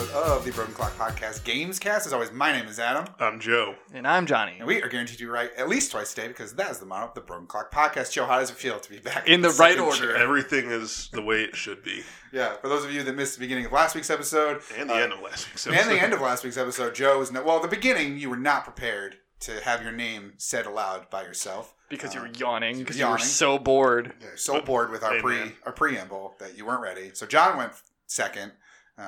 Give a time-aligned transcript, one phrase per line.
[0.00, 2.06] episode of the Broken Clock Podcast Gamescast.
[2.06, 3.74] As always, my name is Adam, I'm Joe.
[3.92, 4.54] And I'm Johnny.
[4.58, 6.78] and we are guaranteed to be right at least twice a day because that is
[6.78, 8.12] the motto of the Broken Clock Podcast.
[8.12, 9.98] Joe, how does it feel to be back In the right order.
[9.98, 10.16] chair?
[10.16, 12.02] Everything is the way it should be.
[12.32, 14.94] Yeah, for those of you that missed the beginning of last week's episode And the
[14.94, 15.92] uh, end of last week's and episode.
[15.94, 18.64] the end of last week's episode, Joe was no, well, the beginning you were not
[18.64, 21.74] prepared to have your name said aloud by yourself.
[21.90, 24.14] Because you Uh, were yawning, because you were so bored.
[24.22, 27.10] You're so bored with our Hey, pre our preamble that you weren't ready.
[27.14, 27.72] So John went
[28.06, 28.52] second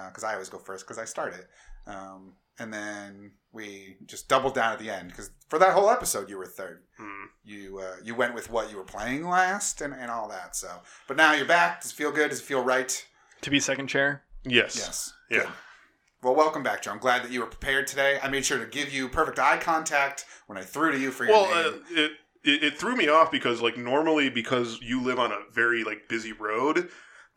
[0.08, 1.44] because I always go first because I started,
[1.86, 6.28] um, and then we just doubled down at the end because for that whole episode
[6.30, 6.82] you were third.
[6.98, 7.24] Hmm.
[7.44, 10.54] You uh, you went with what you were playing last and, and all that.
[10.56, 10.68] So,
[11.08, 11.82] but now you're back.
[11.82, 12.30] Does it feel good?
[12.30, 13.04] Does it feel right?
[13.42, 14.22] To be second chair.
[14.44, 14.76] Yes.
[14.76, 15.12] Yes.
[15.30, 15.38] Yeah.
[15.40, 15.48] Good.
[16.22, 16.92] Well, welcome back, Joe.
[16.92, 18.18] I'm glad that you were prepared today.
[18.22, 21.24] I made sure to give you perfect eye contact when I threw to you for
[21.24, 21.82] your Well, name.
[21.82, 22.12] uh, it,
[22.44, 26.08] it it threw me off because like normally because you live on a very like
[26.08, 26.88] busy road,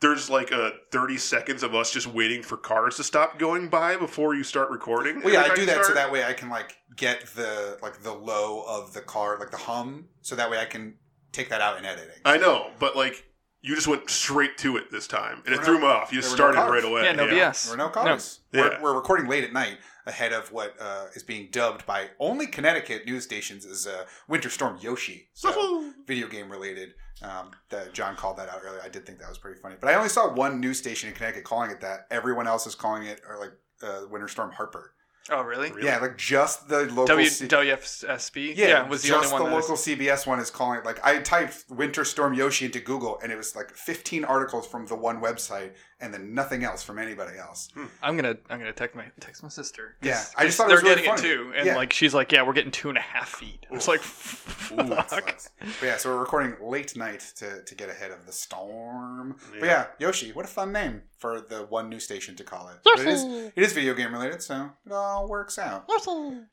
[0.06, 3.98] there's like a 30 seconds of us just waiting for cars to stop going by
[3.98, 5.22] before you start recording.
[5.22, 8.02] Well, yeah, I do you that so that way I can like get the like
[8.04, 10.96] the low of the car, like the hum, so that way I can
[11.32, 12.16] take that out in editing.
[12.24, 13.26] I know, but like
[13.62, 15.88] you just went straight to it this time, and There it were threw no- me
[15.88, 16.12] off.
[16.14, 17.04] You just there were no started right away.
[17.04, 17.64] Yeah, no BS.
[17.66, 18.42] There were no cars.
[18.54, 18.62] No.
[18.62, 18.82] We're, Yeah.
[18.82, 23.06] we're recording late at night ahead of what uh, is being dubbed by only Connecticut
[23.06, 25.30] news stations as uh, Winter Storm Yoshi.
[25.34, 26.94] So video game related.
[27.22, 28.82] Um, that John called that out earlier.
[28.84, 29.76] I did think that was pretty funny.
[29.80, 32.08] But I only saw one news station in Connecticut calling it that.
[32.12, 34.92] Everyone else is calling it or like uh, Winter Storm Harper.
[35.30, 35.72] Oh, really?
[35.72, 35.88] Really?
[35.88, 37.08] Yeah, like just the local.
[37.08, 38.56] W- C- WFSB?
[38.56, 40.86] Yeah, was the just only one the that local CBS one is calling it.
[40.86, 44.86] Like I typed "Winter Storm Yoshi" into Google, and it was like 15 articles from
[44.86, 47.70] the one website, and then nothing else from anybody else.
[47.74, 47.86] Hmm.
[48.04, 49.96] I'm gonna I'm gonna text my text my sister.
[50.02, 51.30] 'Cause- Yeah, I just thought it they're was really getting funny.
[51.30, 51.76] it too, and Yeah.
[51.76, 53.66] like she's like, yeah, we're getting two and a half feet.
[53.72, 55.10] It's like, fuck.
[55.10, 55.50] sucks.
[55.60, 59.38] But yeah, so we're recording late night to, to get ahead of the storm.
[59.60, 59.66] But Yeah.
[60.00, 62.78] yeah, Yoshi, what a fun name for the one new station to call it.
[62.84, 65.86] But it is it is video game related, so it all works out.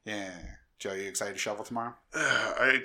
[0.05, 0.31] Yeah.
[0.79, 1.95] Joe, you excited to shovel tomorrow?
[2.15, 2.83] I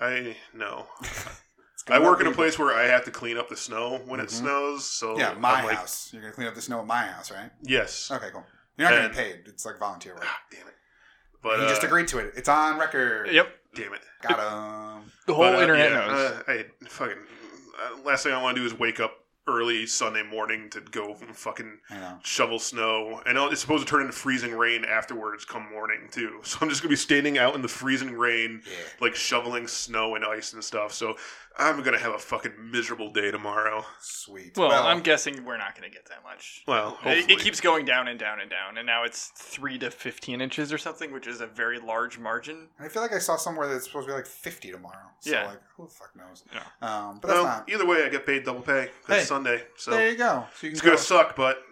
[0.00, 0.86] I no.
[1.82, 4.20] It's I work in a place where I have to clean up the snow when
[4.20, 4.30] it Mhm.
[4.30, 4.86] snows.
[4.86, 6.10] So Yeah, my I'm like, house.
[6.12, 7.50] You're gonna clean up the snow at my house, right?
[7.62, 8.10] Yes.
[8.10, 8.46] Okay, cool.
[8.76, 9.48] You're not And- getting paid.
[9.48, 10.24] It's like volunteer work.
[10.26, 10.74] Ah, damn it.
[11.42, 12.34] But he just uh, agreed to it.
[12.36, 13.30] It's on record.
[13.30, 14.02] Yep, Damn it.
[14.22, 15.10] Got him.
[15.26, 16.30] the whole But, uh, internet yeah, knows.
[16.32, 17.16] Uh, I fucking
[17.82, 19.16] uh, last thing I want to do is wake up
[19.48, 22.18] early Sunday morning to go and fucking I know.
[22.22, 26.40] shovel snow, and it's supposed to turn into freezing rain afterwards come morning too.
[26.44, 28.76] So I'm just gonna be standing out in the freezing rain, Yeah.
[29.00, 30.92] like shoveling snow and ice and stuff.
[30.92, 31.16] So
[31.58, 33.84] I'm gonna have a fucking miserable day tomorrow.
[34.00, 34.56] Sweet.
[34.56, 36.62] well, I'm guessing we're not gonna get that much.
[36.66, 37.34] Well, It, hopefully.
[37.34, 40.72] it keeps going down and down and down, and now it's three to fifteen inches
[40.72, 42.68] or something, which is a very large margin.
[42.78, 45.10] I feel like I saw somewhere that it's supposed to be like 50 tomorrow.
[45.20, 45.46] So Yeah.
[45.48, 46.44] like, who the fuck knows?
[46.52, 46.60] Yeah.
[46.80, 47.68] Um, but that's Well, not.
[47.68, 49.66] either way, I get paid double pay because Hey, it's Sunday.
[49.76, 50.46] So there you go.
[50.54, 50.90] So you can it's go.
[50.90, 51.62] gonna suck, but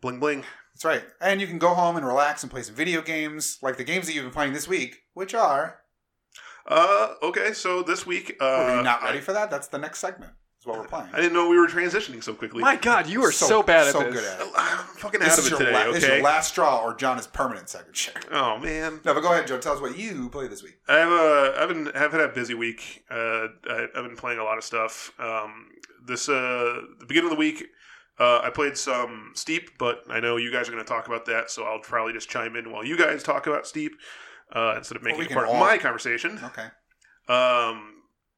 [0.00, 0.44] bling bling.
[0.74, 1.04] That's right.
[1.20, 4.06] And you can go home and relax and play some video games, like the games
[4.06, 5.80] that you've been playing this week, which are.
[6.66, 7.52] Uh, okay.
[7.52, 9.50] So this week, uh, Are you not I- ready for that?
[9.50, 10.32] That's the next segment.
[10.60, 11.10] Is what we're playing.
[11.12, 12.62] I didn't know we were transitioning so quickly.
[12.62, 14.14] My God, you are so, bad at so this.
[14.14, 14.52] good at it.
[14.56, 15.72] I'm fucking This out is, of it your today.
[15.86, 18.14] la- this is your last straw, or John is permanent second chair.
[18.32, 19.00] oh man.
[19.04, 19.58] No, but go ahead, Joe.
[19.58, 20.78] Tell us what you play this week.
[20.88, 23.04] I have a I've been have had a busy week.
[23.10, 25.12] Uh, I, I've been playing a lot of stuff.
[25.18, 25.66] Um,
[26.06, 27.62] this uh, the beginning of the week,
[28.18, 31.26] uh, I played some Steep, but I know you guys are going to talk about
[31.26, 33.92] that, so I'll probably just chime in while you guys talk about Steep
[34.52, 36.38] uh, instead of making we it part all- of my conversation.
[36.44, 36.66] Okay.
[37.28, 37.90] Um,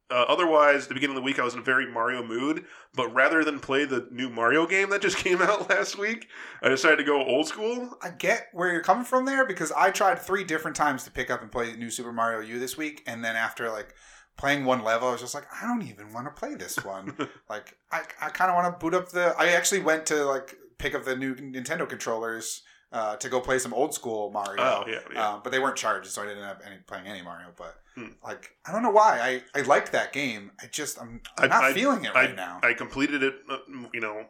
[0.08, 3.12] uh, otherwise, the beginning of the week, I was in a very Mario mood, but
[3.12, 6.28] rather than play the new Mario game that just came out last week,
[6.62, 7.90] I decided to go old school.
[8.00, 11.28] I get where you're coming from there because I tried three different times to pick
[11.28, 13.94] up and play New Super Mario U this week, and then after like
[14.38, 17.16] playing one level, I was just like, I don't even want to play this one.
[17.50, 19.34] like, I, I kind of want to boot up the.
[19.36, 22.62] I actually went to like pick up the new Nintendo controllers
[22.96, 24.62] uh, to go play some old school Mario.
[24.62, 25.28] Oh, yeah, yeah.
[25.34, 27.48] Um, but they weren't charged, so I didn't have any playing any Mario.
[27.56, 28.08] But Hmm.
[28.24, 30.50] like, I don't know why I I liked that game.
[30.62, 32.60] I just I'm, I'm I- not I- feeling it right now.
[32.62, 33.58] I completed it, uh,
[33.94, 34.26] you know,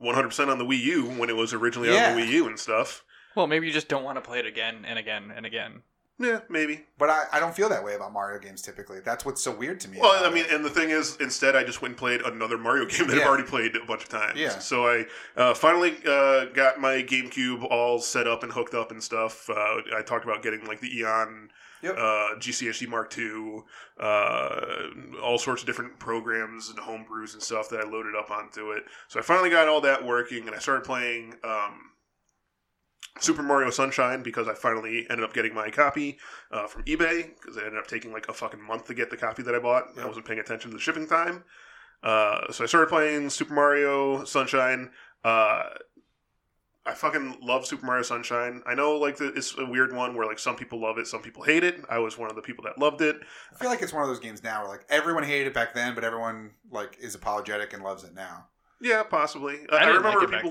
[0.00, 2.10] 100% on the Wii U when it was originally Yeah.
[2.10, 3.04] on the Wii U and stuff.
[3.36, 5.82] Well, maybe you just don't want to play it again and again and again.
[6.22, 6.84] Yeah, maybe.
[6.98, 9.00] but I, I don't feel that way about Mario games typically.
[9.00, 9.98] That's what's so weird to me.
[10.00, 12.86] Well, I mean, and the thing is, instead, I just went and played another Mario
[12.86, 13.22] game that Yeah.
[13.22, 14.38] I've already played a bunch of times.
[14.38, 14.58] Yeah.
[14.58, 15.04] So I
[15.36, 19.48] uh, finally uh, got my GameCube all set up and hooked up and stuff.
[19.50, 19.54] Uh,
[19.96, 21.50] I talked about getting like the Eon
[21.82, 21.96] Yep.
[21.98, 23.62] uh, GCHD Mark II,
[23.98, 28.70] uh, all sorts of different programs and homebrews and stuff that I loaded up onto
[28.70, 28.84] it.
[29.08, 31.90] So I finally got all that working, and I started playing um,
[33.20, 36.18] Super Mario Sunshine because I finally ended up getting my copy
[36.50, 39.16] uh, from eBay because it ended up taking like a fucking month to get the
[39.16, 39.84] copy that I bought.
[39.98, 41.44] I wasn't paying attention to the shipping time.
[42.02, 44.90] Uh, so I started playing Super Mario Sunshine.
[45.24, 45.64] Uh,
[46.84, 48.62] I fucking love Super Mario Sunshine.
[48.66, 51.22] I know like the, it's a weird one where like some people love it, some
[51.22, 51.76] people hate it.
[51.88, 53.16] I was one of the people that loved it.
[53.52, 55.74] I feel like it's one of those games now where like everyone hated it back
[55.74, 58.46] then, but everyone like is apologetic and loves it now.
[58.80, 59.60] Yeah, possibly.
[59.70, 60.50] Uh, I, didn't remember like it people.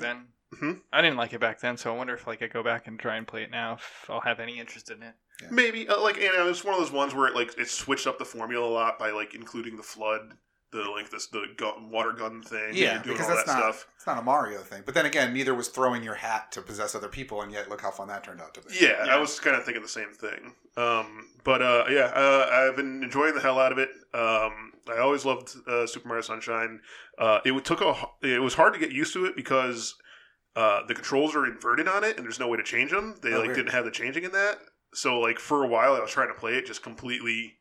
[0.51, 0.69] Back then.
[0.73, 0.79] Hmm?
[0.91, 2.99] I didn't like it back then, so I wonder if like I go back and
[2.99, 5.13] try and play it now, if I'll have any interest in it.
[5.49, 8.05] Maybe uh, like you know, it's one of those ones where it like it switched
[8.07, 10.33] up the formula a lot by like including the FLUDD,
[10.71, 13.53] the like this the gun, water gun thing, Yeah, and doing because all that's that
[13.59, 13.87] not stuff.
[13.95, 14.83] it's not a Mario thing.
[14.85, 17.81] But then again, neither was throwing your hat to possess other people, and yet look
[17.81, 18.75] how fun that turned out to be.
[18.79, 19.15] Yeah, Yeah.
[19.15, 20.53] I was kind of thinking the same thing.
[20.77, 23.89] Um, but uh, yeah, uh, I've been enjoying the hell out of it.
[24.13, 26.81] Um, I always loved uh, Super Mario Sunshine.
[27.17, 29.95] Uh, it took a it was hard to get used to it because
[30.55, 33.15] uh, the controls are inverted on it, and there's no way to change them.
[33.21, 33.57] They Oh, like weird.
[33.57, 34.59] didn't have the changing in that.
[34.93, 37.55] So like for a while, I was trying to play it just completely.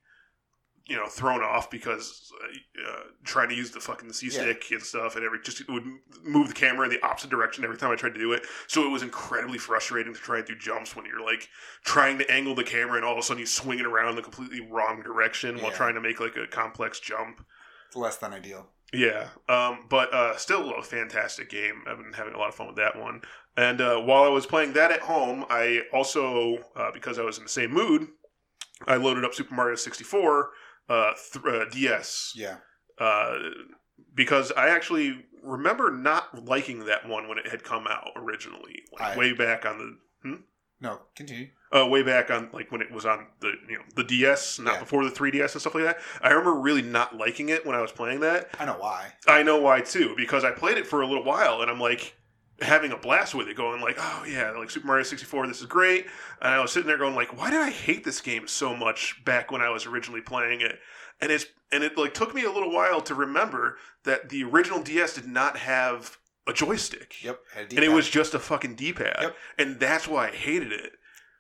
[0.87, 4.83] You know, thrown off because uh, uh, trying to use the fucking C stick and
[4.83, 5.85] stuff, and every just it would
[6.25, 8.45] move the camera in the opposite direction every time I tried to do it.
[8.67, 11.49] So it was incredibly frustrating to try and do jumps when you're like
[11.85, 14.17] trying to angle the camera and all of a sudden you swing it around in
[14.17, 17.45] the completely wrong direction while trying to make like a complex jump.
[17.87, 18.71] It's less than ideal.
[18.93, 21.83] Yeah, um, but uh, still a fantastic game.
[21.87, 23.23] I've been having a lot of fun with that one.
[23.57, 27.39] And uh, while I was playing that at home, I also, uh, because I was
[27.39, 28.09] in the same mood,
[28.87, 30.51] I loaded up Super Mario 64
[30.89, 32.57] uh, th- uh, DS Yeah.
[32.99, 33.37] uh,
[34.15, 39.15] because I actually remember not liking that one when it had come out originally, like
[39.15, 39.79] I- way back on
[40.25, 40.39] the
[40.81, 41.49] No, continue.
[41.77, 44.75] uh, way back on like when it was on the you know the DS, not
[44.75, 44.81] Yeah.
[44.81, 45.99] before the 3DS and stuff like that.
[46.23, 48.51] I remember really not liking it when I was playing that.
[48.59, 49.13] I know why.
[49.29, 52.15] I know why too because I played it for a little while and I'm like
[52.63, 55.67] having a blast with it, going like, oh yeah, like Super Mario 64, this is
[55.67, 56.07] great.
[56.43, 59.23] And I was sitting there going like, why did I hate this game so much
[59.25, 60.79] back when I was originally playing it?
[61.23, 64.83] And it's and it like took me a little while to remember that the original
[64.83, 66.17] DS did not have
[66.51, 67.23] a joystick.
[67.23, 67.41] Yep.
[67.57, 69.17] And it was just a fucking D-pad.
[69.21, 69.37] Yep.
[69.59, 70.93] And that's why I hated it.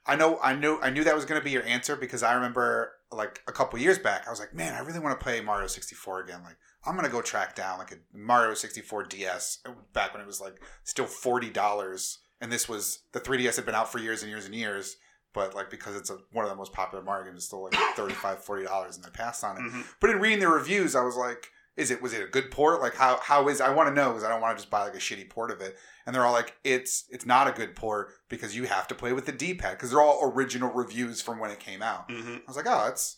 [0.06, 0.38] I know.
[0.42, 0.78] I knew.
[0.80, 3.78] I knew that was going to be your answer because I remember like a couple
[3.78, 4.26] years back.
[4.26, 6.40] I was like, man, I really want to play Mario 64 again.
[6.42, 9.58] Like, I'm going to go track down like a Mario 64 DS
[9.92, 13.74] back when it was like still forty dollars, and this was the 3DS had been
[13.74, 14.96] out for years and years and years.
[15.34, 17.74] But like because it's a, one of the most popular Mario games, it's still like
[17.94, 19.60] 35 40 dollars, and they passed on it.
[19.60, 19.84] Mhm.
[20.00, 21.46] But in reading the reviews, I was like,
[21.80, 22.80] is it was it a good port?
[22.80, 24.84] Like how how is I want to know because I don't want to just buy
[24.84, 25.76] like a shitty port of it.
[26.06, 29.12] And they're all like, it's it's not a good port because you have to play
[29.12, 32.10] with the D pad because they're all original reviews from when it came out.
[32.10, 33.16] hmm I was like, oh, it's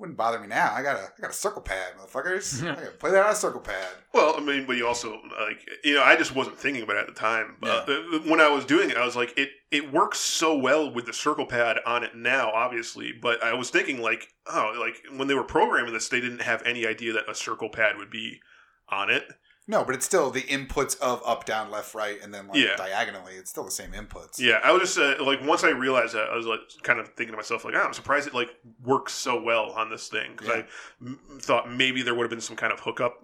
[0.00, 0.72] wouldn't bother me now.
[0.74, 2.62] I got a I got a circle pad, motherfuckers.
[2.70, 3.88] I gotta play that on a circle pad.
[4.12, 7.00] Well, I mean, but you also like you know, I just wasn't thinking about it
[7.00, 7.56] at the time.
[7.62, 7.84] Uh,
[8.26, 11.12] when I was doing it, I was like, it it works so well with the
[11.12, 13.12] circle pad on it now, obviously.
[13.12, 16.62] But I was thinking like, oh, like when they were programming this, they didn't have
[16.64, 18.40] any idea that a circle pad would be
[18.88, 19.24] on it.
[19.70, 22.76] No, but it's still the inputs of up, down, left, right, and then like Yeah.
[22.76, 23.34] diagonally.
[23.34, 24.38] It's still the same inputs.
[24.40, 27.06] Yeah, I was just uh, like once I realized that, I was like kind of
[27.14, 28.50] thinking to myself like, oh, I'm surprised it like
[28.82, 30.54] works so well on this thing because Yeah.
[30.54, 33.14] I m- thought maybe there would have been some kind of hookup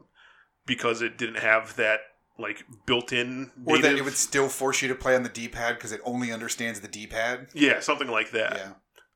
[0.67, 2.01] because it didn't have that
[2.39, 5.77] like built-in Or that it would still force you to play on the D pad
[5.77, 7.49] because it only understands the D pad.
[7.55, 8.53] yeah something like that.
[8.57, 8.73] Yeah.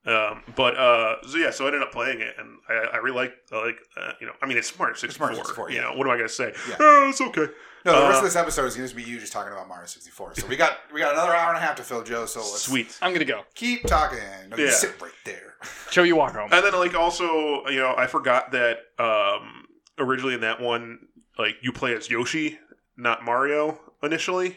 [0.07, 3.17] Um, but uh, so yeah, so I ended up playing it, and I, I really
[3.17, 5.27] like like uh, you know, I mean, it's Mario sixty four.
[5.29, 5.83] Mario 64, You yeah.
[5.83, 6.55] know, what am I gonna say?
[6.69, 6.77] Yeah.
[6.81, 7.47] Oh, it's okay.
[7.85, 9.67] No, the rest Uh, of this episode is going to be you just talking about
[9.67, 10.35] Mario 64.
[10.35, 12.27] So we got we got another hour and a half to fill, Joe.
[12.27, 12.99] So let's Sweet.
[13.01, 13.43] I'm gonna go.
[13.55, 14.19] keep talking.
[14.51, 14.71] No, you Yeah.
[14.73, 15.55] sit right there.
[15.91, 16.51] Joe, you walk home.
[16.53, 19.67] And then like also, you know, I forgot that um,
[19.99, 20.99] originally in that one,
[21.39, 22.59] like you play as Yoshi,
[22.99, 24.57] not Mario initially.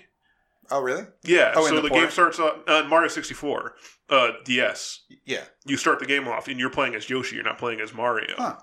[0.72, 1.06] Oh, really?
[1.24, 1.54] Yeah.
[1.56, 3.76] Oh, so the the, game starts on uh, Mario sixty four,
[4.10, 5.02] uh, DS.
[5.26, 5.44] Yeah.
[5.66, 7.36] You start the game off, and you're playing as Yoshi.
[7.36, 8.36] You're not playing as Mario.
[8.38, 8.58] Huh.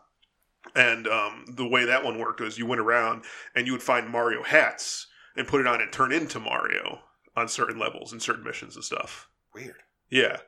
[0.74, 4.08] And um, the way that one worked was you went around and you would find
[4.08, 7.00] Mario hats and put it on and turn into Mario
[7.36, 9.28] on certain levels and certain missions and stuff.
[9.54, 9.76] Weird.
[10.10, 10.38] Yeah.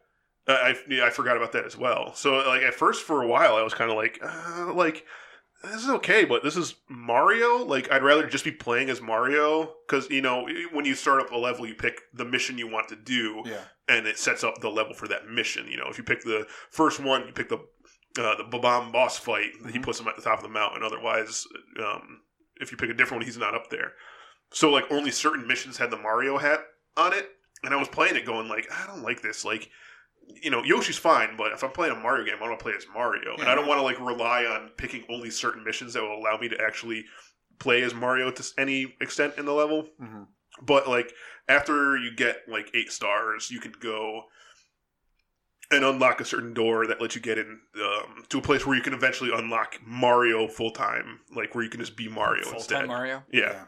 [0.46, 2.14] Uh, I, yeah, I forgot about that as well.
[2.14, 5.06] So, like, at first, for a while, I was kind of like, uh, like,
[5.64, 7.58] this is okay, but this is Mario.
[7.64, 11.30] Like, I'd rather just be playing as Mario because you know when you start up
[11.32, 13.60] a level, you pick the mission you want to do, Yeah.
[13.88, 15.68] and it sets up the level for that mission.
[15.68, 17.58] You know, if you pick the first one, you pick the
[18.18, 19.52] uh, the Bob-omb boss fight.
[19.72, 19.82] He Mhm.
[19.84, 20.82] puts him at the top of the mountain.
[20.82, 21.46] Otherwise,
[21.82, 22.20] um,
[22.60, 23.94] if you pick a different one, he's not up there.
[24.52, 26.60] So, like, only certain missions had the Mario hat
[26.94, 27.30] on it,
[27.64, 29.46] and I was playing it, going like, I don't like this.
[29.46, 29.70] Like,
[30.42, 32.74] you know, Yoshi's fine, but if I'm playing a Mario game, I want to play
[32.76, 36.02] as Mario, and I don't want to like rely on picking only certain missions that
[36.02, 37.04] will allow me to actually
[37.58, 39.88] play as Mario to any extent in the level.
[40.00, 40.22] hmm
[40.62, 41.12] But like
[41.48, 44.22] after you get like eight stars, you can go
[45.70, 48.76] and unlock a certain door that lets you get in um, to a place where
[48.76, 52.54] you can eventually unlock Mario full time, like where you can just be Mario Full
[52.54, 52.80] instead.
[52.80, 53.22] time Mario.
[53.32, 53.64] Yeah.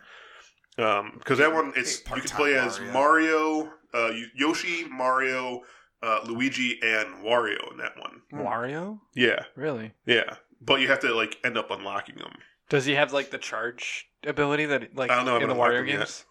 [0.77, 5.63] because that one it's Hey, you can part-time play as Mario, uh, Yoshi, Mario,
[6.05, 8.21] uh, Luigi, and Wario in that one.
[8.31, 8.41] Hmm.
[8.41, 9.01] Wario?
[9.15, 9.93] Yeah, Really?
[10.07, 12.33] yeah, but you have to like end up unlocking them.
[12.69, 15.55] Does he have like the charge ability that like I don't know, I in the
[15.55, 16.25] haven't unlocked Wario him games?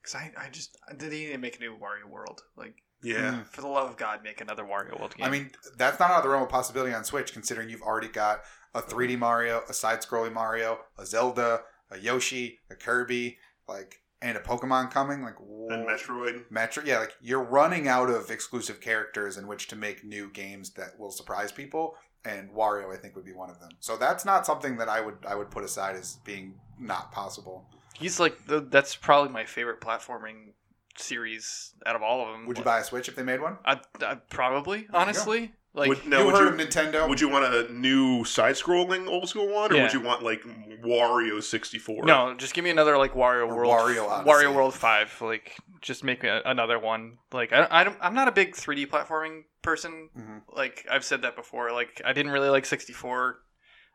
[0.00, 2.42] Because I, I just did he need to make a new Wario World?
[2.56, 3.46] Like Yeah, Mm.
[3.46, 5.26] for the love of God, make another Wario World game.
[5.26, 8.08] I mean, that's not out of the realm of possibility on Switch, considering you've already
[8.08, 8.40] got
[8.74, 13.38] a 3D Mario, a side-scrolling Mario, a Zelda, a Yoshi, a Kirby,
[13.68, 15.22] like, and a Pokemon coming.
[15.22, 15.34] Like,
[15.70, 16.50] and wh- Metroid.
[16.50, 20.70] Metro, yeah, like you're running out of exclusive characters in which to make new games
[20.70, 23.70] that will surprise people, and Wario, I think, would be one of them.
[23.80, 27.64] So that's not something that I would I would put aside as being not possible.
[27.94, 30.52] he's like the, that's probably my favorite platforming
[30.96, 32.46] series out of all of them.
[32.46, 33.56] Would you buy a Switch if they made one?
[33.64, 37.08] I, I probably you honestly like Would, now, you would heard you of Nintendo?
[37.08, 39.82] would you want a new side-scrolling old school one, or Yeah.
[39.84, 40.42] would you want like
[40.84, 42.04] Wario sixty four?
[42.04, 44.30] no, just give me another like Wario Or World, Wario Odyssey.
[44.30, 45.16] Wario World Five.
[45.20, 47.18] Like just make me a, another one.
[47.32, 50.10] Like I, I don't, I'm not a big 3D platforming person.
[50.18, 50.42] Mhm.
[50.54, 51.72] Like I've said that before.
[51.72, 53.38] Like I didn't really like 64.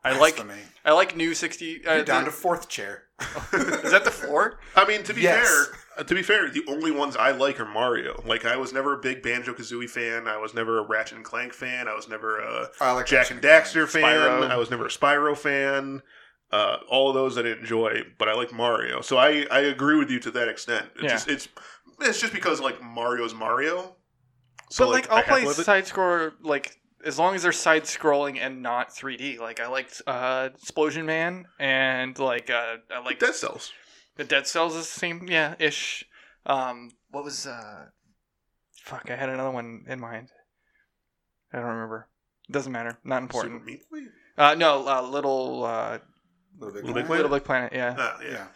[0.04, 0.62] I like Blasphemy.
[0.86, 1.86] I like new 60.
[1.86, 3.04] Uh, You're down the- to fourth chair.
[3.54, 4.60] is that the four?
[4.76, 5.48] I mean, to be Yes.
[5.48, 8.22] fair, to be fair, the only ones I like are Mario.
[8.26, 10.28] Like, I was never a big Banjo Kazooie fan.
[10.28, 11.88] I was never a Ratchet and Clank fan.
[11.88, 13.66] I was never a I like Jack and Clank.
[13.66, 14.04] Daxter fan.
[14.04, 14.50] Spyro.
[14.50, 16.02] I was never a Spyro fan.
[16.52, 19.02] Uh, all of those I didn't enjoy, but I like Mario.
[19.02, 20.86] So I, I agree with you to that extent.
[20.96, 21.10] It's Yeah.
[21.10, 21.48] just it's
[22.00, 23.96] it's just because like Mario's Mario.
[24.70, 25.64] So but like, I I'll play to love it.
[25.64, 29.40] side scroller like as long as they're side scrolling and not 3D.
[29.40, 33.74] Like I liked uh Explosion Man and like uh I like Dead Cells.
[34.18, 36.06] The Dead Cells is the same yeah ish.
[36.46, 37.86] Um what was uh
[38.84, 40.30] fuck I had another one in mind.
[41.54, 42.08] I don't remember.
[42.52, 42.98] Doesn't matter.
[43.04, 43.56] Not important.
[43.62, 44.00] Super Meat Boy?
[44.38, 46.00] Uh no, uh, little uh
[46.60, 47.06] Little Big Planet.
[47.06, 47.10] Planet?
[47.10, 47.96] Little Big Planet, yeah.
[47.98, 48.32] Ah, yeah.
[48.32, 48.48] Yeah.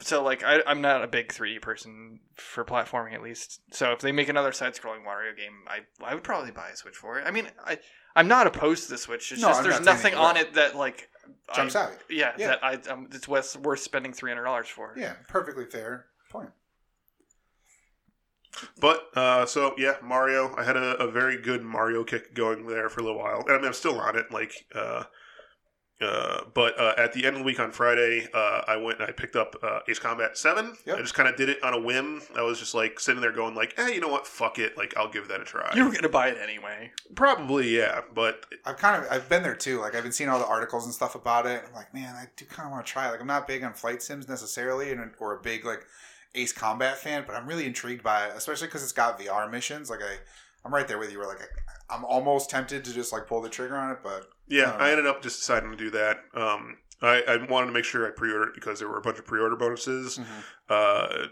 [0.00, 3.60] So like I, I'm not a big 3D person for platforming at least.
[3.70, 6.96] So if they make another side-scrolling Mario game, I I would probably buy a Switch
[6.96, 7.26] for it.
[7.26, 7.78] I mean, I
[8.16, 9.30] I'm not opposed to the Switch.
[9.30, 11.08] It's No, just I'm there's not saying nothing that on it that like
[11.54, 11.92] Jumps I, out.
[12.08, 12.46] Yeah, Yeah.
[12.48, 14.94] that I um, it's worth worth spending three hundred dollars for.
[14.96, 16.50] Yeah, perfectly fair point.
[18.80, 20.54] But uh, so yeah, Mario.
[20.56, 23.52] I had a, a very good Mario kick going there for a little while, and
[23.52, 24.30] I mean, I'm still on it.
[24.30, 25.04] Like, uh,
[26.02, 29.08] uh, but uh, at the end of the week on Friday, uh, I went and
[29.08, 30.76] I picked up uh, Ace Combat Seven.
[30.86, 30.98] Yep.
[30.98, 32.22] I just kind of did it on a whim.
[32.36, 34.26] I was just like sitting there going like, "Hey, you know what?
[34.26, 34.76] Fuck it.
[34.76, 36.92] Like, I'll give that a try." You were gonna buy it anyway.
[37.14, 39.80] Probably yeah, but I've kind of I've been there too.
[39.80, 41.62] Like I've been seeing all the articles and stuff about it.
[41.66, 43.08] I'm like, man, I do kind of want to try.
[43.08, 43.10] it.
[43.12, 45.86] Like I'm not big on flight sims necessarily, and or a big like
[46.34, 49.90] Ace Combat fan, but I'm really intrigued by it, especially because it's got VR missions.
[49.90, 50.16] Like I,
[50.64, 51.18] I'm right there with you.
[51.18, 54.31] Where like I, I'm almost tempted to just like pull the trigger on it, but
[54.48, 56.18] yeah, Uh, I ended up just deciding to do that.
[56.34, 59.18] Um, I, I wanted to make sure I pre-ordered it because there were a bunch
[59.18, 60.20] of pre-order bonuses.
[60.68, 61.26] uh,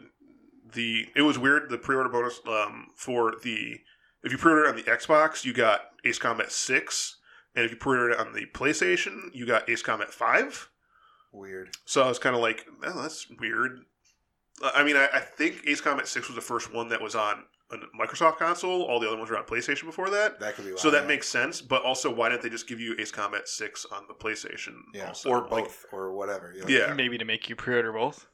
[0.72, 3.78] the it was weird the pre-order bonus um, for the
[4.22, 7.18] if you pre-order it on the Xbox you got Ace Combat Six,
[7.54, 10.68] and if you pre-order it on the PlayStation you got Ace Combat Five.
[11.32, 11.70] weird.
[11.84, 13.80] So I was kind of like, oh, that's weird.
[14.62, 17.44] I mean, I, I think Ace Combat Six was the first one that was on
[17.72, 18.82] a Microsoft console.
[18.82, 20.40] All the other ones were on PlayStation before that.
[20.40, 20.76] That could be.
[20.76, 21.08] So that yeah.
[21.08, 24.14] makes sense, but also why didn't they just give you Ace Combat Six on the
[24.14, 24.74] PlayStation?
[24.94, 25.28] yeah, also?
[25.30, 26.52] or Like, both, or whatever.
[26.54, 28.26] You're like, yeah, Maybe to make you pre-order both.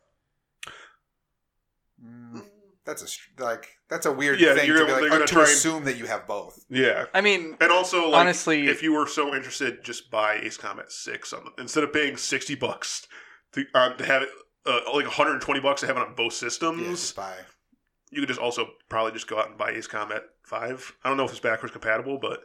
[2.05, 2.43] mm,
[2.85, 5.38] that's a like that's a weird Yeah, thing you're- to be like gonna uh, and-
[5.38, 6.64] assume that you have both.
[6.69, 7.07] yeah.
[7.14, 10.90] I mean, And also, like, honestly, if you were so interested, just buy Ace Combat
[10.93, 13.07] Six on the, instead of paying sixty bucks
[13.52, 14.28] to um, to have it
[14.66, 16.83] uh, like one hundred and twenty bucks to have it on both systems.
[16.83, 17.35] Yeah, just buy.
[18.16, 20.92] You could just also probably just go out and buy Ace Combat Five.
[21.04, 22.40] I don't know if it's backwards compatible, but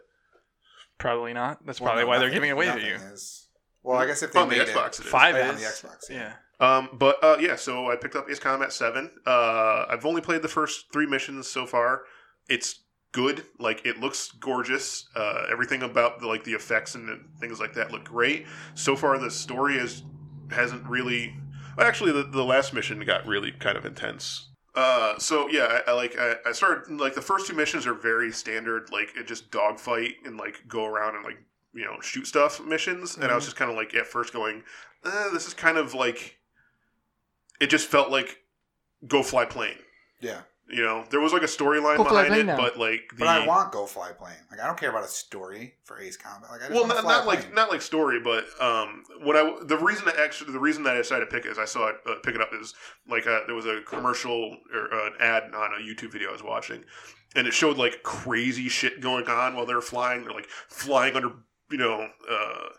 [0.97, 1.65] probably not.
[1.65, 2.95] That's Well, probably no, why they're giving it away to you.
[2.95, 3.47] is.
[3.83, 5.11] Well, I guess if they on the Xbox it, it is.
[5.11, 6.33] Five Oh, is on the Xbox, yeah.
[6.59, 6.77] yeah.
[6.77, 9.09] Um, but uh, yeah, so I picked up Ace Combat Seven.
[9.25, 12.01] Uh, I've only played the first three missions so far.
[12.47, 13.45] It's good.
[13.57, 15.07] Like it looks gorgeous.
[15.15, 18.45] Uh, everything about the, like the effects and things like that look great.
[18.75, 20.03] So far, the story is
[20.51, 21.35] hasn't really.
[21.77, 24.50] well, Actually, the, the last mission got really kind of intense.
[24.73, 27.93] Uh, so yeah, I, I like I, I started like the first two missions are
[27.93, 31.37] very standard, like it just dogfight and like go around and like
[31.73, 34.63] you know shoot stuff missions, and I was just kind of like at first going,
[35.03, 36.37] uh, this is kind of like
[37.59, 38.37] it just felt like
[39.07, 39.77] go fly plane.
[40.21, 42.57] Yeah, You know, there was like a storyline Go fly behind plane it, now.
[42.57, 44.35] but like the but I want Go Fly plane.
[44.49, 46.49] Like I don't care about a story for Ace Combat.
[46.49, 47.55] Like I just well, want not, fly a not like plane.
[47.55, 50.97] not like story, but um, when I the reason that actually the reason that I
[50.97, 52.73] decided to pick it is I saw it uh, pick it up is
[53.09, 56.33] like uh, there was a commercial or uh, an ad on a YouTube video I
[56.33, 56.85] was watching,
[57.35, 60.23] and it showed like crazy shit going on while they're flying.
[60.23, 61.31] They're like flying under
[61.69, 62.07] you know.
[62.29, 62.69] Uh,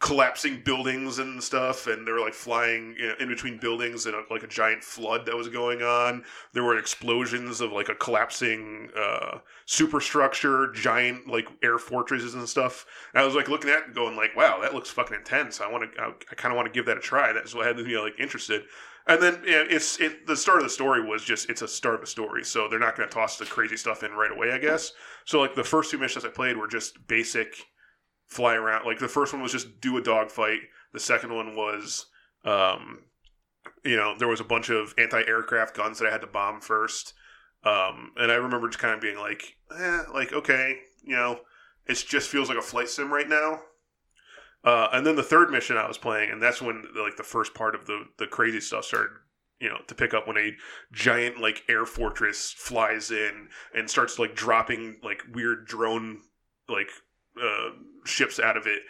[0.00, 4.16] collapsing buildings and stuff, and they were like flying you know, in between buildings and
[4.30, 6.24] like a giant flood that was going on.
[6.54, 12.86] There were explosions of like a collapsing uh, superstructure, giant like air fortresses and stuff.
[13.12, 15.60] And I was like looking at it and going like, wow, that looks fucking intense.
[15.60, 17.32] I want to, I, I kind of want to give that a try.
[17.34, 18.62] That's what had me like interested.
[19.06, 21.96] And then yeah, it's it, the start of the story was just it's a start
[21.96, 24.52] of a story, so they're not going to toss the crazy stuff in right away,
[24.52, 24.92] I guess.
[25.26, 27.54] So like the first two missions I played were just basic
[28.30, 28.86] fly around.
[28.86, 30.60] Like the first one was just do a dogfight.
[30.92, 32.06] The second one was,
[32.44, 33.00] um,
[33.84, 37.12] you know, there was a bunch of anti-aircraft guns that I had to bomb first.
[37.64, 41.40] Um, and I remember just kind of being like, eh, like okay, you know,
[41.86, 43.60] it just feels like a flight sim right now.
[44.62, 47.52] Uh, and then the third mission I was playing, and that's when like the first
[47.52, 49.10] part of the the crazy stuff started,
[49.58, 50.56] you know, to pick up when a
[50.92, 56.20] giant like air fortress flies in and starts like dropping like weird drone
[56.68, 56.88] like
[57.42, 57.70] uh,
[58.04, 58.82] ships out of it,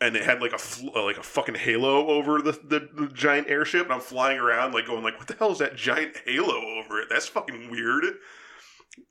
[0.00, 3.08] and it had like a fl- uh, like a fucking halo over the, the the
[3.12, 6.16] giant airship, and I'm flying around like going like, what the hell is that giant
[6.24, 7.08] halo over it?
[7.10, 8.04] That's fucking weird.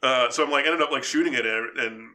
[0.02, 2.10] Uh, so I'm like ended up like shooting it, and,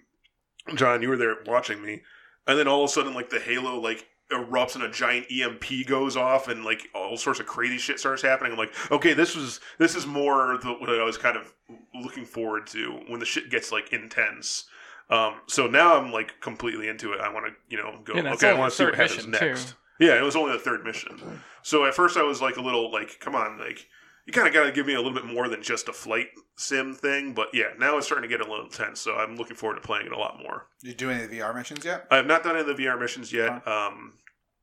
[0.76, 2.02] John, you were there watching me,
[2.46, 5.86] and then all of a sudden like the halo like erupts and a giant EMP
[5.86, 8.52] goes off and like all sorts of crazy shit starts happening.
[8.52, 11.52] I'm like, okay, this was this is more the, what I was kind of
[11.94, 14.66] looking forward to when the shit gets like intense.
[15.10, 17.20] Um, so now I'm like completely into it.
[17.20, 18.14] I want to you know go.
[18.14, 19.68] Yeah, okay, I want to see what happens mission, next.
[19.70, 19.74] too.
[20.06, 21.42] Yeah, it was only the third mission.
[21.62, 23.86] So at first I was like a little like, come on, like
[24.26, 26.28] you kind of got to give me a little bit more than just a flight
[26.56, 27.34] sim thing.
[27.34, 29.00] But yeah, now it's starting to get a little intense.
[29.00, 30.68] So I'm looking forward to playing it a lot more.
[30.82, 32.06] You do any of the VR missions yet?
[32.10, 33.66] I have not done any of the VR missions yet.
[33.68, 34.14] Um,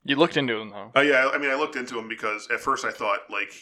[0.04, 0.90] You looked into them though.
[0.96, 3.52] uh, yeah, I mean, I looked into them because at first I thought like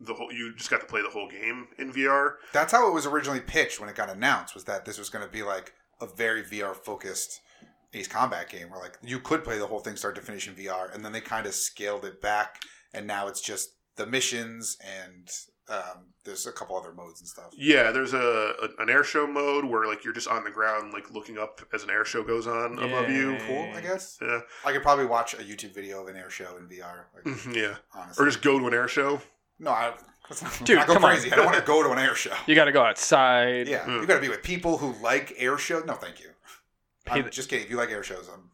[0.00, 2.36] the whole you just got to play the whole game in VR.
[2.52, 4.54] That's how it was originally pitched when it got announced.
[4.54, 7.40] Was that this was going to be like a very VR focused
[7.92, 10.54] Ace Combat game, where like you could play the whole thing start to finish in
[10.54, 12.62] VR, and then they kind of scaled it back,
[12.94, 15.28] and now it's just the missions and
[15.68, 17.50] um, there's a couple other modes and stuff.
[17.56, 20.92] Yeah, there's a, a an air show mode where like you're just on the ground
[20.92, 23.36] like looking up as an air show goes on above you.
[23.46, 24.18] Cool, I guess.
[24.20, 27.04] Yeah, I could probably watch a YouTube video of an air show in VR.
[27.14, 29.20] Like, Mhm, yeah, honestly, or just go to an air show.
[29.60, 29.92] No, I.
[30.28, 31.10] Let's not, Dude, not go come on.
[31.12, 31.32] crazy.
[31.32, 32.32] I don't want to go to an air show.
[32.46, 33.66] You got to go outside.
[33.66, 34.00] Yeah, Mm.
[34.00, 35.84] you got to be with people who like air shows.
[35.86, 36.30] No, thank you.
[37.04, 37.64] Pay I'm the- just kidding.
[37.64, 38.50] If you like air shows, I'm.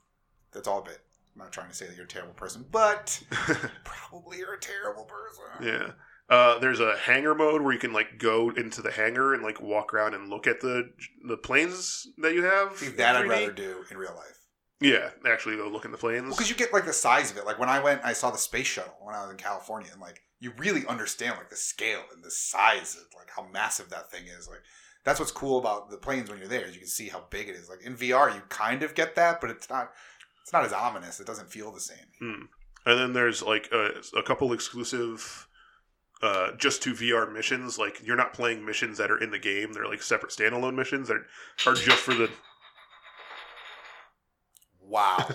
[0.52, 1.00] That's all a bit.
[1.34, 3.22] I'm not trying to say that you're a terrible person, but
[3.84, 5.44] probably you're a terrible person.
[5.66, 5.90] yeah.
[6.28, 9.60] Uh, there's a hangar mode where you can like go into the hangar and like
[9.60, 10.90] walk around and look at the
[11.28, 12.76] the planes that you have.
[12.76, 13.28] See, that I'd 3D.
[13.28, 14.35] rather do in real life.
[14.80, 16.28] Yeah, actually go look in the planes.
[16.34, 17.46] Because you get like the size of it.
[17.46, 20.00] Like when I went, I saw the space shuttle when I was in California, and
[20.00, 24.10] like you really understand like the scale and the size of like how massive that
[24.10, 24.48] thing is.
[24.48, 24.60] Like
[25.04, 27.48] that's what's cool about the planes when you're there is you can see how big
[27.48, 27.70] it is.
[27.70, 29.92] Like in VR, you kind of get that, but it's not.
[30.42, 31.18] It's not as ominous.
[31.18, 32.06] It doesn't feel the same.
[32.84, 35.48] And then there's like a, a couple exclusive,
[36.22, 37.78] uh, just to VR missions.
[37.78, 41.08] Like you're not playing missions that are in the game; they're like separate standalone missions
[41.08, 41.16] that
[41.66, 42.30] are just for the.
[44.88, 45.16] Wow,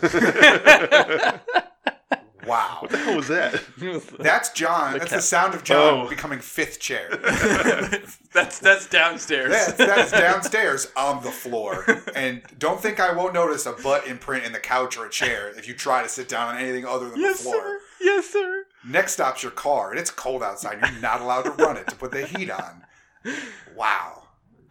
[2.48, 2.78] wow.
[2.80, 3.62] what the hell was that?
[4.20, 4.94] That's John.
[4.94, 5.18] The That's cat.
[5.20, 6.10] the sound of John Oh.
[6.10, 7.10] becoming fifth chair.
[8.34, 9.52] that's that's downstairs.
[9.52, 11.86] That's, that's downstairs on the floor.
[12.16, 15.50] And don't think I won't notice a butt imprint in the couch or a chair
[15.58, 17.56] if you try to sit down on anything other than yes, the floor.
[17.62, 17.80] sir.
[18.02, 18.66] Yes, sir.
[18.88, 20.80] Next stop's your car, and it's cold outside.
[20.82, 22.84] You're not allowed to run it to put the heat on.
[23.76, 24.21] Wow.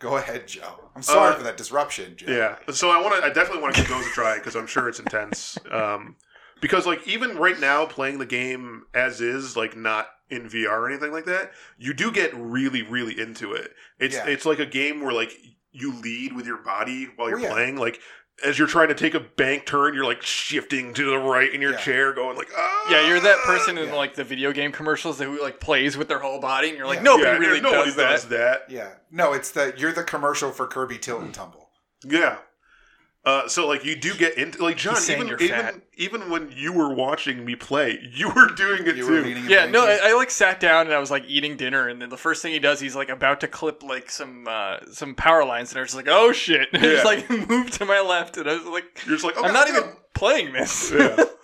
[0.00, 0.90] Go ahead, Joe.
[0.96, 2.26] I'm sorry Uh, for that disruption, Joe.
[2.66, 2.72] Yeah.
[2.72, 3.24] So I want to.
[3.24, 5.56] I definitely want to give those a try because I'm sure it's intense.
[5.70, 6.16] Um,
[6.60, 10.90] because like even right now, playing the game as is, like not in VR or
[10.90, 13.72] anything like that, you do get really, really into it.
[13.98, 14.26] It's Yeah.
[14.26, 15.32] it's like a game where like
[15.72, 17.52] you lead with your body while you're Oh, yeah.
[17.52, 17.76] playing.
[17.76, 18.00] Like
[18.44, 21.60] as you're trying to take a bank turn, you're like shifting to the right in
[21.60, 21.78] your Yeah.
[21.78, 22.86] chair, going like, ah.
[22.90, 23.94] Yeah, you're that person in Yeah.
[23.94, 26.86] like the video game commercials that who like plays with their whole body, and you're
[26.86, 27.02] like, Yeah.
[27.04, 28.10] nobody Yeah, really nobody does that.
[28.10, 28.64] does that.
[28.68, 28.88] Yeah.
[29.10, 31.70] No, it's the you're the commercial for Kirby Tilt and Tumble.
[32.04, 32.38] Yeah.
[33.22, 35.74] Uh, so like you do get into like John even you're even fat.
[35.98, 39.10] even when you were watching me play, you were doing it You too.
[39.12, 39.98] were Yeah, no, I.
[40.04, 42.52] I like sat down and I was like eating dinner, and then the first thing
[42.54, 45.82] he does, he's like about to clip like some uh, some power lines, and I
[45.82, 46.68] was just like, oh shit!
[46.72, 46.92] And Yeah.
[46.92, 49.52] just like moved to my left, and I was like, You're just like, oh, I'm
[49.52, 49.76] God, not no.
[49.80, 50.90] even playing this.
[50.90, 51.24] Yeah.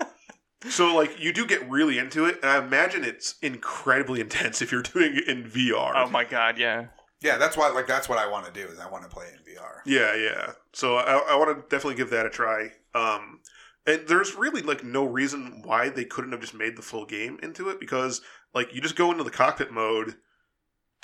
[0.70, 4.72] So like you do get really into it, and I imagine it's incredibly intense if
[4.72, 5.92] you're doing it in VR.
[5.94, 6.86] oh my god, yeah.
[7.26, 9.26] Yeah, that's why like that's what I want to do is I want to play
[9.32, 9.80] in VR.
[9.84, 10.52] Yeah, yeah.
[10.72, 12.70] So I, I want to definitely give that a try.
[12.94, 13.40] Um,
[13.84, 17.40] and there's really like no reason why they couldn't have just made the full game
[17.42, 18.20] into it because
[18.54, 20.14] like you just go into the cockpit mode,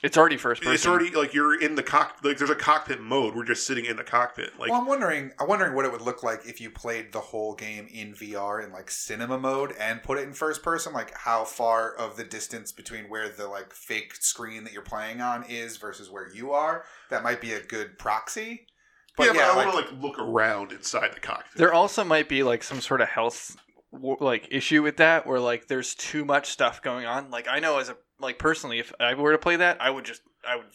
[0.03, 0.75] It's already first person.
[0.75, 2.17] It's already like you're in the cock.
[2.25, 3.37] Like there's a cockpit mode.
[3.37, 4.59] We're just sitting in the cockpit.
[4.59, 5.31] Like well, I'm wondering.
[5.39, 8.65] I'm wondering what it would look like if you played the whole game in VR
[8.65, 10.93] in like cinema mode and put it in first person.
[10.93, 15.21] Like how far of the distance between where the like fake screen that you're playing
[15.21, 16.85] on is versus where you are.
[17.11, 18.41] That might be a good proxy.
[18.41, 18.57] yeah,
[19.17, 21.57] But but yeah, I like, want to like look around inside the cockpit.
[21.57, 23.57] There also might be like some sort of health
[23.93, 27.31] like issue with that, where like there's too much stuff going on.
[27.31, 30.05] Like I know as a like personally, if I were to play that, I would
[30.05, 30.67] just I would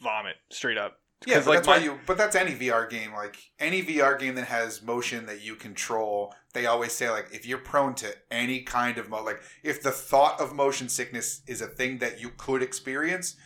[0.00, 0.98] vomit straight up.
[1.26, 1.98] Yeah, but like, that's my- why you.
[2.06, 3.12] But that's any VR game.
[3.14, 7.46] Like any VR game that has motion that you control, they always say like if
[7.46, 11.60] you're prone to any kind of mo, like if the thought of motion sickness is
[11.62, 13.36] a thing that you could experience,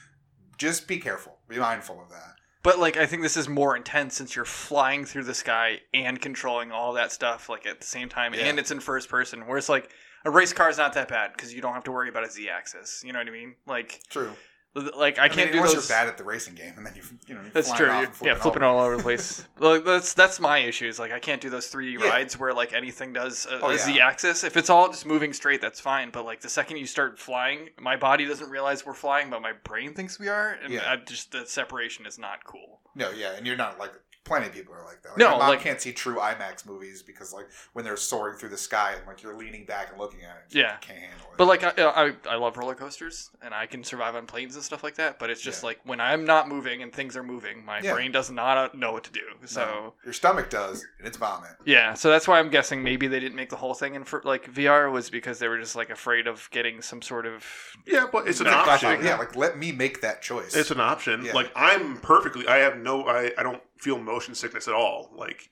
[0.59, 1.39] just be careful.
[1.49, 2.35] Be mindful of that.
[2.63, 6.21] But like I think this is more intense since you're flying through the sky and
[6.21, 8.41] controlling all that stuff like at the same time, Yeah.
[8.47, 9.47] and it's in first person.
[9.47, 9.91] Where it's like
[10.25, 12.31] a race car is not that bad because you don't have to worry about a
[12.31, 13.03] z-axis.
[13.05, 13.55] You know what I mean?
[13.67, 14.33] Like True.
[14.75, 15.89] like I, I, can't mean, do unless those.
[15.89, 17.89] you're bad at the racing game, and then you you know That's true.
[17.89, 18.73] flipping yeah, flipping over.
[18.79, 19.45] all over the place.
[19.59, 20.99] like, that's that's my issues.
[20.99, 22.09] Like I can't do those 3D Yeah.
[22.09, 23.79] rides where like anything does a, Oh, a yeah.
[23.79, 24.45] z-axis.
[24.45, 26.11] If it's all just moving straight, that's fine.
[26.11, 29.53] But like the second you start flying, my body doesn't realize we're flying, but my
[29.65, 30.83] brain thinks we are, and Yeah.
[30.89, 32.81] I just the separation is not cool.
[32.95, 33.93] No, yeah, and you're not like
[34.25, 35.11] plenty of people are like that.
[35.11, 38.37] Like, No, my mom like- can't see true IMAX movies because like when they're soaring
[38.37, 40.77] through the sky and like you're leaning back and looking at it, she Yeah.
[40.77, 41.37] can't handle it.
[41.39, 44.63] But like I, I, I love roller coasters, and I can survive on planes and
[44.65, 45.19] stuff like that.
[45.19, 45.69] But it's just Yeah.
[45.69, 47.95] like when I'm not moving and things are moving, my Yeah.
[47.95, 49.23] brain does not uh, know what to do.
[49.47, 49.61] So.
[49.65, 51.53] No, your stomach does, and it's vomit.
[51.65, 54.21] Yeah, so that's why I'm guessing maybe they didn't make the whole thing in for
[54.25, 57.45] like VR was because they were just like afraid of getting some sort of
[57.87, 59.05] yeah, but it's an Like, option.
[59.05, 60.55] Yeah, like let me make that choice.
[60.55, 61.25] It's an option.
[61.25, 61.33] Yeah.
[61.33, 62.47] Like I'm perfectly.
[62.47, 63.07] I have no.
[63.07, 63.33] I.
[63.39, 65.11] I don't feel motion sickness at all.
[65.15, 65.51] Like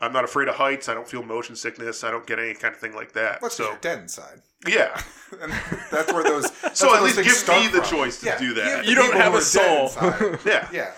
[0.00, 0.88] I'm not afraid of heights.
[0.88, 2.02] I don't feel motion sickness.
[2.04, 3.42] I don't get any kind of thing like that.
[3.42, 4.40] Let's so, so dead inside.
[4.66, 5.00] yeah.
[5.40, 5.52] and
[5.90, 6.50] that's where those.
[6.62, 7.98] That's So where at those least give start me the from.
[7.98, 8.80] choice to Yeah, do that.
[8.82, 9.90] give You don't have a soul.
[10.44, 10.68] Yeah.
[10.72, 10.92] yeah.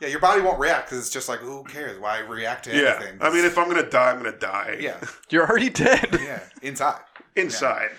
[0.00, 1.98] Yeah, your body won't react because it's just like, who cares?
[1.98, 2.96] Why react to Yeah.
[3.00, 3.18] anything?
[3.22, 4.76] I mean, if I'm gonna die, I'm gonna die.
[4.80, 6.08] yeah, you're already dead.
[6.20, 7.00] yeah, inside.
[7.34, 7.90] Inside.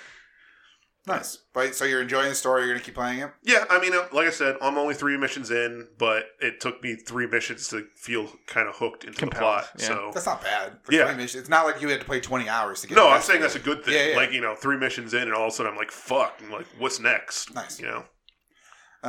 [1.07, 1.37] Nice.
[1.53, 2.63] But so you're enjoying the story.
[2.65, 3.31] You're gonna keep playing it.
[3.41, 6.83] Yeah, I mean, uh, like I said, I'm only three missions in, but it took
[6.83, 9.67] me three missions to feel kind of hooked into Compelled, the plot.
[9.79, 9.85] yeah.
[9.87, 10.73] So That's not bad.
[10.83, 11.03] For Yeah.
[11.05, 11.41] 20 missions.
[11.41, 12.95] It's not like you had to play 20 hours to get.
[12.95, 13.93] no, I'm saying that's a good thing.
[13.93, 14.17] Yeah, yeah.
[14.17, 16.51] Like you know, three missions in, and all of a sudden I'm like, "Fuck!" I'm
[16.51, 17.79] like, "What's next?" Nice.
[17.79, 18.03] You know.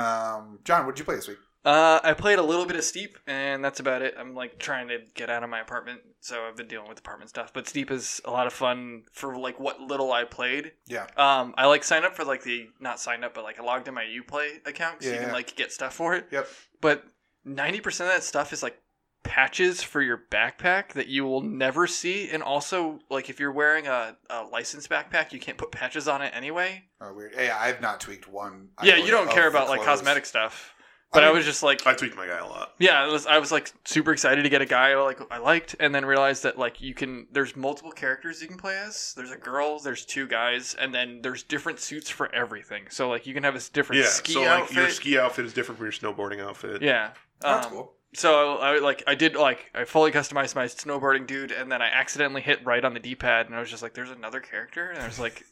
[0.01, 1.39] Um, John, what did you play this week?
[1.69, 4.15] Uh, I played a little bit of Steep, and that's about it.
[4.19, 7.29] I'm like trying to get out of my apartment, so I've been dealing with apartment
[7.29, 7.53] stuff.
[7.53, 10.73] But Steep is a lot of fun for like what little I played.
[10.87, 11.07] Yeah.
[11.19, 13.87] Um, I like signed up for like the not signed up, but like I logged
[13.87, 15.25] in my UPlay account, so you Yeah.
[15.25, 16.29] can like get stuff for it.
[16.31, 16.49] Yep.
[16.81, 17.05] But
[17.45, 18.81] ninety percent of that stuff is like
[19.25, 23.87] patches for your backpack that you will never see, and also like if you're wearing
[23.87, 26.85] a, a licensed backpack, you can't put patches on it anyway.
[27.03, 27.35] Oh, weird.
[27.35, 28.71] Hey, I've not tweaked one.
[28.83, 30.73] yeah, you don't care about like cosmetic stuff.
[31.11, 32.75] But I, mean, was just like, I tweaked my guy a lot.
[32.79, 35.39] yeah, I was, I was like super excited to get a guy I like I
[35.39, 39.15] liked, and then realized that like you can there's multiple characters you can play as.
[39.17, 42.85] There's a girl, there's two guys, and then there's different suits for everything.
[42.91, 44.09] So like you can have a different Yeah.
[44.09, 44.77] ski so like outfit.
[44.77, 46.83] your ski outfit is different from your snowboarding outfit.
[46.83, 47.95] yeah, That's Um, cool.
[48.15, 51.87] So I like I did like I fully customized my snowboarding dude, and then I
[51.89, 54.91] accidentally hit right on the D pad, and I was just like, "There's another character,"
[54.91, 55.45] and I was like,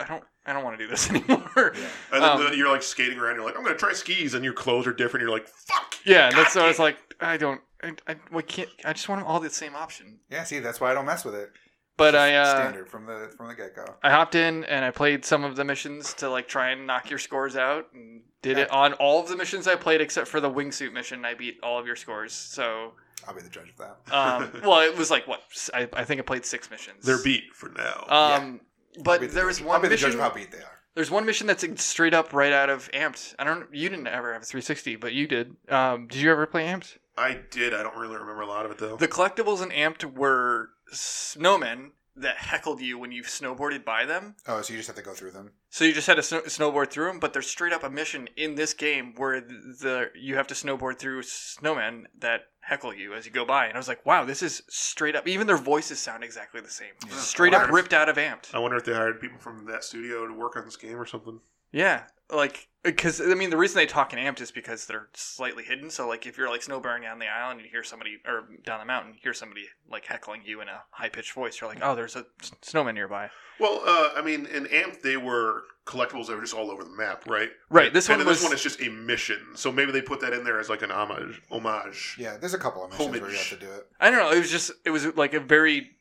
[0.00, 1.88] "I don't I don't want to do this anymore." Yeah.
[2.12, 3.36] And then Um, the, you're like skating around.
[3.36, 5.22] You're like, I'm gonna try skis, and your clothes are different.
[5.22, 5.94] You're like, fuck.
[6.04, 6.96] Yeah, and that's God what I was like.
[7.20, 7.60] I don't.
[7.82, 8.68] I, I we can't.
[8.84, 10.18] I just want them all the same option.
[10.30, 10.44] Yeah.
[10.44, 11.50] See, that's why I don't mess with it.
[11.96, 13.84] But It's I uh, standard from the from the get go.
[14.02, 17.08] I hopped in and I played some of the missions to like try and knock
[17.08, 20.40] your scores out, and did it on all of the missions I played except for
[20.40, 21.24] the wingsuit mission.
[21.24, 22.32] I beat all of your scores.
[22.32, 22.94] So,
[23.28, 24.12] I'll be the judge of that.
[24.12, 27.04] um, well, it was like what I, I think I played six missions.
[27.04, 28.04] They're beat for now.
[28.08, 28.60] Um, I'll
[29.02, 30.20] but the there was one I'll be the judge mission.
[30.20, 30.70] how beat they are.
[30.94, 33.34] There's one mission that's straight up right out of Amped.
[33.38, 33.66] I don't.
[33.74, 35.56] You didn't ever have a 360, but you did.
[35.68, 36.98] Um, did you ever play Amped?
[37.18, 37.74] I did.
[37.74, 38.96] I don't really remember a lot of it though.
[38.96, 44.36] The collectibles in Amped were snowmen that heckled you when you snowboarded by them.
[44.46, 45.50] Oh, so you just have to go through them.
[45.70, 48.28] So you just had to snow- snowboard through them, but there's straight up a mission
[48.36, 53.14] in this game where the, the you have to snowboard through snowmen that heckle you
[53.14, 53.66] as you go by.
[53.66, 55.26] And I was like, wow, this is straight up.
[55.28, 56.92] Even their voices sound exactly the same.
[57.08, 57.16] Yeah.
[57.16, 58.54] Straight up wonder if- ripped out of Amped.
[58.54, 61.06] I wonder if they hired people from that studio to work on this game or
[61.06, 61.40] something.
[61.72, 65.64] Yeah, like because I mean the reason they talk in Amped is because they're slightly
[65.64, 65.90] hidden.
[65.90, 68.84] So like if you're like snowboarding down the island, you hear somebody or down the
[68.86, 71.60] mountain, you hear somebody like heckling you in a high pitched voice.
[71.60, 73.30] You're like, oh, there's a s- snowman nearby.
[73.60, 76.90] Well, uh, I mean, in AMP, they were collectibles that were just all over the
[76.90, 77.50] map, right?
[77.70, 79.40] Right, this and one then this one is just a mission.
[79.54, 81.40] So maybe they put that in there as like an homage.
[81.52, 82.16] Homage.
[82.18, 83.86] Yeah, there's a couple of missions where you have to do it.
[84.00, 84.32] I don't know.
[84.36, 85.92] It was just it was like a very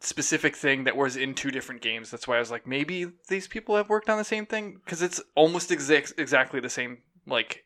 [0.00, 2.10] specific thing that was in two different games.
[2.10, 5.02] That's why I was like, maybe these people have worked on the same thing because
[5.02, 7.64] it's almost exact exactly the same like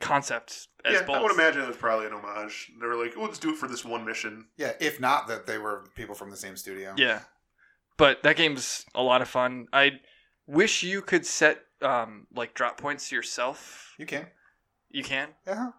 [0.00, 1.16] concept as yeah, both.
[1.16, 2.70] I would imagine it was probably an homage.
[2.80, 5.46] They were like, "Oh, let's do it for this one mission." Yeah, if not that
[5.46, 6.94] they were people from the same studio.
[6.96, 7.20] Yeah,
[7.96, 9.66] but that game's a lot of fun.
[9.72, 10.00] I
[10.46, 13.94] wish you could set um, like drop points yourself.
[13.98, 14.26] You can.
[14.92, 15.70] You can, Yeah.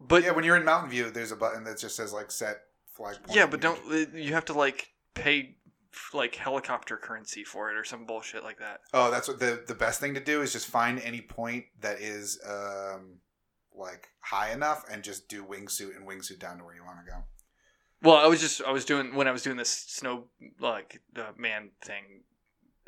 [0.00, 2.56] but yeah, when you're in Mountain View, there's a button that just says like set
[2.92, 3.36] flag point.
[3.36, 4.88] Yeah, but don't uh, you have to like
[5.22, 5.56] pay
[6.12, 8.80] like helicopter currency for it or some bullshit like that?
[8.92, 12.00] Oh, that's what the the best thing to do is just find any point that
[12.00, 13.18] is um
[13.74, 17.10] like high enough and just do wingsuit and wingsuit down to where you want to
[17.10, 17.18] go.
[18.02, 20.24] Well, I was just I was doing when I was doing this snow
[20.60, 22.22] like the man thing.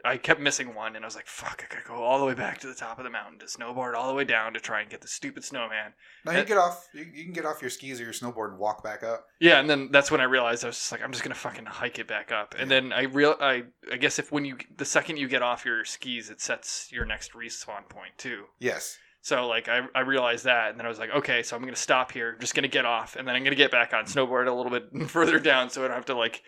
[0.05, 1.65] I kept missing one, and I was like, "Fuck!
[1.65, 3.95] I gotta go all the way back to the top of the mountain to snowboard
[3.95, 5.93] all the way down to try and get the stupid snowman."
[6.25, 6.89] No, you Uh, get off.
[6.95, 9.27] You, you can get off your skis or your snowboard and walk back up.
[9.41, 11.67] Yeah, and then that's when I realized I was just like, I'm just gonna fucking
[11.67, 12.55] hike it back up.
[12.59, 15.65] And then I real I I guess if when you the second you get off
[15.65, 18.45] your skis, it sets your next respawn point too.
[18.59, 18.97] Yes.
[19.23, 21.77] So like I, I realized that, and then I was like, okay, so I'm gonna
[21.77, 24.53] stop here, just gonna get off, and then I'm gonna get back on snowboard a
[24.53, 26.43] little bit further down, so I don't have to like,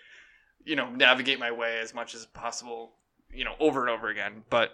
[0.65, 2.95] you know, navigate my way as much as possible,
[3.33, 4.45] you know, over and over again.
[4.51, 4.71] But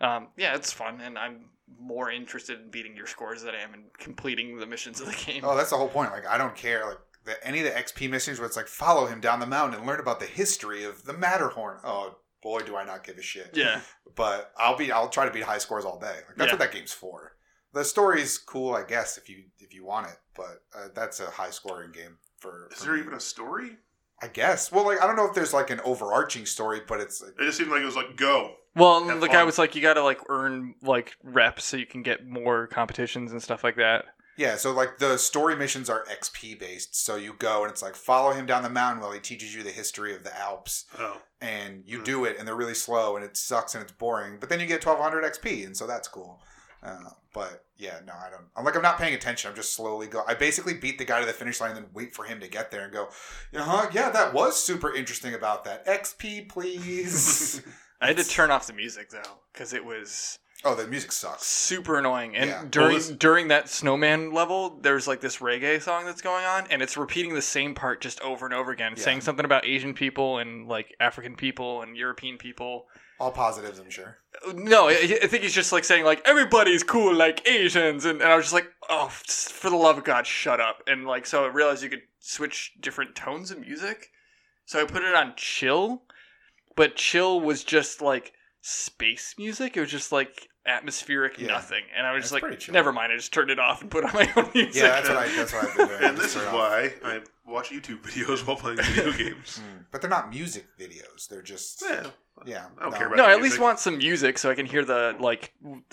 [0.00, 1.46] um, yeah, it's fun, and I'm
[1.80, 5.16] more interested in beating your scores than I am in completing the missions of the
[5.26, 5.42] game.
[5.44, 6.10] Oh, that's the whole point.
[6.12, 6.84] Like I don't care.
[6.86, 9.78] Like the, any of the XP missions where it's like follow him down the mountain
[9.78, 11.78] and learn about the history of the Matterhorn.
[11.84, 13.50] Oh boy, do I not give a shit.
[13.54, 13.80] yeah,
[14.16, 14.90] But I'll be.
[14.90, 16.06] I'll try to beat high scores all day.
[16.06, 16.54] Like that's Yeah.
[16.54, 17.32] what that game's for.
[17.72, 20.16] The story's cool, I guess, if you if you want it.
[20.34, 22.68] But uh, that's a high scoring game for.
[22.72, 23.00] Is there me.
[23.00, 23.76] even a story?
[24.22, 24.70] I guess.
[24.70, 27.58] Well, like I don't know if there's like an overarching story, but it's It just
[27.58, 28.54] seemed like it was like go.
[28.76, 29.34] Well, and the fun.
[29.36, 32.66] guy was like, you got to like earn like reps so you can get more
[32.68, 34.04] competitions and stuff like that.
[34.36, 34.56] yeah.
[34.56, 36.94] So like the story missions are XP based.
[37.04, 39.62] So you go and it's like follow him down the mountain while he teaches you
[39.62, 42.04] the history of the Alps, Oh, and you Hmm.
[42.04, 44.36] do it, and they're really slow, and it sucks, and it's boring.
[44.38, 46.40] But then you get 1200 XP, and so that's cool.
[46.82, 48.44] Uh, but yeah, no, I don't.
[48.56, 49.50] I'm like I'm not paying attention.
[49.50, 50.22] I'm just slowly go.
[50.28, 52.48] I basically beat the guy to the finish line, and then wait for him to
[52.48, 53.08] get there and go.
[53.56, 53.90] Uh huh.
[53.92, 55.86] Yeah, that was super interesting about that.
[55.86, 57.62] XP, please.
[58.00, 61.44] I had to turn off the music though because it was oh, the music sucks.
[61.46, 62.36] super annoying.
[62.36, 62.64] And Yeah.
[62.70, 66.66] during Well, this- during that snowman level, there's like this reggae song that's going on,
[66.70, 69.02] and it's repeating the same part just over and over again, Yeah.
[69.04, 72.86] saying something about Asian people and like African people and European people.
[73.20, 74.16] All positives, I'm sure.
[74.54, 78.34] No, I, think he's just like saying like everybody's cool like Asians, and, and I
[78.34, 80.82] was just like, oh, for the love of God, shut up!
[80.86, 84.10] And like, so I realized you could switch different tones of music,
[84.64, 86.02] so I put it on chill,
[86.76, 89.76] but chill was just like space music.
[89.76, 91.48] It was just like atmospheric Yeah.
[91.48, 93.12] nothing, and I was just That's pretty like, never mind.
[93.12, 94.74] I just turned it off and put on my own music.
[94.82, 95.28] Yeah, that's what I.
[95.36, 96.02] That's what I've been doing.
[96.04, 96.52] and this is off.
[96.54, 99.60] why I watch YouTube videos while playing video games.
[99.62, 99.84] Mm.
[99.90, 101.28] But they're not music videos.
[101.28, 102.06] They're just Yeah,
[102.46, 102.66] yeah.
[102.78, 104.84] I don't care about no, I at least want some music so I can hear
[104.84, 105.52] the like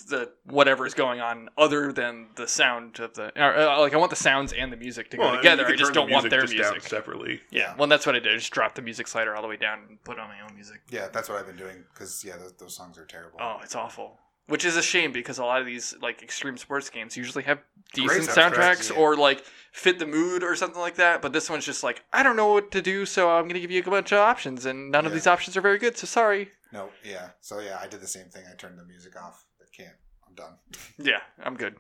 [0.10, 4.12] the whatever's going on other than the sound of the or, uh, like I want
[4.12, 5.64] the sounds and the music to go Well, and together.
[5.68, 6.90] you I just don't want their just down music.
[6.90, 7.42] separately.
[7.50, 8.34] Yeah, well, that's what I did.
[8.34, 10.54] I just dropped the music slider all the way down and put on my own
[10.54, 10.82] music.
[10.92, 13.40] Yeah, that's what I've been doing because yeah, those, those songs are terrible.
[13.42, 14.20] Oh, it's awful.
[14.48, 17.60] Which is a shame because a lot of these like extreme sports games usually have
[17.94, 18.98] decent soundtracks, soundtracks yeah.
[18.98, 21.22] or like fit the mood or something like that.
[21.22, 23.72] But this one's just like I don't know what to do, so I'm gonna give
[23.72, 25.98] you a bunch of options, and none of these options are very good.
[25.98, 26.50] So sorry.
[26.72, 27.30] No, yeah.
[27.42, 28.44] So yeah, I did the same thing.
[28.50, 29.46] I turned the music off.
[29.62, 29.96] I can't.
[30.28, 30.54] I'm done.
[30.98, 31.76] Yeah, I'm good.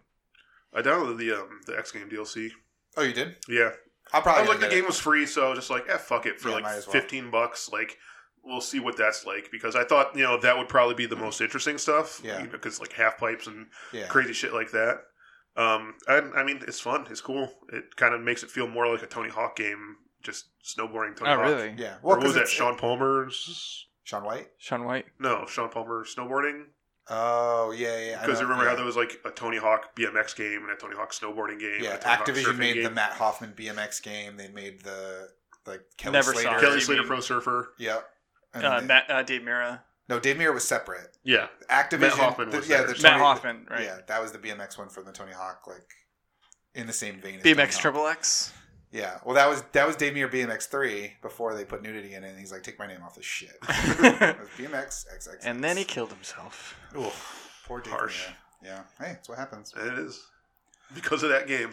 [0.74, 2.50] I downloaded the um, the X Game DLC.
[2.98, 3.36] Oh, you did?
[3.48, 3.72] Yeah,
[4.12, 4.76] I'll I probably was like the get it.
[4.82, 6.82] game was free, so I was just like, eh, fuck it for Yeah, like well.
[6.82, 7.70] fifteen bucks.
[7.72, 7.98] Like,
[8.48, 11.16] we'll see what that's like because I thought you know that would probably be the
[11.16, 12.22] most interesting stuff.
[12.24, 12.46] Yeah.
[12.46, 14.08] because like half pipes and yeah.
[14.08, 15.02] crazy shit like that.
[15.56, 17.08] Um, I, I mean, it's fun.
[17.10, 17.52] It's cool.
[17.74, 21.32] It kind of makes it feel more like a Tony Hawk game, just snowboarding Tony
[21.32, 21.46] Oh, Hawk.
[21.46, 21.74] really?
[21.78, 21.96] Yeah.
[22.04, 22.48] Or Well, what was 'cause that?
[22.48, 23.88] Shaun Palmer's?
[24.04, 24.50] Shaun White.
[24.60, 25.06] Shaun White.
[25.20, 26.66] No, Shaun Palmer snowboarding.
[27.10, 28.22] Oh yeah, yeah.
[28.22, 28.70] Because know, remember yeah.
[28.72, 31.82] how there was like a Tony Hawk BMX game and a Tony Hawk snowboarding game.
[31.82, 32.90] Yeah, and a Tony Activision surfing made the.
[32.92, 34.38] Matt Hoffman BMX game.
[34.38, 35.30] They made the
[35.66, 36.60] like Kelly Never Slater.
[36.60, 37.74] Kelly Slater Pro Surfer.
[37.80, 38.08] Yep.
[38.58, 39.82] And Uh, then- Matt, uh, Dave Mirra.
[40.10, 41.18] no, Dave Mirra was separate.
[41.24, 42.00] Yeah, Activision.
[42.02, 43.84] Matt Hoffman the- was yeah, the Matt Matt Tony- Hoffman, right?
[43.84, 45.88] Yeah, that was the BMX one from the Tony Hawk, like
[46.76, 47.40] in the same vein.
[47.42, 48.54] BMX Triple X.
[48.92, 52.24] Yeah, well, that was that was Dave Mirra BMX three before they put nudity in
[52.24, 52.30] it.
[52.30, 53.58] and He's like, take my name off this shit.
[53.70, 55.40] It was BMX XXX.
[55.44, 56.76] and then he killed himself.
[56.96, 57.12] Ooh,
[57.66, 58.26] poor Dave Harsh.
[58.28, 58.34] Mirra.
[58.64, 59.74] Yeah, hey, that's what happens.
[59.76, 60.26] it is
[60.96, 61.72] because of that game.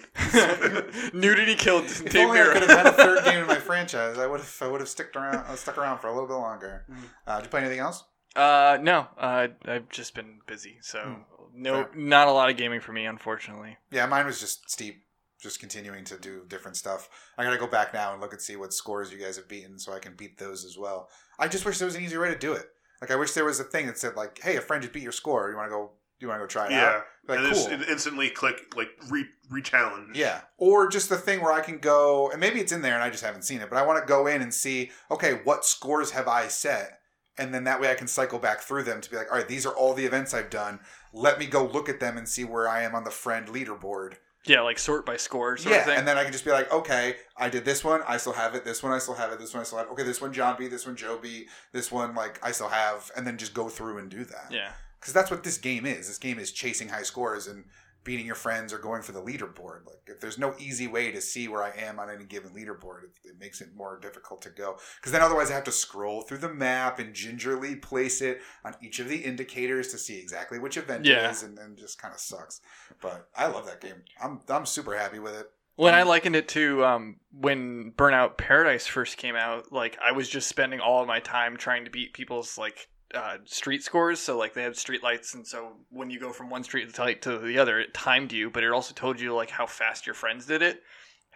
[1.12, 4.18] Nudity killed If Dave only I could have had a third game in my franchise,
[4.18, 6.34] I would have I would have stuck around uh, stuck around for a little bit
[6.34, 6.84] longer.
[6.90, 6.96] Mm.
[7.26, 8.04] Uh, did you play anything else?
[8.36, 11.62] Uh, no, uh, I've just been busy, so Hmm.
[11.62, 11.90] no, Fair.
[11.94, 13.76] not a lot of gaming for me, unfortunately.
[13.92, 15.04] Yeah, mine was just steep,
[15.40, 17.08] just continuing to do different stuff.
[17.38, 19.78] I gotta go back now and look and see what scores you guys have beaten,
[19.78, 21.08] so I can beat those as well.
[21.38, 22.66] I just wish there was an easier way to do it.
[23.00, 25.02] Like I wish there was a thing that said like, "Hey, a friend just beat
[25.02, 25.48] your score.
[25.50, 26.84] You want to go Do you want to go try it Yeah.
[26.84, 27.04] out?
[27.26, 27.54] Like, and cool.
[27.54, 30.16] just instantly click like re re-challenge.
[30.16, 30.42] Yeah.
[30.58, 33.10] Or just the thing where I can go, and maybe it's in there and I
[33.10, 36.10] just haven't seen it, but I want to go in and see, okay, what scores
[36.12, 37.00] have I set?
[37.36, 39.48] And then that way I can cycle back through them to be like, all right,
[39.48, 40.80] these are all the events I've done.
[41.12, 44.14] Let me go look at them and see where I am on the friend leaderboard.
[44.46, 45.76] Yeah, like sort by score yeah.
[45.76, 45.98] of thing.
[45.98, 48.02] And then I can just be like, okay, I did this one.
[48.06, 48.64] I still have it.
[48.64, 49.38] This one, I still have it.
[49.38, 49.92] This one, I still have it.
[49.92, 50.68] Okay, this one, John B.
[50.68, 51.46] This one, Joe B.
[51.72, 53.10] This one, like, I still have.
[53.16, 54.72] And then just go through and do that yeah.
[55.04, 56.08] Because that's what this game is.
[56.08, 57.66] This game is chasing high scores and
[58.04, 59.84] beating your friends or going for the leaderboard.
[59.86, 63.04] Like if there's no easy way to see where I am on any given leaderboard,
[63.04, 64.78] it, it makes it more difficult to go.
[64.96, 68.74] Because then otherwise I have to scroll through the map and gingerly place it on
[68.82, 71.28] each of the indicators to see exactly which event Yeah.
[71.28, 72.60] it is, and then just kind of sucks.
[73.02, 74.02] But I love that game.
[74.22, 75.50] I'm I'm super happy with it.
[75.76, 80.28] When I likened it to um, when Burnout Paradise first came out, like I was
[80.28, 84.20] just spending all of my time trying to beat people's like uh, street scores.
[84.20, 87.22] So like they had street lights, and so when you go from one street light
[87.22, 90.14] to the other, it timed you, but it also told you like how fast your
[90.14, 90.82] friends did it.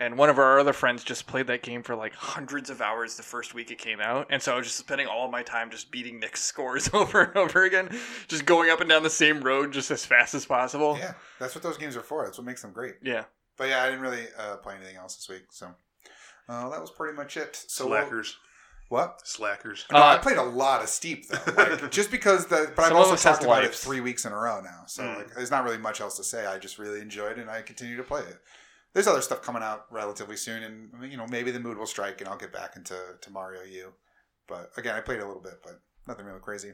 [0.00, 3.16] And one of our other friends just played that game for like hundreds of hours
[3.16, 5.42] the first week it came out, and so I was just spending all of my
[5.42, 7.88] time just beating Nick's scores over and over again,
[8.28, 10.96] just going up and down the same road just as fast as possible.
[11.00, 12.24] Yeah, that's what those games are for.
[12.24, 12.94] That's what makes them great.
[13.02, 13.24] Yeah.
[13.56, 15.74] But yeah, I didn't really uh, play anything else this week, so
[16.48, 17.56] uh, that was pretty much it.
[17.66, 18.36] So we'll- Slackers.
[18.88, 19.20] What?
[19.26, 19.84] Slackers.
[19.92, 22.72] No, I Uh, played a lot of Steep though, like, just because the.
[22.74, 24.60] But I've Some of also us have talked about it three weeks in a row
[24.60, 25.16] now, so Mm.
[25.16, 26.46] like, there's not really much else to say.
[26.46, 28.38] I just really enjoyed it, and I continue to play it.
[28.94, 32.20] There's other stuff coming out relatively soon, and you know maybe the mood will strike,
[32.20, 33.92] and I'll get back into to Mario U.
[34.46, 36.72] But again, I played a little bit, but nothing really crazy.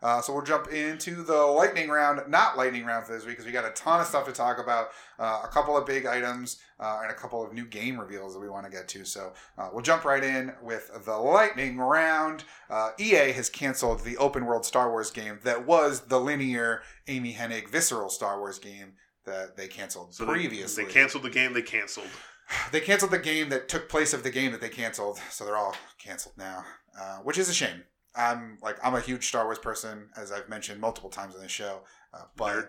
[0.00, 3.46] Uh, so we'll jump into the lightning round, not lightning round for this week because
[3.46, 6.58] we got a ton of stuff to talk about, uh, a couple of big items,
[6.78, 9.04] uh, and a couple of new game reveals that we want to get to.
[9.04, 12.44] So uh, we'll jump right in with the lightning round.
[12.70, 17.34] Uh, EA has canceled the open world Star Wars game that was the linear Amy
[17.34, 18.92] Hennig visceral Star Wars game
[19.24, 20.84] that they canceled So they- previously.
[20.84, 22.06] They, canceled the game they canceled.
[22.72, 25.56] They canceled the game that took place of the game that they canceled, so they're
[25.58, 26.64] all canceled now,
[26.98, 27.82] uh, which is a shame.
[28.18, 31.48] I'm like I'm a huge Star Wars person, as I've mentioned multiple times on the
[31.48, 31.80] show.
[32.12, 32.68] Uh, but Nerd.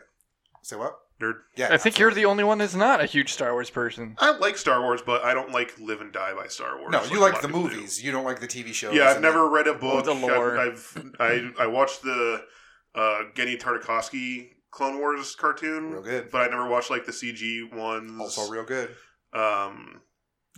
[0.62, 0.96] say what?
[1.22, 1.34] Nerd.
[1.58, 4.16] Yeah, I think you're the only one that's not a huge Star Wars person.
[4.20, 6.92] I like Star Wars, but I don't like live and die by Star Wars.
[6.92, 7.76] No, you a like the of people do.
[7.76, 8.02] movies.
[8.02, 8.94] You don't like the TV shows.
[8.96, 10.06] Yeah, I've and never read a book.
[10.06, 10.58] the lore.
[10.58, 12.42] I've, I've I I watched the
[12.96, 16.32] uh, Genndy Tartakovsky Clone Wars cartoon, real good.
[16.32, 18.12] but I never watched like the CG ones.
[18.20, 18.90] Also real good.
[19.34, 20.02] um,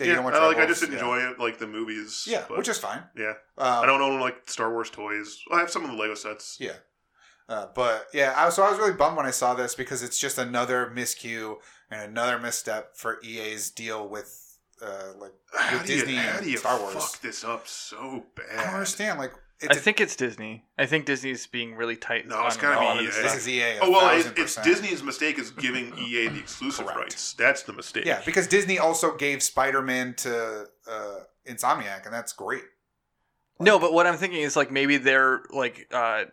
[0.02, 0.94] Yeah, yeah, you don't watch I, like I just yeah.
[0.94, 2.26] enjoy it, like the movies.
[2.28, 3.04] Yeah, but, which is fine.
[3.16, 3.34] yeah.
[3.58, 5.40] Um, I don't own like Star Wars toys.
[5.52, 6.58] I have some of the Lego sets.
[6.60, 6.74] Yeah.
[7.48, 10.20] Uh, but yeah, I, so I was really bummed when I saw this because it's
[10.20, 11.56] just another miscue
[11.90, 15.34] and another misstep for EA's deal with uh, like
[15.72, 16.94] with you, Disney how and you Star Wars.
[16.94, 18.58] fuck this up so bad.
[18.58, 19.20] I don't understand.
[19.20, 19.34] Like,
[19.70, 20.66] I think it's Disney.
[20.78, 22.28] I think Disney's being really tight.
[22.28, 23.06] No, it's on gotta be of EA.
[23.06, 23.80] this this is EA.
[23.82, 24.56] Oh well, it, it's.
[24.56, 27.00] Disney's mistake is giving EA the exclusive Correct.
[27.00, 27.34] rights.
[27.34, 28.06] That's the mistake.
[28.06, 31.16] Yeah, because Disney also gave Spider Man to uh,
[31.48, 32.64] Insomniac, and that's great.
[33.60, 36.24] No, but what I'm thinking is like maybe they're like uh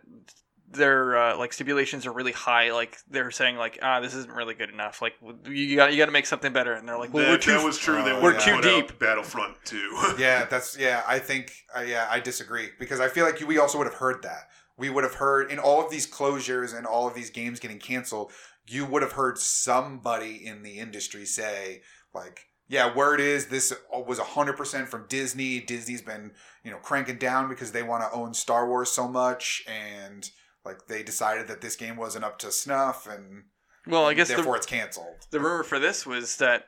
[0.71, 2.71] their uh, like stipulations are really high.
[2.71, 5.01] Like they're saying like ah this isn't really good enough.
[5.01, 5.13] Like
[5.47, 6.73] you got you got to make something better.
[6.73, 8.03] And they're like well that, we're too that was true.
[8.03, 8.61] They Oh, would yeah.
[8.61, 8.99] too deep.
[8.99, 9.89] Battlefront too.
[10.19, 11.03] Yeah, that's yeah.
[11.07, 14.21] I think uh, yeah, I disagree because I feel like we also would have heard
[14.23, 14.49] that.
[14.77, 17.79] We would have heard in all of these closures and all of these games getting
[17.79, 18.31] canceled.
[18.67, 21.81] You would have heard somebody in the industry say
[22.13, 25.59] like, "Yeah, word is this was hundred percent from Disney.
[25.59, 26.31] Disney's been
[26.63, 30.29] you know cranking down because they want to own Star Wars so much, and
[30.69, 33.45] like they decided that this game wasn't up to snuff, and
[33.87, 36.65] well I guess the, therefore it's canceled." the rumor for this was that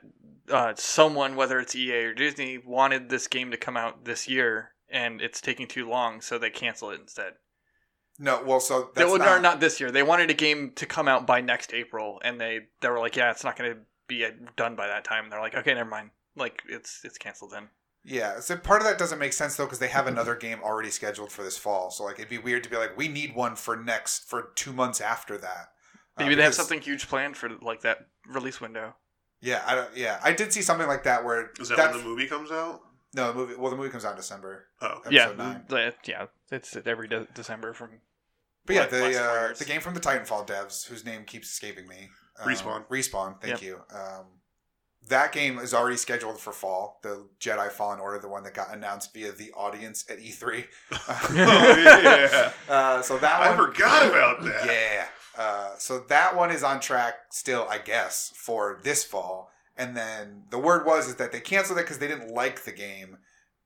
[0.50, 4.72] uh, someone whether it's EA or Disney wanted this game to come out this year
[4.90, 7.34] and it's taking too long so they cancel it instead.
[8.18, 9.90] No, well, so that's not, not, not this year.
[9.90, 13.16] They wanted a game to come out by next April, and they they were like,
[13.16, 15.72] "Yeah, it's not going to be uh, done by that time." And they're like, "Okay,
[15.72, 16.10] never mind.
[16.36, 17.70] Like, it's it's canceled then."
[18.04, 20.90] Yeah, so part of that doesn't make sense though because they have another game already
[20.90, 21.90] scheduled for this fall.
[21.90, 24.72] So like it'd be weird to be like, we need one for next for two
[24.72, 25.68] months after that.
[26.16, 28.96] Uh, Maybe they have something huge planned for like that release window.
[29.40, 29.96] Yeah, I don't.
[29.96, 32.50] Yeah, I did see something like that where Is that that's- when the movie comes
[32.50, 32.80] out?
[33.14, 33.54] no the movie.
[33.56, 34.66] Well, the movie comes out in December.
[34.80, 35.64] Oh, Episode yeah, nine.
[35.68, 37.90] the- yeah, it's every de- December from.
[38.66, 42.10] But yeah, the uh, the game from the Titanfall devs, whose name keeps escaping me.
[42.40, 42.86] Um, Respawn.
[42.88, 43.40] Respawn.
[43.40, 43.62] Thank Yep.
[43.62, 43.80] you.
[43.92, 44.26] Um,
[45.08, 46.98] that game is already scheduled for fall.
[47.02, 50.64] The Jedi Fallen Order, the one that got announced via the audience at E3.
[50.92, 52.52] oh yeah.
[52.68, 54.66] Uh, so that one I one, forgot about that.
[54.66, 55.06] Yeah.
[55.36, 59.50] Uh, so that one is on track still, I guess, for this fall.
[59.76, 62.72] And then the word was is that they canceled it because they didn't like the
[62.72, 63.18] game,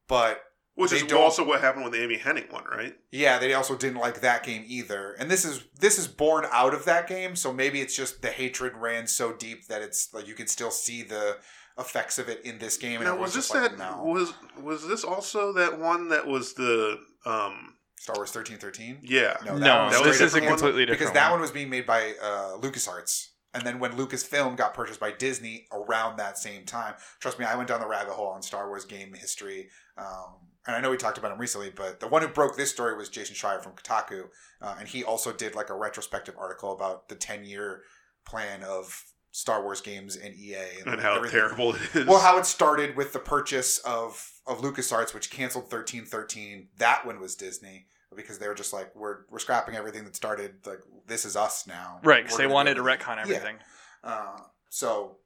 [0.06, 0.40] but
[0.76, 2.94] Which They is don't- also what happened with the Amy Hennig one, right?
[3.10, 5.12] Yeah, they also didn't like that game either.
[5.18, 8.28] And this is this is born out of that game, so maybe it's just the
[8.28, 11.38] hatred ran so deep that it's like you can still see the
[11.78, 12.96] effects of it in this game.
[13.00, 13.96] And Now, was everyone's this just like, that?
[13.96, 14.04] no.
[14.04, 16.98] Was was this also that one that was the?
[17.24, 18.98] um Star Wars thirteen thirteen?
[19.02, 19.36] Yeah.
[19.46, 20.52] No, that No, was that this straight is a up one?
[20.52, 23.28] completely different because that one was being made by uh, LucasArts.
[23.54, 27.56] And then when Lucasfilm got purchased by Disney around that same time, trust me, I
[27.56, 29.70] went down the rabbit hole on Star Wars game history.
[29.96, 30.34] Um,
[30.66, 32.96] and I know we talked about him recently, but the one who broke this story
[32.96, 34.24] was Jason Schreier from Kotaku.
[34.60, 37.82] Uh, and he also did like a retrospective article about the 10 year
[38.24, 40.56] plan of Star Wars games and EA
[40.86, 41.38] And how everything.
[41.40, 42.06] terrible it is.
[42.06, 46.68] Well, how it started with the purchase of of LucasArts, which canceled thirteen thirteen.
[46.78, 50.54] That one was Disney because they were just like, we're we're scrapping everything that started.
[50.64, 52.98] Like this is us now, right because they wanted to everything.
[53.00, 53.22] retcon Yeah.
[53.22, 53.56] everything.
[54.02, 54.38] Uh,
[54.70, 55.18] so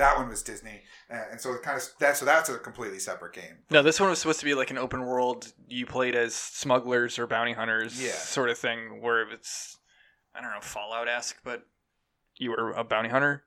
[0.00, 0.82] that one was Disney,
[1.12, 2.16] uh, and so it kind of that.
[2.16, 3.58] So that's a completely separate game.
[3.70, 5.52] No, this one was supposed to be like an open world.
[5.68, 8.12] You played as smugglers or bounty hunters, Yeah.
[8.12, 9.00] sort of thing.
[9.00, 9.78] Where it's,
[10.34, 11.62] I don't know, Fallout esque, but
[12.36, 13.44] you were a bounty hunter.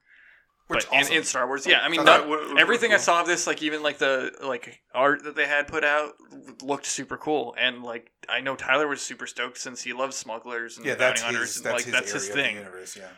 [0.67, 1.81] Which but in, Star Wars, yeah.
[1.81, 5.23] I mean, not- that everything I saw of this, like even like the like art
[5.25, 6.13] that they had put out,
[6.61, 7.53] looked super cool.
[7.59, 11.03] And like I know Tyler was super stoked since he loves smugglers and yeah, bounty
[11.19, 12.55] that's hunters, his and that's like his that's his thing.
[12.55, 12.95] universe.
[12.95, 13.09] Yeah.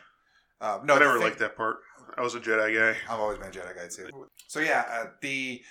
[0.60, 1.76] Uh, no, I never liked that part.
[2.16, 2.98] I was a Jedi guy.
[3.12, 4.08] I've always been a Jedi guy too.
[4.48, 5.62] So yeah, uh, the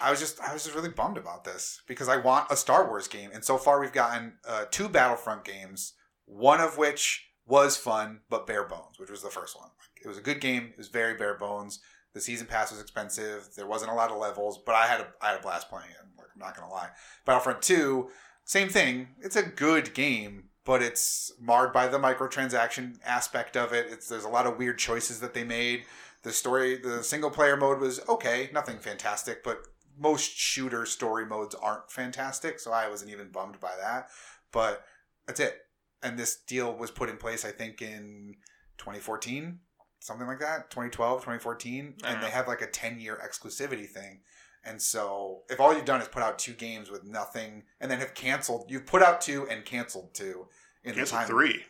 [0.00, 2.86] I was just I was just really bummed about this because I want a Star
[2.86, 7.76] Wars game, and so far we've gotten uh, two Battlefront games, one of which was
[7.76, 9.70] fun but bare bones, which was the first one.
[10.04, 10.68] It was a good game.
[10.72, 11.80] It was very bare bones.
[12.14, 13.48] The season pass was expensive.
[13.56, 15.90] There wasn't a lot of levels, but I had a I had a blast playing
[15.90, 15.96] it.
[16.16, 16.90] Like, I'm not gonna lie.
[17.24, 18.10] Battlefront Two,
[18.44, 19.08] same thing.
[19.20, 23.86] It's a good game, but it's marred by the microtransaction aspect of it.
[23.88, 25.84] It's there's a lot of weird choices that they made.
[26.24, 29.62] The story, the single player mode was okay, nothing fantastic, but
[29.98, 34.10] most shooter story modes aren't fantastic, so I wasn't even bummed by that.
[34.52, 34.84] But
[35.26, 35.56] that's it.
[36.02, 38.34] And this deal was put in place, I think, in
[38.76, 39.60] 2014,
[40.00, 42.26] something like that, 2012, 2014, I and uh-huh.
[42.26, 44.20] they have like a 10 year exclusivity thing.
[44.68, 47.98] And so, if all you've done is put out two games with nothing, and then
[48.00, 50.46] have canceled, you've put out two and canceled two
[50.84, 51.28] in Cancel the time.
[51.28, 51.64] three.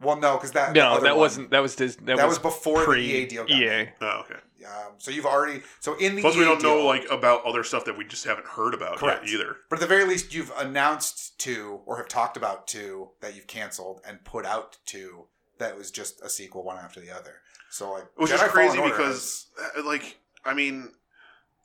[0.00, 1.50] Well, no, because that No, other that one- wasn't.
[1.50, 2.06] That was Disney.
[2.06, 3.42] That, that, was, was, before pre the EA deal.
[3.44, 3.66] Got EA.
[3.66, 3.92] made.
[4.00, 4.40] Oh, okay.
[4.64, 7.84] Um, so you've already so in the Plus, we don't know like about other stuff
[7.86, 9.24] that we just haven't heard about Correct.
[9.24, 9.56] yet either.
[9.68, 13.46] But at the very least, you've announced two or have talked about two that you've
[13.46, 15.26] canceled and put out two
[15.58, 17.36] that was just a sequel one after the other.
[17.70, 19.46] So like, Which Jedi is crazy because,
[19.78, 20.92] uh, like, I mean,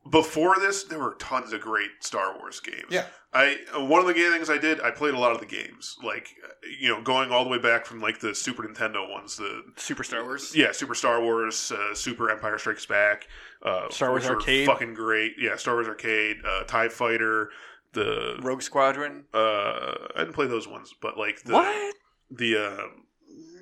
[0.09, 2.85] before this, there were tons of great Star Wars games.
[2.89, 3.05] Yeah.
[3.33, 5.45] I uh, one of the ga- things I did, I played a lot of the
[5.45, 6.49] games, like uh,
[6.79, 10.03] you know, going all the way back from like the Super Nintendo ones, the Super
[10.03, 10.53] Star Wars.
[10.55, 13.27] yeah, Super Star Wars, uh, Super Empire Strikes Back,
[13.63, 14.67] uh, Star Wars which Arcade.
[14.67, 15.33] fucking great.
[15.37, 17.49] Yeah, Star Wars Arcade, uh, Tie Fighter,
[17.93, 19.25] the Rogue Squadron.
[19.33, 21.95] uh, I didn't play those ones, but like the what?
[22.31, 22.87] the uh,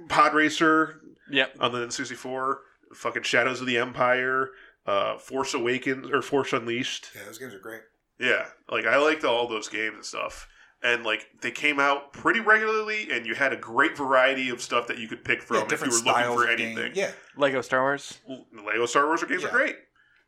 [0.07, 0.99] Pod Racer
[1.31, 1.55] Yep.
[1.61, 2.55] on the N64,
[2.93, 4.49] fucking Shadows of the Empire,
[4.85, 7.09] uh, Force Awakens or Force Unleashed.
[7.15, 7.81] yeah, those games are great.
[8.19, 10.47] Yeah, like I liked all those games and stuff.
[10.81, 14.87] And like they came out pretty regularly, and you had a great variety of stuff
[14.87, 16.75] that you could pick from yeah, if you were looking for anything.
[16.75, 16.91] game.
[16.93, 18.19] Yeah, Lego Star Wars.
[18.53, 19.47] Lego Star Wars games Yeah.
[19.47, 19.77] are great.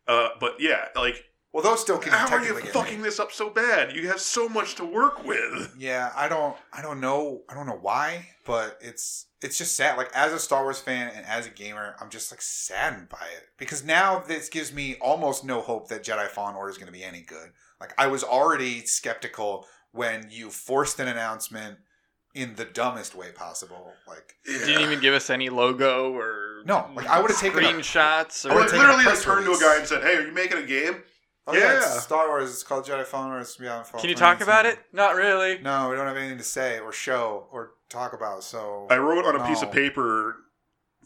[0.08, 1.24] Uh, but yeah, like
[1.56, 3.96] well, those still can how are you fucking this up so bad?
[3.96, 5.74] You have so much to work with.
[5.80, 9.96] Yeah, I don't, I don't know, I don't know why, but it's it's just sad.
[9.96, 13.26] Like as a Star Wars fan and as a gamer, I'm just like saddened by
[13.38, 16.88] it because now this gives me almost no hope that Jedi Fallen Order is going
[16.88, 17.52] to be any good.
[17.80, 21.78] Like I was already skeptical when you forced an announcement
[22.34, 23.94] in the dumbest way possible.
[24.06, 28.46] Like Didn't even give us any logo or No, like, I would've taken a- screenshots
[28.46, 30.18] I I or would've like, literally press just turned to a guy and said, "Hey,
[30.18, 31.02] are you making a game?"
[31.48, 31.76] Oh yeah, Yeah.
[31.78, 32.50] it's Star Wars.
[32.52, 33.42] It's called Jedi Fallen Order.
[33.42, 34.80] It's beyond Fallen Can you talk about it?
[34.94, 35.60] Not really.
[35.60, 38.44] No, we don't have anything to say or show or talk about.
[38.44, 40.36] So I wrote on a piece of paper,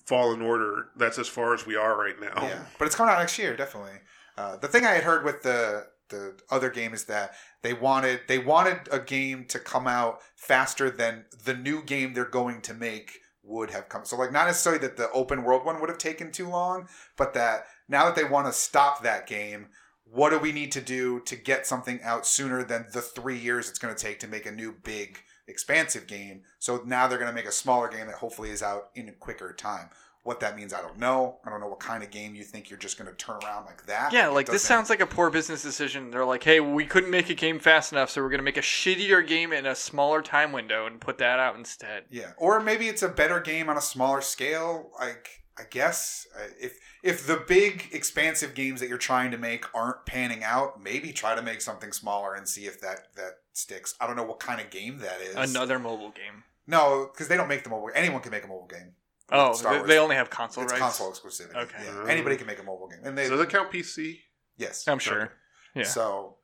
[0.06, 2.34] "Fallen Order." That's as far as we are right now.
[2.42, 4.00] Yeah, but it's coming out next year, definitely.
[4.38, 8.22] Uh, the thing I had heard with the the other game is that they wanted
[8.28, 12.74] they wanted a game to come out faster than the new game they're going to
[12.74, 14.06] make would have come.
[14.06, 16.88] So like not necessarily that the open world one would have taken too long,
[17.18, 19.68] but that now that they want to stop that game,
[20.12, 23.70] what do we need to do to get something out sooner than the 3 years
[23.70, 26.43] it's going to take to make a new big expansive game.
[26.60, 29.14] So now they're going to make a smaller game that hopefully is out in a
[29.14, 29.89] quicker time.
[30.24, 31.39] What that means, I don't know.
[31.45, 33.66] I don't know what kind of game you think you're just going to turn around
[33.66, 34.12] like that.
[34.12, 36.12] Yeah, like this sounds like a poor business decision.
[36.12, 38.57] They're like, hey, we couldn't make a game fast enough, so we're going to make
[38.57, 42.03] a shittier game in a smaller time window and put that out instead.
[42.12, 44.91] Yeah, or maybe it's a better game on a smaller scale.
[44.99, 49.66] Like I guess uh, if if the big expansive games that you're trying to make
[49.76, 53.95] aren't panning out, maybe try to make something smaller and see if that that sticks.
[53.99, 55.36] I don't know what kind of game that is.
[55.36, 56.43] Another mobile game.
[56.66, 57.89] No, because they don't make the mobile.
[57.93, 58.93] Anyone can make a mobile game.
[59.32, 59.88] Oh, Star they, Wars.
[59.89, 60.82] they only have console it's rights.
[60.82, 61.55] console exclusivity.
[61.55, 61.84] Okay.
[61.84, 62.05] Yeah.
[62.07, 64.20] Anybody can make a mobile game, and they So does that count PC?
[64.57, 64.88] yes.
[64.88, 65.32] I'm sure.
[65.76, 65.84] Yeah.
[65.84, 66.36] So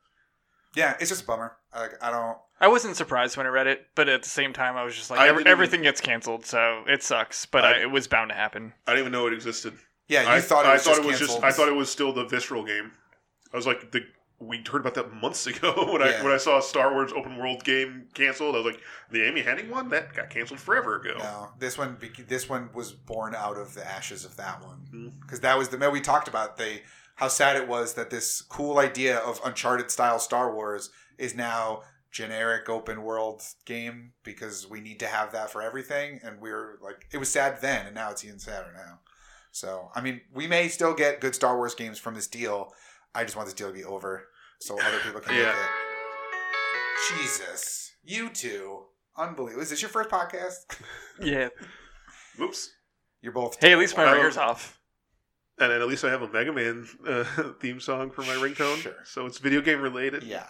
[0.75, 1.57] yeah, it's just a bummer.
[1.73, 2.37] Like I don't.
[2.59, 5.11] I wasn't surprised when I read it, but at the same time, I was just
[5.11, 7.45] like, I every, even- everything gets canceled, so it sucks.
[7.45, 8.73] But I- I, it was bound to happen.
[8.87, 9.73] I didn't even know it existed.
[10.07, 11.43] Yeah, you I thought it I was thought just it was just.
[11.43, 12.91] I thought it was still the visceral game.
[13.53, 14.01] I was like, the
[14.39, 17.37] we heard about that months ago when I when I saw a Star Wars open
[17.37, 18.55] world game canceled.
[18.55, 21.15] I was like, the Amy Hennig one that got canceled forever ago.
[21.19, 21.97] No, this one
[22.27, 25.21] this one was born out of the ashes of that one mm.
[25.21, 26.81] because that was the no we talked about the
[27.15, 31.81] how sad it was that this cool idea of Uncharted style Star Wars is now
[32.11, 36.77] generic open world game because we need to have that for everything and we are
[36.81, 38.99] like it was sad then and now it's even sadder now.
[39.51, 42.73] So I mean we may still get good Star Wars games from this deal.
[43.13, 44.27] I just want this deal to be over
[44.59, 45.45] so other people can Yeah.
[45.47, 47.17] make it.
[47.17, 48.83] Jesus, you two,
[49.17, 49.61] unbelievable!
[49.61, 50.55] Is this your first podcast?
[51.21, 51.49] Yeah.
[52.39, 52.71] Oops.
[53.21, 53.57] You're both.
[53.59, 54.13] Hey, at least my Wow.
[54.13, 54.79] ringer's off.
[55.57, 57.23] And at least I have a Mega Man uh,
[57.61, 58.95] theme song for my ringtone, Sure.
[59.05, 60.23] so it's video game related.
[60.23, 60.47] Yeah.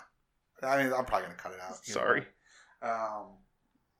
[0.63, 1.85] I mean, I'm probably gonna cut it out.
[1.85, 2.25] Sorry.
[2.81, 3.37] Um,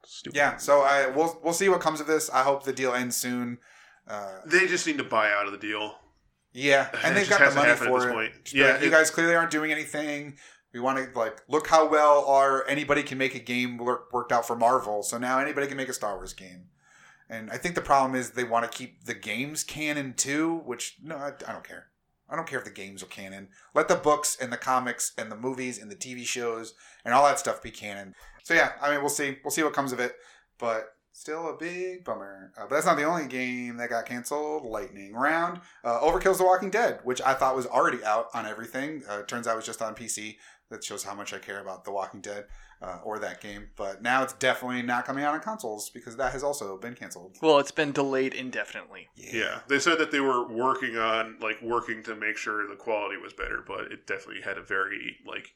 [0.03, 0.36] Stupid.
[0.38, 0.58] yeah.
[0.58, 2.30] So I we'll we'll see what comes of this.
[2.32, 3.60] I hope the deal ends soon.
[4.08, 5.95] Uh, They just need to buy out of the deal.
[6.53, 8.51] yeah, It and they've got the money for it.
[8.53, 10.38] Yeah, like, you guys clearly aren't doing anything.
[10.74, 14.32] We want to like look how well our anybody can make a game work, worked
[14.32, 15.03] out for Marvel.
[15.03, 16.66] So now anybody can make a Star Wars game.
[17.30, 20.97] And I think the problem is they want to keep the games canon too, which
[21.03, 21.88] no, I, I don't care.
[22.30, 23.49] I don't care if the games are canon.
[23.73, 26.73] Let the books and the comics and the movies and the TV shows
[27.03, 28.15] and all that stuff be canon.
[28.43, 29.38] So yeah, I mean we'll see.
[29.43, 30.15] We'll see what comes of it.
[30.57, 32.51] But still a big bummer.
[32.57, 34.65] Uh, but that's not the only game that got canceled.
[34.65, 35.61] Lightning round.
[35.84, 39.03] Uh, Overkill's The Walking Dead, which I thought was already out on everything.
[39.09, 40.38] Uh, turns out it was just on PC.
[40.76, 42.45] That shows how much I care about The Walking Dead
[42.82, 43.69] uh, or that game.
[43.78, 47.38] But now it's definitely not coming out on consoles because that has also been canceled.
[47.41, 49.07] Well, it's been delayed indefinitely.
[49.15, 53.15] Yeah, they said that they were working on like working to make sure the quality
[53.15, 55.53] was better, but it definitely had a very like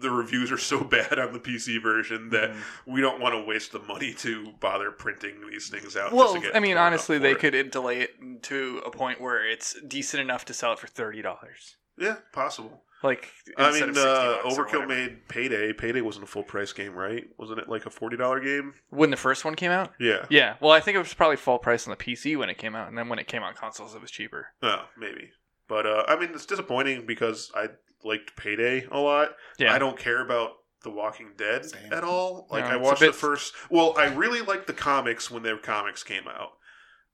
[0.00, 2.56] the reviews are so bad on the PC version that Mhm.
[2.86, 6.12] we don't want to waste the money to bother printing these things out.
[6.12, 7.40] Well, just to get I mean, honestly, they it.
[7.40, 11.22] could delay it to a point where it's decent enough to sell it for thirty
[11.22, 11.76] dollars.
[11.98, 12.84] Yeah, possible.
[13.02, 13.28] Like,
[13.58, 15.72] I mean, of 60 uh, bucks Overkill made Payday.
[15.72, 17.24] Payday wasn't a full price game, right?
[17.38, 18.74] Wasn't it like a forty dollar game?
[18.90, 19.92] when the first one came out.
[19.98, 20.26] Yeah.
[20.30, 22.74] Yeah, well, I think it was probably full price on the PC when it came
[22.76, 24.48] out, and then when it came on consoles, it was cheaper.
[24.62, 25.30] Oh, maybe.
[25.68, 27.68] But uh, I mean, it's disappointing because I
[28.04, 29.30] liked Payday a lot.
[29.58, 30.50] Yeah, I don't care about
[30.82, 31.92] The Walking Dead Same.
[31.92, 32.46] at all.
[32.50, 33.54] Like No, I watched bit- the first.
[33.70, 36.50] Well, I really liked the comics when their comics came out,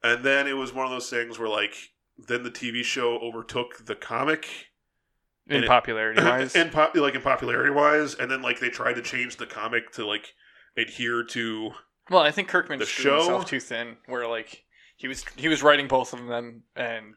[0.02, 1.74] and then it was one of those things where like
[2.26, 4.67] then the TV show overtook the comic
[5.48, 6.54] in and it- popularity wise.
[6.54, 9.92] and pop, like in popularity wise, and then like they tried to change the comic
[9.92, 10.34] to like
[10.76, 11.70] adhere to.
[12.10, 14.64] well, I think Kirkman the screwed show- himself too thin, where like
[14.96, 17.14] he was he was writing both of them, and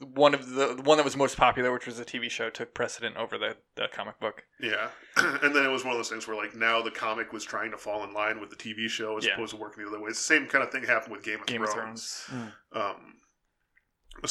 [0.00, 2.74] one of the the one that was most popular, which was the TV show, took
[2.74, 4.42] precedent over the, the comic book.
[4.60, 7.42] Yeah, and then it was one of those things where like now the comic was
[7.44, 9.32] trying to fall in line with the TV show as Yeah.
[9.32, 10.10] opposed to working the other way.
[10.10, 12.24] It's the same kind of thing happened with Game of Game of Thrones.
[12.28, 12.52] Thrones.
[12.74, 13.14] Um,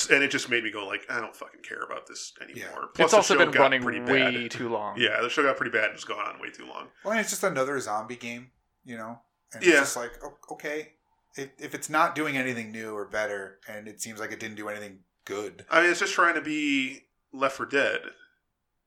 [0.09, 2.61] and it just made me go like, I don't fucking care about this anymore.
[2.71, 2.77] Yeah.
[2.93, 4.51] Plus, it's the also show been got running pretty way bad.
[4.51, 4.95] too long.
[4.99, 5.85] Yeah, the show got pretty bad.
[5.85, 6.87] and It's gone on way too long.
[7.03, 8.51] Well, and it's just another zombie game,
[8.85, 9.19] you know.
[9.53, 9.71] And Yeah.
[9.71, 10.93] it's just like o- okay,
[11.35, 14.55] if, if it's not doing anything new or better, and it seems like it didn't
[14.57, 18.01] do anything good, I mean, it's just trying to be Left for Dead.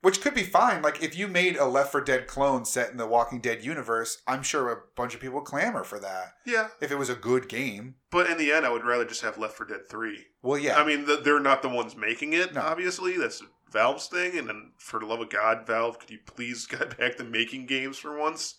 [0.04, 0.82] Which could be fine.
[0.82, 4.22] Like if you made a Left for Dead clone set in the Walking Dead universe,
[4.28, 7.14] I'm sure a bunch of people would clamor for that Yeah, if it was a
[7.16, 7.96] good game.
[8.10, 10.26] but in the end, I would rather just have Left for Dead Three.
[10.42, 12.54] Well, yeah, I mean, th- they're not the ones making it.
[12.54, 12.60] No.
[12.60, 13.42] Obviously, that's
[13.72, 14.38] Valve's thing.
[14.38, 17.66] And then, for the love of God, Valve, could you please get back to making
[17.66, 18.56] games for once?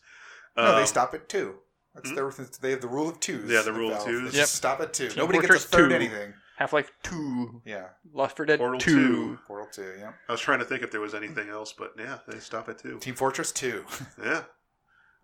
[0.58, 1.56] no, they Um, stop at two.
[1.94, 2.16] That's hmm?
[2.16, 2.32] their,
[2.62, 3.50] they have the rule of twos.
[3.50, 4.32] Yeah, the at rule of twos.
[4.32, 4.44] They Yep.
[4.48, 5.10] just stop at two.
[5.16, 5.96] Nobody Fortress gets a third 2.
[5.96, 6.34] anything.
[6.58, 8.92] Half Life Two, Yeah, Lost for Dead Portal 2.
[9.36, 9.40] 2.
[9.48, 9.94] Portal two.
[10.00, 12.70] Yeah, I was trying to think if there was anything else, but yeah, they stop
[12.70, 12.98] at two.
[13.00, 13.84] Team Fortress two.
[14.24, 14.44] Yeah.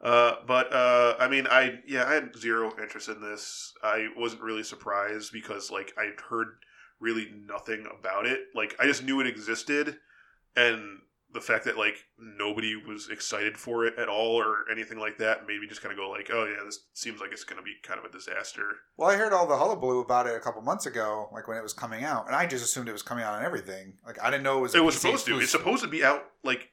[0.01, 3.71] Uh, but uh, I mean, I yeah, I had zero interest in this.
[3.83, 6.47] I wasn't really surprised because like I heard
[6.99, 8.39] really nothing about it.
[8.55, 9.97] Like I just knew it existed,
[10.55, 10.99] and
[11.33, 15.47] the fact that like nobody was excited for it at all or anything like that
[15.47, 17.63] made me just kind of go like, oh yeah, this seems like it's going to
[17.63, 18.63] be kind of a disaster.
[18.97, 21.63] Well, I heard all the hullabaloo about it a couple months ago, like when it
[21.63, 23.93] was coming out, and I just assumed it was coming out on everything.
[24.05, 24.75] Like I didn't know it was.
[24.75, 25.39] It was PC supposed to.
[25.39, 26.69] It's supposed to be out like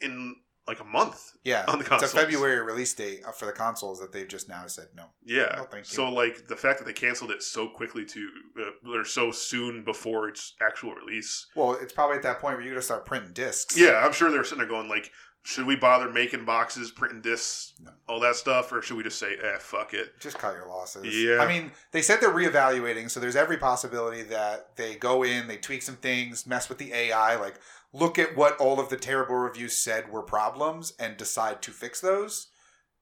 [0.00, 0.36] in
[0.68, 1.32] like a month.
[1.44, 2.16] Yeah, On the it's a.
[2.16, 5.04] February release date uh, for the consoles that they've just now said no.
[5.24, 5.64] Yeah.
[5.72, 5.82] Oh, you.
[5.84, 8.28] so like the fact that they canceled it so quickly to
[8.60, 11.46] uh, or so soon before its actual release.
[11.56, 13.78] Well, it's probably at that point where you're gonna start printing discs.
[13.78, 15.10] Yeah, I'm sure they're sitting there going like,
[15.44, 17.92] should we bother making boxes, printing discs, No.
[18.06, 20.18] all that stuff, or should we just say, eh, fuck it?
[20.20, 21.06] Just cut your losses.
[21.16, 21.38] Yeah.
[21.38, 25.56] I mean, they said they're reevaluating, so there's every possibility that they go in, they
[25.56, 27.54] tweak some things, mess with the AI, like
[27.92, 32.00] look at what all of the terrible reviews said were problems and decide to fix
[32.00, 32.48] those.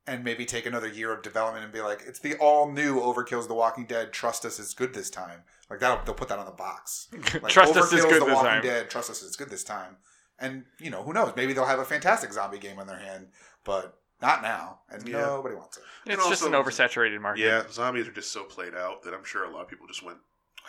[0.08, 3.48] And maybe take another year of development and be like, it's the all new Overkill's
[3.48, 4.12] The Walking Dead.
[4.12, 5.40] Trust us, it's good this time.
[5.68, 7.08] Like that'll they'll put that on the box.
[7.42, 8.62] Like, Trust us is Overkill's good The this Walking time.
[8.62, 8.88] Dead.
[8.88, 9.96] Trust us, it's good this time.
[10.38, 11.32] And you know who knows?
[11.34, 13.28] Maybe they'll have a fantastic zombie game on their hand,
[13.64, 14.78] but not now.
[14.90, 15.22] And Yeah.
[15.22, 15.82] nobody wants it.
[16.06, 17.40] It's And just an oversaturated market.
[17.42, 20.04] Yeah, zombies are just so played out that I'm sure a lot of people just
[20.04, 20.18] went,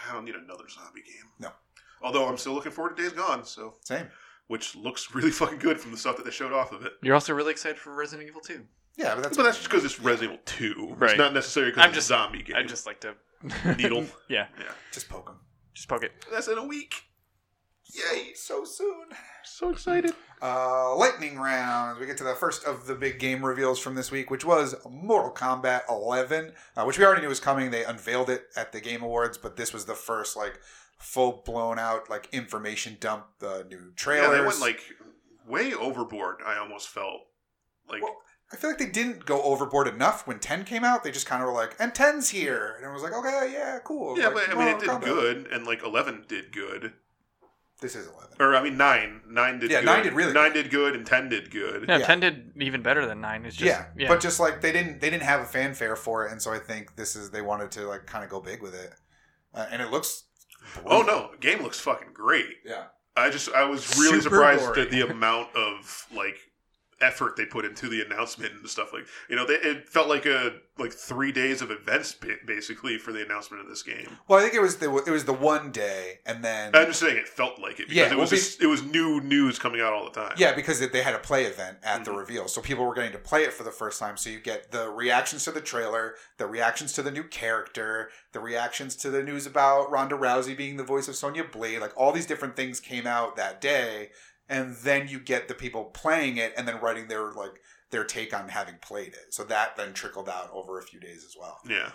[0.09, 1.29] I don't need another zombie game.
[1.37, 1.51] No.
[2.01, 4.07] Although I'm still looking forward to Days Gone, so Same.
[4.47, 6.93] which looks really fucking good from the stuff that they showed off of it.
[7.01, 8.63] You're also really excited for Resident Evil 2.
[8.97, 10.95] Yeah, but that's but that's just because it's Resident Evil 2.
[10.97, 11.11] Right.
[11.11, 12.55] It's not necessarily because I'm it's just- a zombie game.
[12.55, 13.15] I just like to
[13.77, 14.05] Needle.
[14.27, 14.71] yeah, Yeah.
[14.91, 15.39] just poke them.
[15.73, 16.11] just poke it.
[16.31, 16.95] That's in a week.
[17.93, 18.33] Yay.
[18.35, 19.05] So soon.
[19.45, 20.11] So excited.
[20.41, 21.99] Uh, lightning rounds.
[21.99, 24.75] We get to the first of the big game reveals from this week, which was
[24.89, 27.71] Mortal Kombat 11, uh, which we already knew was coming.
[27.71, 30.59] They unveiled it at the Game Awards, but this was the first like
[30.97, 33.25] full blown out like information dump.
[33.39, 34.29] The new trailers.
[34.31, 34.81] Yeah, they went like
[35.47, 37.21] way overboard, I almost felt.
[37.89, 38.17] Like, Well,
[38.51, 41.03] I feel like they didn't go overboard enough when 10 came out.
[41.03, 42.75] They just kind of were like, and 10's here.
[42.77, 44.17] And it was like, okay, yeah, cool.
[44.19, 45.01] yeah, Like, but I mean, it did Kombat.
[45.03, 46.93] good, and like 11 did good.
[47.79, 48.37] This is 11.
[48.39, 49.21] Or, I mean, 9.
[49.29, 49.85] 9 did Yeah, good.
[49.85, 51.85] 9 did really 9 did good, and 10 did good.
[51.87, 52.05] Yeah, Yeah.
[52.05, 53.45] ten did even better than nine.
[53.45, 56.25] It's just yeah, yeah, but just like they didn't they didn't have a fanfare for
[56.25, 58.61] it, and so I think this is they wanted to like kind of go big
[58.63, 58.93] with it,
[59.53, 60.23] uh, and it looks.
[60.85, 61.31] Oh, no.
[61.39, 62.57] Game looks fucking great.
[62.65, 62.85] Yeah,
[63.15, 64.81] I just I was really Super surprised gory.
[64.81, 66.37] at the amount of like
[66.99, 70.25] effort they put into the announcement and stuff like you know they, it felt like
[70.25, 74.07] a like three days of events basically for the announcement of this game.
[74.27, 76.99] well, I think it was the it was the one day, and then I'm just
[76.99, 79.57] saying it felt like it because Yeah, it well, was just, it was new news
[79.59, 80.33] coming out all the time.
[80.37, 82.17] yeah, because they had a play event at the Mhm.
[82.17, 84.17] reveal, so people were getting to play it for the first time.
[84.17, 88.39] So you get the reactions to the trailer, the reactions to the new character, the
[88.39, 91.79] reactions to the news about Ronda Rousey being the voice of Sonya Blade.
[91.79, 94.11] Like all these different things came out that day,
[94.49, 97.59] and then you get the people playing it and then writing their like
[97.91, 99.33] their take on having played it.
[99.33, 101.59] So that then trickled out over a few days as well.
[101.67, 101.91] yeah.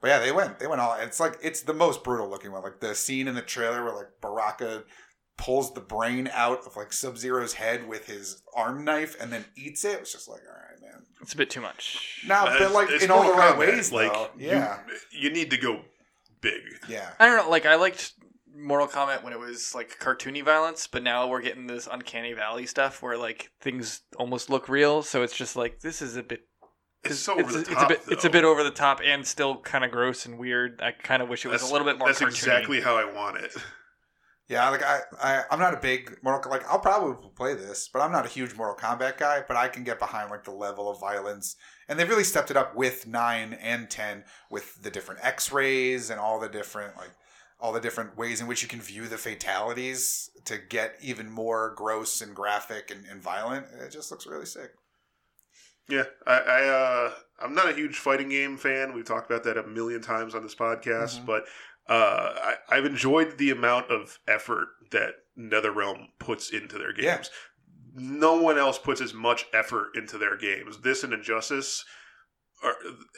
[0.00, 0.58] But yeah, they went.
[0.58, 0.94] They went all.
[1.00, 2.62] It's like it's the most brutal looking one.
[2.62, 4.84] Like the scene in the trailer where like Baraka
[5.38, 9.46] pulls the brain out of like Sub Zero's head with his arm knife and then
[9.56, 10.00] eats it.
[10.00, 11.06] It's just like, all right, man.
[11.22, 12.22] it's a bit too much.
[12.26, 14.28] Now, It's- but like in all the right ways, like though.
[14.36, 14.78] you- Yeah,
[15.12, 15.80] you, need to go
[16.42, 16.60] big.
[16.88, 17.10] yeah.
[17.18, 17.50] I don't know.
[17.50, 18.12] Like I liked
[18.56, 22.66] Mortal Kombat when it was like cartoony violence, but now we're getting this uncanny valley
[22.66, 25.02] stuff where like things almost look real.
[25.02, 26.40] So it's just like this is a bit.
[27.04, 27.84] It's so it's, over the it's top.
[27.84, 28.00] a bit.
[28.08, 30.80] It's a bit over the top and still kind of gross and weird.
[30.82, 32.08] I kind of wish it was That's- a little bit more.
[32.08, 32.28] That's cartoony.
[32.28, 33.52] exactly how I want it.
[34.48, 36.50] Yeah, like I, I, I'm not a big Mortal.
[36.52, 39.42] Like I'll probably play this, but I'm not a huge Mortal Kombat guy.
[39.46, 41.56] But I can get behind like the level of violence,
[41.88, 46.20] and they've really stepped it up with nine and ten with the different X-rays and
[46.20, 47.10] all the different like
[47.58, 51.72] all the different ways in which you can view the fatalities to get even more
[51.76, 53.66] gross and graphic and, and violent.
[53.80, 54.70] It just looks really sick.
[55.88, 58.92] Yeah, I, I uh, I'm not a huge fighting game fan.
[58.92, 61.26] We've talked about that a million times on this podcast, Mhm.
[61.26, 61.44] but
[61.88, 67.16] uh, I, I've enjoyed the amount of effort that NetherRealm puts into their Yeah.
[67.16, 67.30] games.
[67.94, 70.80] No one else puts as much effort into their games.
[70.80, 71.84] This and Injustice,
[72.62, 72.74] are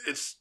[0.06, 0.36] it's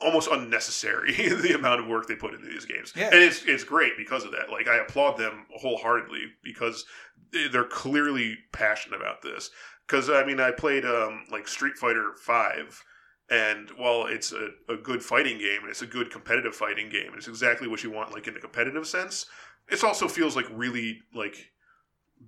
[0.00, 3.06] almost unnecessary the amount of work they put into these games, Yeah.
[3.12, 4.50] and it's it's great because of that.
[4.50, 6.84] Like I applaud them wholeheartedly because
[7.52, 9.50] they're clearly passionate about this
[9.86, 12.82] because I mean I played um, like Street Fighter Five,
[13.28, 17.08] and while it's a, a good fighting game and it's a good competitive fighting game,
[17.08, 19.26] and it's exactly what you want like in the competitive sense.
[19.70, 21.52] It also feels like really like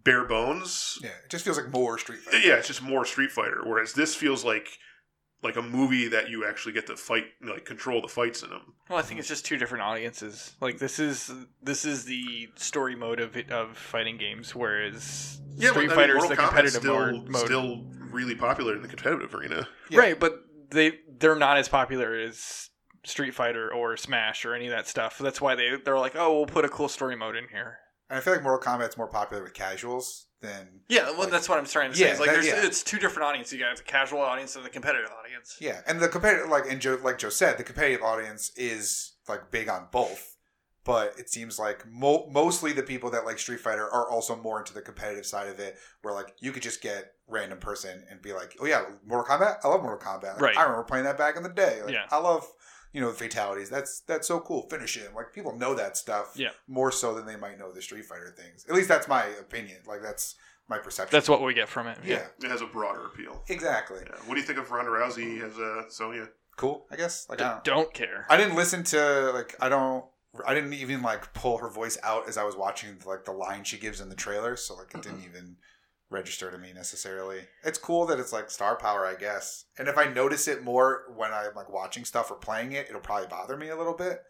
[0.05, 0.99] bare bones.
[1.03, 2.39] Yeah, it just feels like more Street Fighter.
[2.39, 3.62] Yeah, it's just more Street Fighter.
[3.64, 4.68] Whereas this feels like
[5.43, 8.74] like a movie that you actually get to fight, like control the fights in them.
[8.88, 10.55] Well, I think it's just two different audiences.
[10.61, 11.30] Like this is
[11.62, 16.36] this is the story mode of of fighting games, whereas Street but, Fighter is the
[16.36, 17.28] Kombat's competitive still, mode.
[17.28, 17.45] mode.
[17.45, 19.66] still really popular in the competitive arena.
[19.90, 20.01] Yeah.
[20.01, 22.70] Right, but they they're not as popular as
[23.05, 25.18] Street Fighter or Smash or any of that stuff.
[25.18, 27.78] That's why they they're like, oh, we'll put a cool story mode in here.
[28.09, 31.49] And I feel like Mortal Kombat's more popular with casuals than Yeah, well, Like- that's
[31.49, 32.05] what I'm trying to say.
[32.05, 32.66] Yeah, It's like that- there's yeah.
[32.66, 33.55] it's two different audiences.
[33.55, 35.57] You got the casual audience and the competitive audience.
[35.59, 39.51] Yeah, and the competitive, like and Joe, like Joe said, the competitive audience is like
[39.51, 40.36] big on both,
[40.84, 44.59] but it seems like mo- mostly the people that like Street Fighter are also more
[44.59, 48.20] into the competitive side of it, where like you could just get random person and
[48.20, 50.34] be like, oh yeah, Mortal Kombat, I love Mortal Kombat.
[50.34, 50.57] Like, Right.
[50.59, 51.80] I remember playing that back in the day.
[51.82, 52.07] Like, Yeah.
[52.11, 52.47] I love
[52.93, 53.70] you know the fatalities.
[53.70, 54.68] That's that's so cool.
[54.68, 55.14] Finish him.
[55.14, 56.32] Like people know that stuff.
[56.36, 56.51] Yeah.
[56.66, 58.64] more so than they might know the Street Fighter things.
[58.68, 59.78] At least that's my opinion.
[59.86, 60.36] Like that's
[60.68, 61.14] my perception.
[61.16, 61.99] That's what we get from it.
[62.05, 63.43] yeah, It has a broader appeal.
[63.49, 64.01] exactly.
[64.07, 64.16] Yeah.
[64.26, 66.28] What do you think of Ronda Rousey as uh, Sonya?
[66.57, 66.86] Cool.
[66.90, 67.26] I guess.
[67.28, 67.64] Like I don't.
[67.64, 68.26] Don't care.
[68.28, 70.05] I didn't listen to like I don't
[70.47, 73.64] I didn't even like pull her voice out as I was watching like the line
[73.64, 75.57] she gives in the trailer, so like it didn't even
[76.13, 77.41] register to me necessarily.
[77.65, 79.65] It's cool that it's like star power, I guess.
[79.79, 83.01] And if I notice it more when I'm like watching stuff or playing it, it'll
[83.01, 84.23] probably bother me a little bit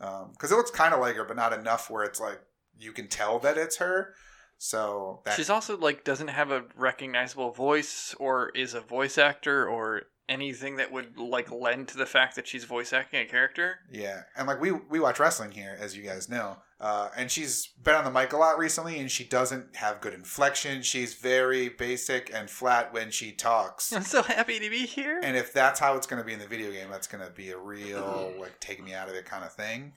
[0.00, 2.40] um, because it looks kind of like her, but not enough where it's like
[2.78, 4.14] you can tell that it's her.
[4.58, 9.68] So that She's also like doesn't have a recognizable voice or is a voice actor
[9.68, 13.76] or anything that would like lend to the fact that she's voice acting a character.
[13.90, 17.66] Yeah, and like we we watch wrestling here, as you guys know, uh, and she's
[17.82, 20.82] been on the mic a lot recently, and she doesn't have good inflection.
[20.82, 23.92] She's very basic and flat when she talks.
[23.96, 25.20] I'm so happy to be here.
[25.22, 27.30] And if that's how it's going to be in the video game, that's going to
[27.32, 29.92] be a real like take me out of it kind of thing.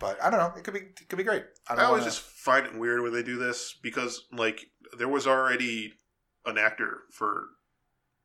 [0.00, 0.52] But I don't know.
[0.56, 1.44] It could be it could be great.
[1.68, 4.66] I I, don't always wanna- just find it weird when they do this because, like,
[4.98, 5.92] there was already
[6.46, 7.44] an actor for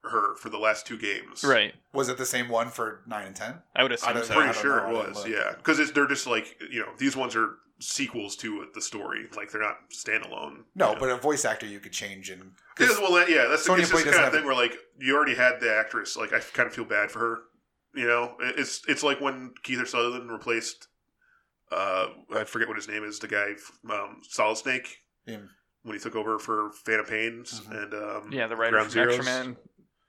[0.04, 1.44] her for the last two games.
[1.44, 1.74] right.
[1.94, 3.56] was it the same one for nine and ten?
[3.76, 4.34] I would assume don't- so.
[4.34, 5.28] Pretty sure know, it was, look.
[5.28, 5.54] yeah.
[5.58, 9.62] Because they're just like you know these ones are sequels to the story, like they're
[9.62, 10.64] not standalone.
[10.76, 11.00] No, you know?
[11.00, 14.06] but a voice actor you could change and Yeah, well, yeah, that's Sonya it's just
[14.06, 16.16] the kind of have thing where like you already had the actress.
[16.18, 17.38] Like I kind of feel bad for her.
[17.96, 20.88] You know, it's it's like when Kiefer Sutherland replaced.
[21.72, 23.20] Uh, I forget what his name is.
[23.20, 23.52] The guy,
[23.94, 25.50] um, Solid Snake, him.
[25.84, 27.84] when he took over for Phantom Pains Mhm.
[27.84, 29.26] and um, Yeah, the writer Ground from X Zeroes.
[29.26, 29.58] Men,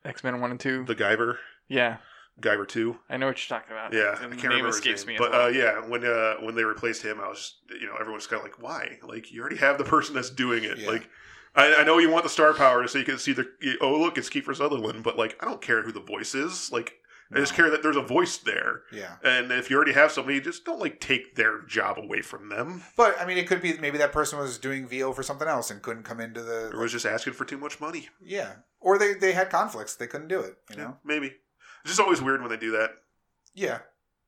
[0.05, 0.85] X Men One and Two.
[0.85, 1.37] the Guyver,
[1.69, 1.99] yeah,
[2.41, 2.99] Guyver Two.
[3.09, 3.93] I know what you're talking about.
[3.93, 5.15] Yeah, the I can't name remember escapes his me.
[5.15, 5.23] name.
[5.23, 5.47] as But well.
[5.47, 7.39] uh, yeah, when uh, when they replaced him, I was
[7.69, 8.99] just, you know everyone's kind of like, why?
[9.03, 10.79] Like you already have the person that's doing it.
[10.79, 10.89] Yeah.
[10.91, 11.09] Like
[11.55, 13.49] I, I know you want the star power so you can see the
[13.81, 16.71] oh look it's Kiefer Sutherland, but like I don't care who the voice is.
[16.73, 16.95] Like
[17.33, 18.83] I just care that there's a voice there.
[18.93, 19.15] Yeah.
[19.23, 22.83] And if you already have somebody, just don't like take their job away from them.
[22.97, 25.71] But I mean, it could be maybe that person was doing VO for something else
[25.71, 28.09] and couldn't come into the Or was just asking for too much money.
[28.21, 28.55] Yeah.
[28.81, 29.95] Or they, they had conflicts.
[29.97, 30.97] They couldn't do it, you know?
[31.05, 31.27] maybe.
[31.83, 32.91] It's just always weird when they do that.
[33.55, 33.79] Yeah.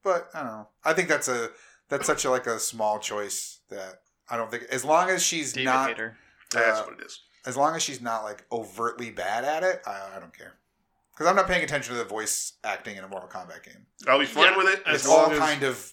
[0.05, 0.69] But I don't know.
[0.85, 1.51] I think that's a
[1.89, 5.53] that's such a like a small choice that I don't think as long as she's
[5.53, 6.17] David not Hayter.
[6.51, 7.21] That's uh, what it is.
[7.47, 10.55] as long as she's not like overtly bad at it, I, I don't care.
[11.13, 13.87] Because I'm not paying attention to the voice acting in a Mortal Kombat game.
[14.09, 14.81] I'll be fine Yeah, with it.
[14.87, 15.93] It's as all long as- kind of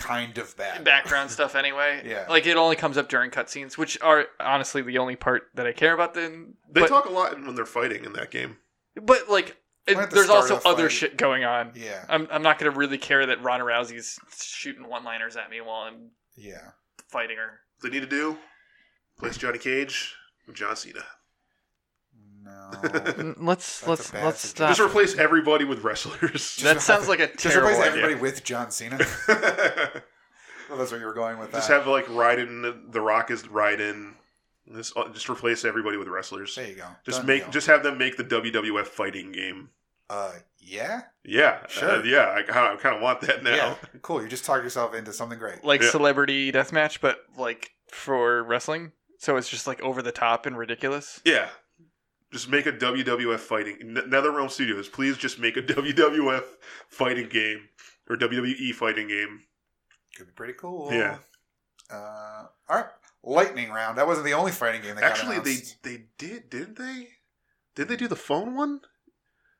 [0.00, 0.82] kind of bad.
[0.84, 2.02] background stuff anyway.
[2.04, 2.26] Yeah.
[2.28, 5.72] Like it only comes up during cutscenes, which are honestly the only part that I
[5.72, 6.14] care about.
[6.14, 8.56] Then, They but, talk a lot when they're fighting in that game.
[9.00, 10.92] but like it, the there's also the other fight.
[10.92, 11.72] shit going on.
[11.74, 12.04] Yeah.
[12.08, 16.10] I'm I'm not gonna really care that Ronda Rousey's shooting one-liners at me while I'm
[16.36, 16.72] Yeah.
[17.08, 17.60] fighting her.
[17.80, 18.36] What they need to do
[19.18, 20.14] place Johnny Cage
[20.46, 21.04] with John Cena.
[22.42, 23.34] No.
[23.38, 24.68] Let's let's let's stop.
[24.70, 26.56] Just replace everybody with wrestlers.
[26.62, 28.02] that sounds like a Just terrible replace idea.
[28.02, 28.98] everybody with John Cena.
[29.28, 31.64] well, that's where you were going with that.
[31.66, 32.92] have like Raiden.
[32.92, 34.14] The Rock is Raiden.
[34.72, 36.54] Just, uh, just replace everybody with wrestlers.
[36.54, 36.84] there you go.
[37.04, 37.50] Just Done make, deal.
[37.50, 39.70] just have them make the WWF fighting game.
[40.08, 41.02] Uh, yeah.
[41.24, 41.90] Yeah, Sure.
[41.90, 42.32] uh, yeah.
[42.36, 43.54] I kind of, kind of want that now.
[43.54, 43.74] Yeah.
[44.02, 44.22] Cool.
[44.22, 45.64] You just talked yourself into something great.
[45.64, 45.90] like Yeah.
[45.90, 48.92] celebrity deathmatch, but like for wrestling.
[49.18, 51.20] So it's just like over the top and ridiculous.
[51.24, 51.48] Yeah.
[52.32, 53.76] Just make a WWF fighting.
[53.82, 56.44] NetherRealm Studios, please just make a WWF
[56.88, 57.68] fighting game
[58.08, 59.40] or WWE fighting game.
[60.16, 60.92] Could be pretty cool.
[60.92, 61.18] Yeah.
[61.90, 62.86] Uh, all right.
[63.22, 63.98] Lightning round.
[63.98, 67.08] That wasn't the only fighting game that got Actually, they they did, didn't they?
[67.74, 68.80] Did they do the phone one?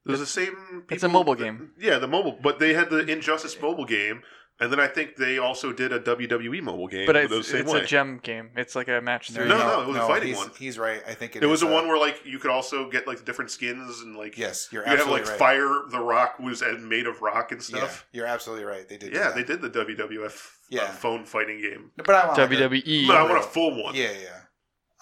[0.07, 0.85] It was the same.
[0.91, 1.73] It's a mobile that- game.
[1.79, 4.23] Yeah, the mobile, but they had the Injustice mobile game,
[4.61, 7.06] and then I think they also did a WWE mobile game.
[7.06, 7.80] But with it's, those same it's way.
[7.80, 8.50] a gem game.
[8.56, 9.48] It's like a match three.
[9.48, 10.50] No, no, it was a fighting he's, one.
[10.58, 11.02] He's right.
[11.08, 13.24] I think It was is, the uh, one where like you could also get like
[13.24, 15.38] different skins and like Yes, you're you could have like right.
[15.38, 18.06] Fire the Rock was uh, made of rock and Yeah, stuff.
[18.12, 18.88] you're absolutely right.
[18.88, 19.12] They did.
[19.12, 19.34] Yeah, that.
[19.34, 20.90] they did the WWF uh, Yeah.
[20.90, 21.90] phone fighting game.
[21.96, 23.06] But I want like, a- WWE.
[23.06, 23.94] But I want a full one.
[23.94, 24.40] yeah, yeah.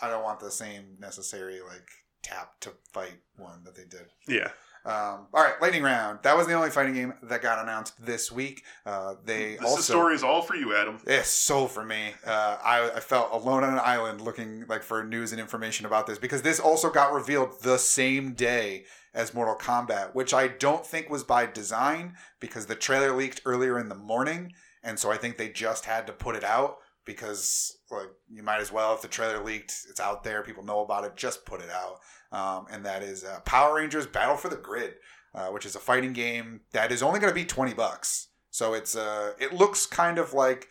[0.00, 1.88] I don't want the same necessary like
[2.22, 4.06] tap to fight one that they did.
[4.28, 4.50] Yeah.
[4.88, 6.20] Um, all right, lightning round.
[6.22, 8.64] That was the only fighting game that got announced this week.
[8.86, 10.98] Uh, they This also story is all for you, Adam.
[11.06, 12.14] It's so for me.
[12.26, 16.06] Uh, I, I felt alone on an island looking like for news and information about
[16.06, 20.86] this because this also got revealed the same day as Mortal Kombat, which I don't
[20.86, 25.18] think was by design because the trailer leaked earlier in the morning, and so I
[25.18, 26.78] think they just had to put it out
[27.08, 30.80] because like you might as well if the trailer leaked, it's out there, people know
[30.80, 31.98] about it, just put it out.
[32.30, 34.94] Um, and that is uh, Power Rangers Battle for the Grid,
[35.34, 38.28] uh, which is a fighting game that is only going to be twenty bucks.
[38.50, 40.68] So it's uh, it looks kind of like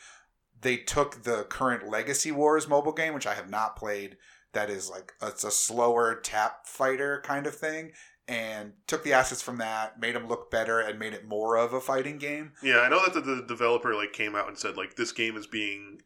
[0.62, 4.18] they took the current Legacy Wars mobile game, which I have not played.
[4.54, 7.94] That is like it's a slower tap fighter kind of thing,
[8.28, 11.74] and took the assets from that, made them look better, and made it more of
[11.74, 12.52] a fighting game.
[12.62, 15.36] Yeah, I know that the, the developer like came out and said like this game
[15.36, 16.02] is being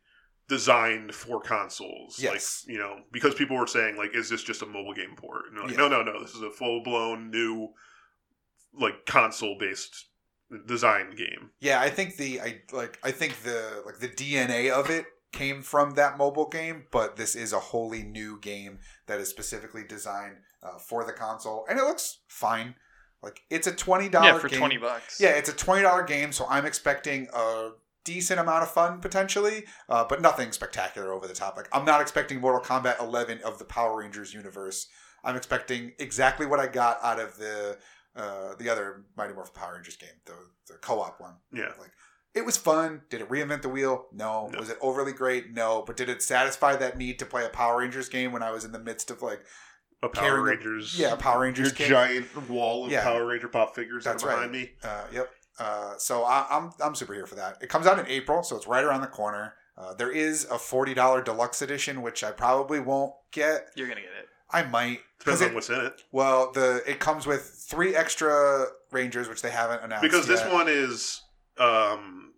[0.51, 2.19] designed for consoles.
[2.19, 2.65] Yes.
[2.67, 5.43] Like, you know, because people were saying like, is this just a mobile game port?
[5.49, 5.77] And like, Yeah.
[5.77, 7.69] no, no, no, this is a full blown new
[8.73, 10.07] like console based
[10.67, 11.51] design game.
[11.61, 15.61] Yeah, I think the I like I think the like the DNA of it came
[15.61, 20.35] from that mobile game, but this is a wholly new game that is specifically designed
[20.61, 22.75] uh, for the console, and it looks fine.
[23.23, 24.59] Like it's a twenty dollar Yeah, for game.
[24.59, 25.21] twenty bucks.
[25.21, 27.69] Yeah, it's a twenty dollar game, so I'm expecting a
[28.03, 31.55] decent amount of fun potentially, uh, but nothing spectacular over the top.
[31.57, 34.87] Like I'm not expecting Mortal Kombat 11 of the Power Rangers universe.
[35.23, 37.77] I'm expecting exactly what I got out of the
[38.15, 40.33] uh, the other Mighty Morphin Power Rangers game, the
[40.67, 41.35] the co-op one.
[41.53, 41.71] Yeah.
[41.79, 41.91] Like
[42.33, 43.01] it was fun.
[43.09, 44.07] Did it reinvent the wheel?
[44.13, 44.47] No.
[44.51, 44.59] No.
[44.59, 45.51] Was it overly great?
[45.53, 45.83] No.
[45.85, 48.63] But did it satisfy that need to play a Power Rangers game when I was
[48.65, 49.41] in the midst of like
[50.01, 50.97] A Power Carrying a- Rangers.
[50.99, 51.89] yeah Power Your Rangers game?
[51.89, 53.03] giant wall of Yeah.
[53.03, 54.51] Power Ranger pop figures That's that are right.
[54.51, 54.71] behind me.
[54.83, 55.29] Uh, yep.
[55.59, 57.57] Uh, so I, I'm I'm super here for that.
[57.61, 59.53] It comes out in April, so it's right around the corner.
[59.77, 63.67] Uh, there is a forty dollar deluxe edition, which I probably won't get.
[63.75, 64.27] You're gonna get it.
[64.49, 64.99] I might.
[65.19, 66.01] Depends 'Cause on it, what's in it.
[66.11, 70.51] well, the it comes with three extra Rangers, which they haven't announced Because this yet.
[70.53, 71.21] one is
[71.57, 72.33] um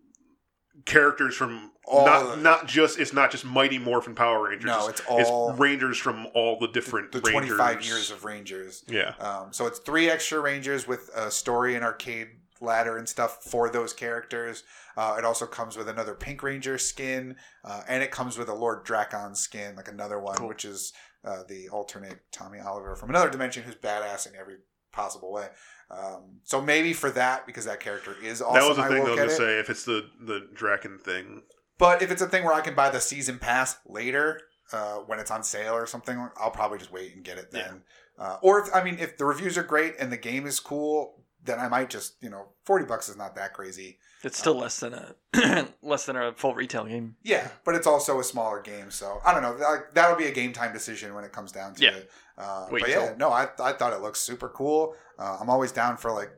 [0.86, 4.66] characters from All not the- not just it's not just Mighty Morphin Power Rangers.
[4.68, 7.56] No, it's, it's all it's Rangers from all the different the Rangers.
[7.58, 8.84] 25 years of Rangers.
[8.88, 9.14] Yeah.
[9.20, 12.28] Um, so it's three extra Rangers with a story and arcade
[12.64, 14.64] ladder and stuff for those characters.
[14.98, 18.54] Uh, it also comes with another Pink Ranger skin, uh, and it comes with a
[18.54, 20.48] Lord Drakkon skin, like another one, Cool.
[20.48, 20.94] which is
[21.26, 24.58] uh, the alternate Tommy Oliver from another dimension who's badass in every
[24.92, 25.48] possible way.
[25.92, 28.98] Um, so maybe for that, because that character is awesome, that was the I thing
[29.02, 29.60] I was gonna say.
[29.60, 31.44] If it's the the Drakkon thing,
[31.78, 34.42] But if it's a thing where I can buy the season pass later
[34.72, 37.84] uh, when it's on sale or something, I'll probably just wait and get it then.
[38.18, 41.23] Uh, or if I mean, if the reviews are great and the game is cool,
[41.46, 43.98] then I might just you know forty bucks is not that crazy.
[44.24, 47.16] It's still less than a less than a full retail game.
[47.24, 49.58] Yeah, but it's also a smaller game, so I don't know.
[49.58, 51.92] That, that'll be a game time decision when it comes down to Yeah.
[51.92, 52.12] it.
[52.38, 54.96] Uh, Wait but yeah, till- no, I I thought it looked super cool.
[55.20, 56.32] Uh, I'm always down for like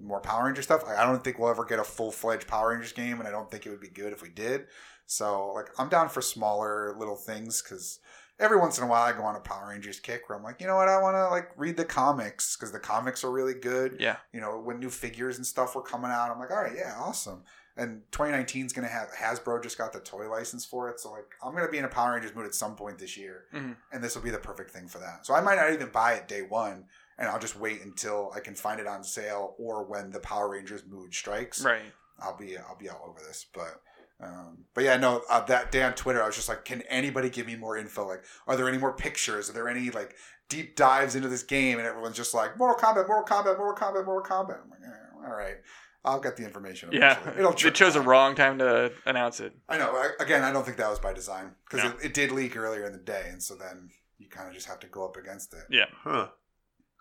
[0.00, 0.82] more Power Ranger stuff.
[0.86, 3.30] I I don't think we'll ever get a full fledged Power Rangers game, and I
[3.30, 4.66] don't think it would be good if we did.
[5.06, 8.00] So like, I'm down for smaller little things because
[8.38, 10.60] every once in a while I go on a Power Rangers kick where I'm like,
[10.60, 13.54] you know what, I want to like read the comics because the comics are really
[13.54, 13.96] good.
[13.98, 14.16] Yeah.
[14.32, 16.94] You know, when new figures and stuff were coming out, I'm like, all right, yeah,
[16.98, 17.42] awesome.
[17.78, 21.10] And 2019 is going to have Hasbro just got the toy license for it, so
[21.12, 23.44] like I'm going to be in a Power Rangers mood at some point this year,
[23.54, 23.76] Mhm.
[23.92, 25.26] and this will be the perfect thing for that.
[25.26, 26.86] So I might not even buy it day one,
[27.18, 30.48] and I'll just wait until I can find it on sale or when the Power
[30.48, 31.62] Rangers mood strikes.
[31.62, 31.92] Right.
[32.18, 33.44] I'll be I'll be all over this.
[33.52, 33.82] But
[34.22, 35.22] um, but yeah, no.
[35.28, 38.06] Uh, that day on Twitter, I was just like, can anybody give me more info?
[38.06, 39.50] Like, are there any more pictures?
[39.50, 40.14] Are there any like
[40.48, 41.78] deep dives into this game?
[41.78, 44.62] And everyone's just like, Mortal Kombat, Mortal Kombat, Mortal Kombat, Mortal Kombat.
[44.62, 45.56] I'm like, eh, all right,
[46.04, 46.90] I'll get the information.
[46.92, 47.18] Yeah.
[47.38, 47.52] it'll.
[47.52, 49.52] They chose a wrong time to announce it.
[49.68, 49.90] I know.
[49.90, 51.90] I, again, I don't think that was by design because No.
[51.98, 54.66] it, it did leak earlier in the day, and so then you kind of just
[54.66, 55.64] have to go up against it.
[55.70, 55.86] Yeah.
[56.04, 56.28] huh?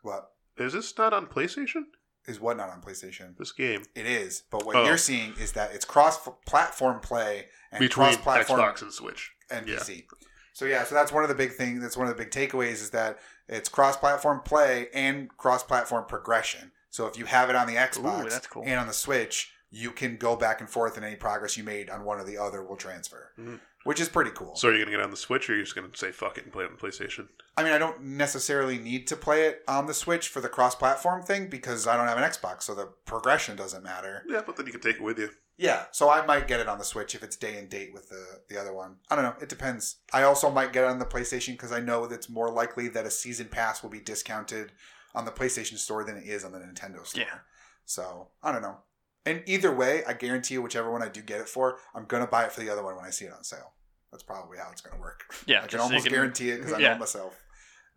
[0.01, 1.83] What Is this not on PlayStation?
[2.27, 3.37] Is what not on PlayStation?
[3.37, 4.85] This game It is, but what Oh.
[4.85, 9.31] you're seeing is that it's cross-platform play and between cross-platform Xbox and Switch.
[9.49, 9.77] and Yeah.
[9.77, 10.07] PC.
[10.53, 11.81] So yeah, so that's one of the big things.
[11.81, 16.71] That's one of the big takeaways is that it's cross-platform play and cross-platform progression.
[16.89, 18.63] So if you have it on the Xbox Ooh, cool.
[18.65, 21.89] and on the Switch, you can go back and forth, and any progress you made
[21.89, 23.59] on one or the other will transfer, Mhm.
[23.85, 24.55] Which is pretty cool.
[24.55, 26.37] So are you gonna get on the Switch, or are you just gonna say fuck
[26.37, 27.27] it and play it on the PlayStation?
[27.55, 31.21] I mean, I don't necessarily need to play it on the Switch for the cross-platform
[31.23, 34.23] thing because I don't have an Xbox, so the progression doesn't matter.
[34.27, 35.29] Yeah, but then you can take it with you.
[35.57, 38.09] Yeah, so I might get it on the Switch if it's day and date with
[38.09, 38.97] the the other one.
[39.09, 39.35] I don't know.
[39.39, 39.97] It depends.
[40.11, 42.87] I also might get it on the PlayStation because I know that it's more likely
[42.89, 44.71] that a season pass will be discounted
[45.13, 47.23] on the PlayStation Store than it is on the Nintendo Store.
[47.23, 47.39] Yeah.
[47.85, 48.79] So I don't know.
[49.27, 52.27] And either way, I guarantee you, whichever one I do get it for, I'm gonna
[52.27, 53.73] buy it for the other one when I see it on sale.
[54.11, 55.23] That's probably how it's gonna work.
[55.47, 55.57] Yeah.
[55.57, 56.93] I can just so you almost guarantee it because I yeah.
[56.93, 57.41] know myself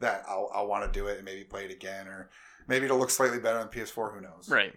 [0.01, 2.31] that I'll I'll want to do it and maybe play it again or
[2.67, 4.15] maybe it'll look slightly better on PS4.
[4.15, 4.49] Who knows?
[4.49, 4.75] Right.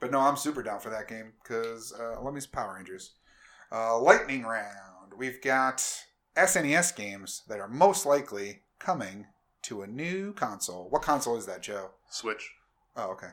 [0.00, 3.12] But no, I'm super down for that game because uh, let me see Power Rangers.
[3.70, 5.12] Uh, lightning round.
[5.16, 5.84] We've got
[6.36, 9.26] SNES games that are most likely coming
[9.62, 10.88] to a new console.
[10.88, 11.90] What console is that, Joe?
[12.08, 12.50] Switch.
[12.96, 13.28] Oh, okay.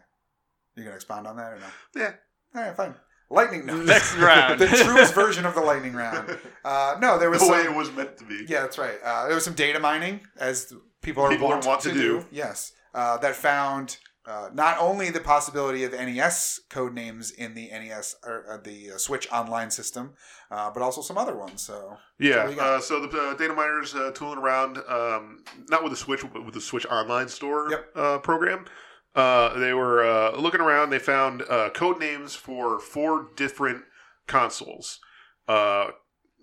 [0.75, 1.65] You gonna expound on that or no?
[1.95, 2.13] Yeah.
[2.55, 2.95] All right, fine.
[3.29, 3.65] Lightning.
[3.65, 3.75] No.
[3.77, 4.59] Next round.
[4.59, 6.37] the truest version of the lightning round.
[6.65, 8.45] Uh, no, there was the some, way it was meant to be.
[8.49, 8.97] yeah, that's right.
[9.01, 12.25] Uh, there was some data mining, as people are People are wont wont to do.
[12.29, 17.69] Yes, uh, that found uh, not only the possibility of NES code names in the
[17.69, 20.11] NES or uh, the uh, Switch Online system,
[20.51, 21.61] uh, but also some other ones.
[21.61, 22.67] So Yeah, what do you got?
[22.67, 26.43] uh, so the uh, data miners uh, tooling around, um, not with the Switch, but
[26.43, 27.85] with the Switch Online Store Yep.
[27.95, 28.65] uh, program.
[29.17, 30.91] Uh, they were uh, looking around.
[30.91, 33.83] They found uh, code names for four different
[34.27, 34.99] consoles.
[35.47, 35.87] Uh,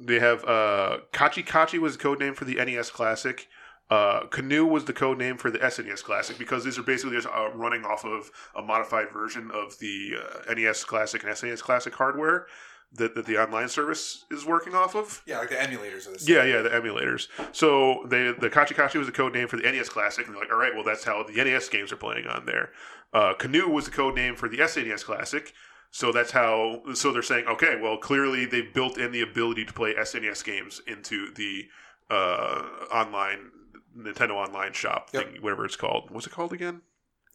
[0.01, 3.47] they have uh, Kachi Kachi was the code name for the NES Classic.
[3.89, 7.29] Uh, Canoe was the code name for the SNES Classic because these are basically just
[7.55, 10.15] running off of a modified version of the
[10.53, 12.47] NES Classic and SNES Classic hardware
[12.95, 15.23] that, that the online service is working off of.
[15.27, 16.29] yeah, like the emulators of this.
[16.29, 17.29] Yeah, yeah, the emulators.
[17.53, 20.43] So they the Kachi Kachi was the code name for the NES Classic, and they're
[20.43, 22.71] like, all right, well, that's how the NES games are playing on there.
[23.13, 25.53] Uh, Canoe was the code name for the SNES Classic,
[25.91, 26.83] so that's how.
[26.95, 30.81] So they're saying, okay, well, clearly they built in the ability to play SNES games
[30.87, 31.67] into the
[32.11, 33.51] uh, online
[33.97, 35.33] Nintendo Online Shop Yep.
[35.33, 36.11] thing, whatever it's called.
[36.11, 36.83] What's it called again?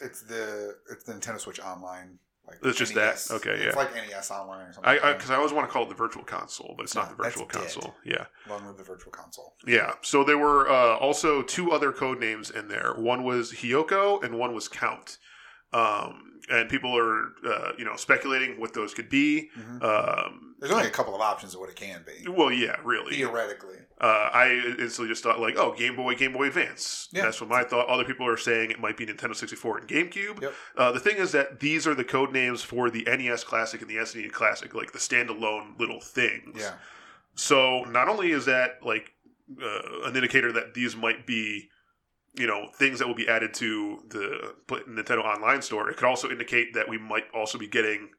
[0.01, 2.19] it's the it's the Nintendo Switch Online.
[2.49, 3.25] Like It's just that?
[3.31, 3.81] Okay, It's yeah.
[3.81, 4.99] like NES Online or something.
[5.03, 7.15] I because I, always want to call it the Virtual Console, but it's not No,
[7.17, 7.71] the that's Virtual dead.
[7.71, 7.95] Console.
[8.05, 8.15] Yeah.
[8.17, 8.49] that.
[8.49, 9.53] long live the Virtual Console.
[9.65, 9.93] Yeah.
[10.01, 12.93] So there were uh, also two other code names in there.
[12.97, 15.17] One was Hyoko and one was Count.
[15.71, 19.49] Um, and people are, uh, you know, speculating what those could be.
[19.57, 19.83] Mhm.
[19.83, 23.15] Um, There's only a couple of options of what it can be well, yeah, really.
[23.15, 23.77] theoretically.
[24.01, 27.09] Uh, I instantly just thought like, oh, Game Boy, Game Boy Advance.
[27.11, 27.23] Yeah.
[27.23, 27.87] That's what my thought.
[27.87, 30.41] Other people are saying it might be Nintendo 64 and GameCube.
[30.41, 30.53] Yep.
[30.77, 33.89] Uh, the thing is that these are the code names for the NES Classic and
[33.89, 36.55] the SNES Classic, like the standalone little things.
[36.59, 36.75] Yeah,
[37.35, 39.11] So not only is that like
[39.61, 41.69] uh, an indicator that these might be,
[42.35, 44.53] you know, things that will be added to the
[44.87, 48.09] Nintendo Online store, it could also indicate that we might also be getting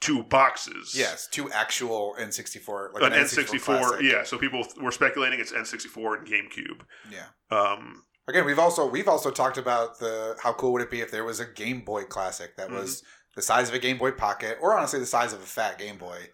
[0.00, 0.94] two boxes.
[0.96, 4.02] yes, two actual N64, like An an, N64, classic.
[4.02, 4.24] yeah.
[4.24, 6.80] So people were speculating it's N64 and GameCube.
[7.10, 7.26] yeah.
[7.56, 11.10] Um, Again, we've also we've also talked about the how cool would it be if
[11.10, 13.06] there was a Game Boy Classic that was Mm-hmm.
[13.34, 15.98] the size of a Game Boy Pocket, or honestly the size of a fat Game
[15.98, 16.28] Boy,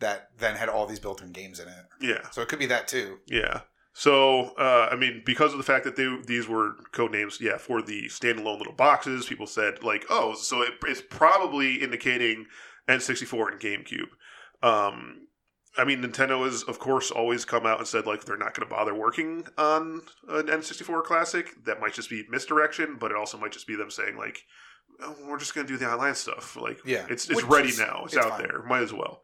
[0.00, 1.74] that then had all these built-in games in it.
[2.00, 3.18] yeah, So it could be that too.
[3.26, 3.60] yeah.
[3.98, 7.56] So uh, I mean, because of the fact that they, these were code names, yeah,
[7.56, 12.44] for the standalone little boxes, people said like, oh, so it, it's probably indicating
[12.90, 14.10] N64 and GameCube.
[14.62, 15.28] Um,
[15.78, 18.68] I mean, Nintendo has, of course, always come out and said like they're not going
[18.68, 21.64] to bother working on an N64 classic.
[21.64, 24.40] That might just be misdirection, but it also might just be them saying like,
[25.00, 26.54] oh, we're just going to do the online stuff.
[26.54, 27.06] Like, Yeah.
[27.08, 28.02] it's it's Which ready is- now.
[28.04, 28.42] It's, it's out fine.
[28.42, 28.62] there.
[28.62, 29.22] Might as well.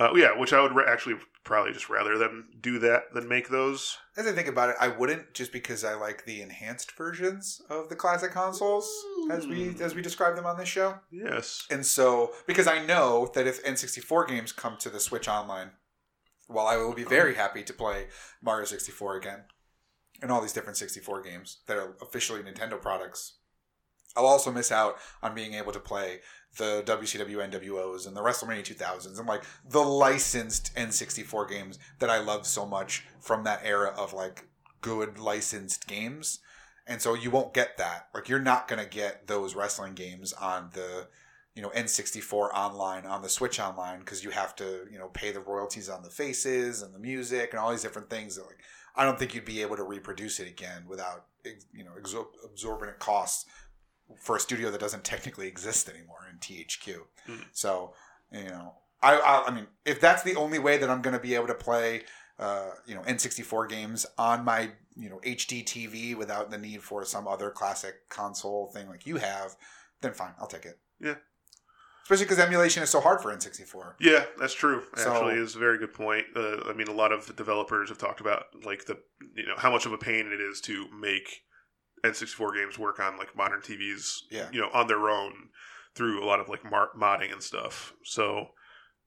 [0.00, 3.50] Uh, yeah, which I would re- actually probably just rather them do that than make
[3.50, 3.98] those.
[4.16, 7.90] As I think about it, I wouldn't just because I like the enhanced versions of
[7.90, 8.90] the classic consoles
[9.30, 10.94] as we as we describe them on this show.
[11.10, 11.66] Yes.
[11.70, 15.72] And so, because I know that if N64 games come to the Switch Online,
[16.48, 18.06] well, I will be very happy to play
[18.42, 19.40] Mario 64 again
[20.22, 23.34] and all these different 64 games that are officially Nintendo products,
[24.16, 26.20] I'll also miss out on being able to play
[26.56, 32.18] the WCW NWOs and the WrestleMania 2000s and like the licensed N64 games that I
[32.18, 34.46] love so much from that era of like
[34.80, 36.40] good licensed games.
[36.86, 38.08] And so you won't get that.
[38.12, 41.06] Like you're not going to get those wrestling games on the
[41.54, 45.30] you know N64 online on the Switch online because you have to you know pay
[45.30, 48.58] the royalties on the faces and the music and all these different things that like
[48.96, 51.26] I don't think you'd be able to reproduce it again without
[51.72, 53.46] you know exor- exorbitant costs
[54.18, 57.06] for a studio that doesn't technically exist anymore in THQ.
[57.28, 57.44] Mhm.
[57.52, 57.94] So
[58.32, 61.22] you know I, I I mean if that's the only way that I'm going to
[61.22, 62.04] be able to play
[62.38, 67.04] uh, you know N64 games on my you know HD TV without the need for
[67.04, 69.56] some other classic console thing like you have,
[70.00, 70.78] then fine, I'll take it.
[71.00, 71.16] Yeah.
[72.02, 73.94] Especially because emulation is so hard for N64.
[74.00, 74.82] Yeah, that's true.
[74.96, 76.26] So- Actually, is a very good point.
[76.34, 78.98] Uh, I mean, a lot of developers have talked about like the
[79.36, 81.42] you know how much of a pain it is to make
[82.04, 84.22] N64 games work on like modern TVs.
[84.30, 84.48] Yeah.
[84.52, 85.32] You know, on their own
[85.94, 87.94] through a lot of like mar- modding and stuff.
[88.04, 88.48] So,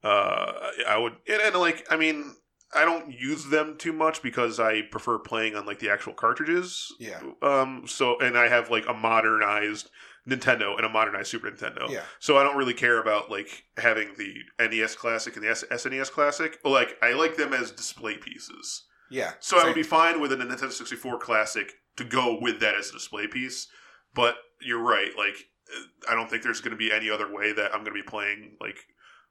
[0.04, 0.52] uh,
[0.88, 2.36] I would and, and like I mean.
[2.76, 6.92] I don't use them too much because I prefer playing on like the actual cartridges.
[7.00, 7.22] Yeah.
[7.44, 7.84] Um.
[7.86, 9.92] So, and I have like a modernized
[10.28, 11.90] Nintendo and a modernized Super Nintendo.
[11.90, 12.02] Yeah.
[12.20, 16.12] So I don't really care about like having the NES Classic and the S- SNES
[16.12, 16.58] Classic.
[16.64, 18.86] Like I like them as display pieces.
[19.12, 19.34] Yeah.
[19.40, 22.90] So I would be fine with a Nintendo 64 Classic to go with that as
[22.90, 23.68] a display piece.
[24.14, 25.12] But you're right.
[25.18, 25.36] Like
[25.76, 28.04] uh, I don't think there's going to be any other way that I'm going to
[28.04, 28.78] be playing like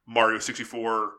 [0.07, 1.11] Mario 64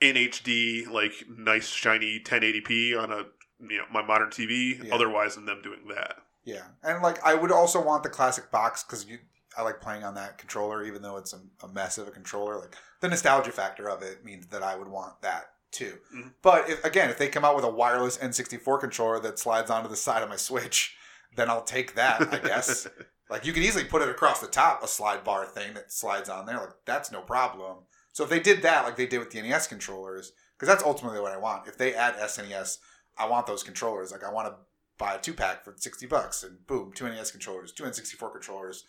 [0.00, 3.24] in HD, like nice shiny 1080p on a
[3.60, 4.84] you know my modern TV.
[4.84, 4.94] Yeah.
[4.94, 6.16] Otherwise, than them doing that.
[6.44, 9.18] Yeah, and like I would also want the classic box because you,
[9.56, 12.58] I like playing on that controller, even though it's a, a mess of a controller.
[12.58, 15.98] Like the nostalgia factor of it means that I would want that too.
[16.14, 16.32] Mhm.
[16.40, 19.88] But if, again, if they come out with a wireless N64 controller that slides onto
[19.90, 20.96] the side of my Switch,
[21.36, 22.32] then I'll take that.
[22.32, 22.86] I guess.
[23.30, 26.28] Like you could easily put it across the top, a slide bar thing that slides
[26.28, 26.58] on there.
[26.58, 27.78] Like that's no problem.
[28.12, 31.18] So if they did that, like they did with the NES controllers, because that's ultimately
[31.20, 31.66] what I want.
[31.66, 32.78] If they add SNES,
[33.16, 34.12] I want those controllers.
[34.12, 34.54] Like I want to
[34.98, 38.84] buy a two pack for sixty bucks, and boom, two NES controllers, two N64 controllers,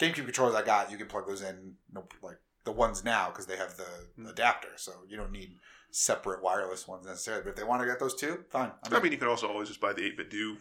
[0.00, 0.56] GameCube controllers.
[0.56, 0.90] I got.
[0.90, 1.74] You can plug those in.
[1.92, 5.56] No, like the ones now because they have the adapter, so you don't need
[5.90, 7.42] separate wireless ones necessarily.
[7.44, 8.70] But if they want to get those two, fine.
[8.84, 9.02] I'm I in.
[9.04, 10.56] mean, you could also always just buy the 8BitDo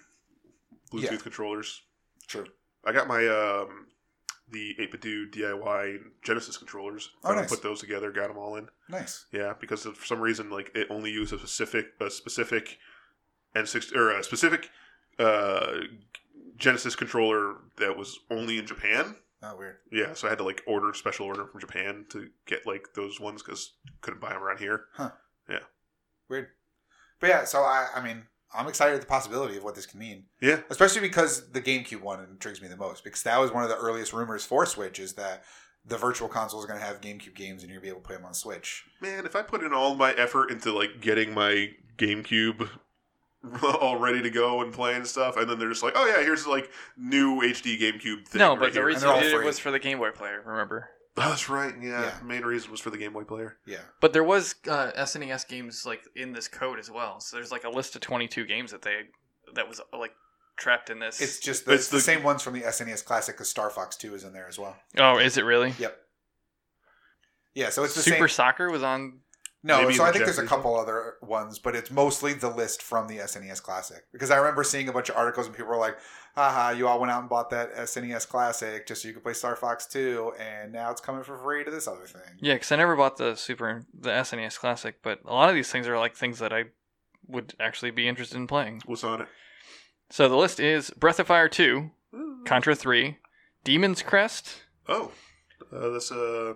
[0.93, 1.17] Bluetooth Yeah.
[1.17, 1.81] controllers.
[2.27, 2.45] true.
[2.85, 3.87] I got my um,
[4.49, 7.09] the 8BitDo DIY Genesis controllers.
[7.23, 7.49] Oh, nice.
[7.49, 8.69] Put those together, got them all in.
[8.87, 9.25] Nice.
[9.31, 12.77] Yeah, because for some reason, like it only used a specific a specific
[13.55, 14.69] and six or a specific
[15.17, 15.77] uh,
[16.57, 19.15] Genesis controller that was only in Japan.
[19.47, 19.75] Oh, weird.
[19.91, 23.19] Yeah, so I had to like order special order from Japan to get like those
[23.19, 24.85] ones because couldn't buy them around here.
[24.93, 25.11] Huh.
[25.49, 25.59] Yeah.
[26.29, 26.47] Weird.
[27.19, 28.23] But yeah, so I, I mean,
[28.53, 30.25] I'm excited at the possibility of what this can mean.
[30.41, 33.03] Yeah, Especially because the GameCube one intrigues me the most.
[33.03, 35.43] Because that was one of the earliest rumors for Switch is that
[35.85, 38.01] the virtual console is going to have GameCube games and you're going to be able
[38.01, 38.83] to play them on Switch.
[39.01, 42.69] man, if I put in all my effort into like getting my GameCube
[43.81, 46.21] all ready to go and playing and stuff, and then they're just like, oh yeah,
[46.23, 48.39] here's like new HD GameCube thing.
[48.39, 48.85] No, right but the here.
[48.85, 50.41] reason they're all they did it was for the Game Boy player.
[50.45, 50.89] Remember?
[51.17, 51.73] Oh, that's right.
[51.81, 52.11] Yeah, Yeah.
[52.19, 53.57] the main reason was for the Game Boy player.
[53.65, 53.77] Yeah.
[54.01, 57.19] But there was uh, SNES games like in this code as well.
[57.19, 59.01] So there's like a list of 22 games that they
[59.53, 60.11] that was like
[60.57, 61.21] trapped in this.
[61.21, 63.69] It's just the, It's it's the, the- same ones from the SNES Classic because Star
[63.69, 64.75] Fox 2 is in there as well.
[64.97, 65.73] oh, is it really?
[65.79, 65.97] Yep.
[67.53, 68.35] Yeah, so it's the Super same.
[68.35, 69.19] Soccer was on.
[69.65, 72.33] No, Maybe so I the think there's a Japanese couple other ones, but it's mostly
[72.33, 74.03] the list from the SNES Classic.
[74.13, 75.97] Because I remember seeing a bunch of articles and people were like,
[76.35, 79.33] haha, you all went out and bought that SNES Classic just so you could play
[79.33, 82.21] Star Fox 2, and now it's coming for free to this other thing.
[82.39, 85.71] Yeah, because I never bought the Super the SNES Classic, but a lot of these
[85.71, 86.65] things are like things that I
[87.27, 88.83] would actually be interested in playing.
[88.85, 89.27] What's on it?
[90.11, 91.89] So the list is Breath of Fire 2,
[92.45, 93.17] Contra 3,
[93.63, 95.11] Demon's Crest, Oh,
[95.73, 96.53] uh, that's a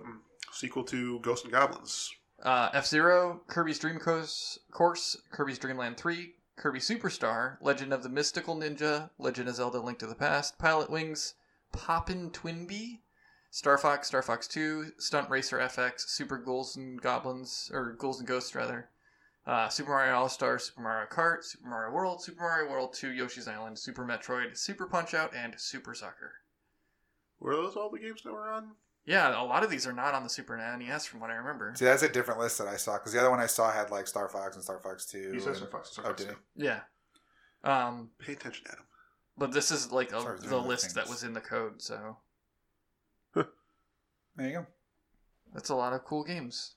[0.51, 2.11] sequel to Ghosts and Goblins.
[2.43, 8.09] Uh, F Zero, Kirby's Dream Course, Kirby's Dream Land 3, Kirby Superstar, Legend of the
[8.09, 11.35] Mystical Ninja, Legend of Zelda Link to the Past, Pilot Wings,
[11.71, 12.99] Poppin' Twinbee,
[13.51, 18.27] Star Fox, Star Fox 2, Stunt Racer FX, Super Ghouls and Goblins, or Ghouls and
[18.27, 18.89] Ghosts rather,
[19.47, 23.09] uh, Super Mario All Star, Super Mario Kart, Super Mario World, Super Mario World 2,
[23.09, 26.33] Yoshi's Island, Super Metroid, Super Punch Out, and Super Soccer.
[27.39, 28.71] Were those all the games that were on?
[29.09, 31.73] Yeah, a lot of these are not on the Super NES from what I remember.
[31.75, 33.89] See, that's a different list that I saw, because the other one I saw had
[33.89, 35.17] like Star Fox and Star Fox 2.
[35.17, 35.89] You said Star Fox.
[35.89, 36.21] Star Oh, Fox.
[36.23, 36.37] did it?
[36.55, 36.81] Yeah.
[37.63, 38.83] Um, Pay attention, Adam.
[39.35, 42.17] But this is like a, Sorry, the other list that was in the code, so
[43.33, 43.45] There
[44.47, 44.67] you go.
[45.55, 46.75] that's a lot of cool games.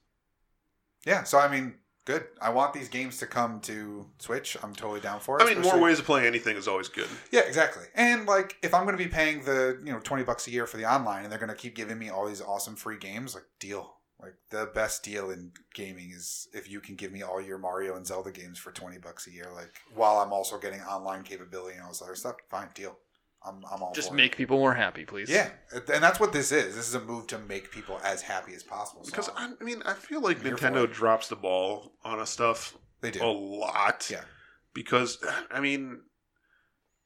[1.04, 1.74] Yeah, so I mean,
[2.04, 2.24] good.
[2.40, 4.56] I want these games to come to Switch.
[4.62, 5.42] I'm totally down for it.
[5.42, 7.08] I mean, more ways to play anything is always good.
[7.30, 7.84] Yeah, exactly.
[7.94, 10.66] And like, if I'm going to be paying the you know twenty bucks a year
[10.66, 13.34] for the online, and they're going to keep giving me all these awesome free games,
[13.34, 13.96] like deal.
[14.20, 17.96] Like the best deal in gaming is if you can give me all your Mario
[17.96, 21.74] and Zelda games for twenty bucks a year, like while I'm also getting online capability
[21.74, 22.36] and all this other stuff.
[22.48, 22.96] Fine, deal.
[23.44, 25.28] I'm I'm all Just for make people more happy, please.
[25.28, 26.74] Yeah, and that's what this is.
[26.76, 29.04] This is a move to make people as happy as possible.
[29.04, 32.30] So Because I, I mean, I feel like I'm Nintendo drops the ball on us
[32.30, 33.22] stuff they do.
[33.22, 34.08] a lot.
[34.10, 34.22] Yeah.
[34.74, 35.18] Because
[35.50, 36.00] I mean,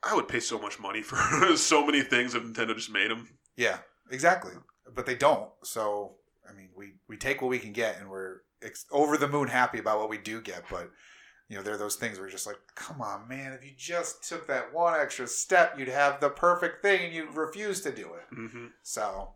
[0.03, 3.29] I would pay so much money for so many things if Nintendo just made them.
[3.57, 3.79] Yeah,
[4.11, 4.53] exactly.
[4.95, 5.51] But they don't.
[5.65, 6.17] So
[6.49, 9.49] I mean, we we take what we can get, and we're ex- over the moon
[9.49, 10.65] happy about what we do get.
[10.71, 10.91] But
[11.49, 13.53] you know, there are those things where you're just like, come on, man!
[13.53, 17.29] If you just took that one extra step, you'd have the perfect thing, and you
[17.33, 18.35] refuse to do it.
[18.37, 18.67] Mm-hmm.
[18.83, 19.35] So,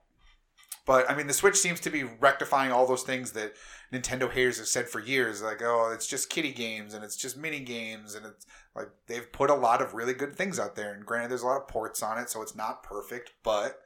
[0.87, 3.55] but I mean, the Switch seems to be rectifying all those things that
[3.93, 5.41] Nintendo haters have said for years.
[5.41, 8.45] Like, oh, it's just kiddie games and it's just mini games, and it's
[8.75, 10.93] like they've put a lot of really good things out there.
[10.93, 13.79] And granted, there's a lot of ports on it, so it's not perfect, but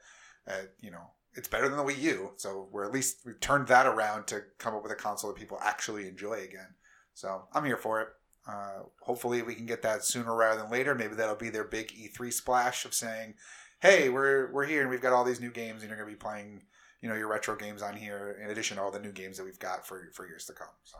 [0.47, 2.31] uh, you know, it's better than the Wii U.
[2.37, 5.39] So we're at least we've turned that around to come up with a console that
[5.39, 6.73] people actually enjoy again.
[7.15, 8.09] So I'm here for it.
[8.47, 10.93] Uh, hopefully, we can get that sooner rather than later.
[10.93, 13.33] Maybe that'll be their big E3 splash of saying,
[13.79, 16.15] "Hey, we're we're here and we've got all these new games, and you're going to
[16.15, 16.61] be playing,
[17.01, 19.43] you know, your retro games on here in addition to all the new games that
[19.45, 20.97] we've got for for years to come." So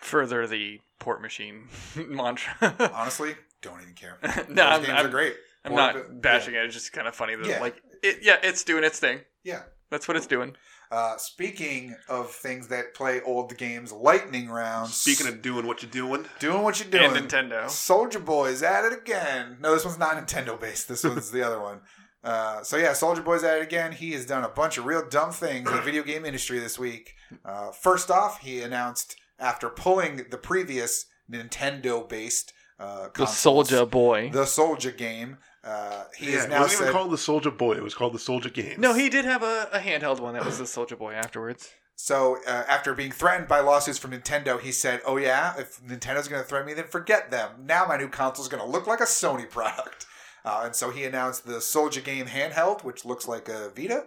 [0.00, 2.74] Further the port machine mantra.
[2.92, 4.18] honestly, don't even care.
[4.22, 5.36] no, those I'm, games I'm, are great.
[5.64, 6.64] I'm Or- not bashing it.
[6.64, 7.60] It's just kind of funny that Yeah.
[7.60, 8.18] like it.
[8.20, 9.20] Yeah, it's doing its thing.
[9.44, 9.62] Yeah.
[9.90, 10.56] That's what it's doing.
[10.92, 14.92] Uh, speaking of things that play old games, lightning rounds.
[14.94, 17.64] Speaking of doing what you're doing, doing what you're doing, And Nintendo.
[17.64, 19.56] Soulja Boy's at it again.
[19.58, 20.88] No, this one's not Nintendo based.
[20.88, 21.80] This one's the other one.
[22.24, 23.90] Uh, so yeah, Soulja Boy's at it again.
[23.90, 26.78] He has done a bunch of real dumb things in the video game industry this
[26.78, 27.14] week.
[27.44, 33.24] Uh, first off, he announced after pulling the previous Nintendo based uh, The.
[33.24, 34.30] Soulja Boy.
[34.30, 35.38] the Soulja game.
[35.64, 37.74] Uh, he yeah, is it now wasn't said, even called the Soulja Boy.
[37.74, 38.78] It was called the Soulja Games.
[38.78, 41.70] no, he did have a, a handheld one that was the Soulja Boy afterwards.
[41.94, 46.26] So uh, after being threatened by lawsuits from Nintendo, he said, "Oh yeah, if Nintendo's
[46.26, 47.50] going to threaten me, then forget them.
[47.64, 50.06] Now my new console is going to look like a Sony product."
[50.44, 54.06] Uh, and so he announced the Soulja Game handheld, which looks like a Vita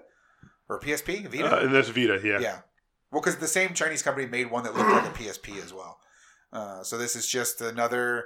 [0.67, 1.25] or a PSP.
[1.29, 2.19] Vita, Uh, and that's Vita.
[2.21, 2.39] Yeah.
[2.41, 2.57] yeah.
[3.09, 5.97] Well, because the same Chinese company made one that looked like a PSP as well.
[6.51, 8.25] Uh, so this is just another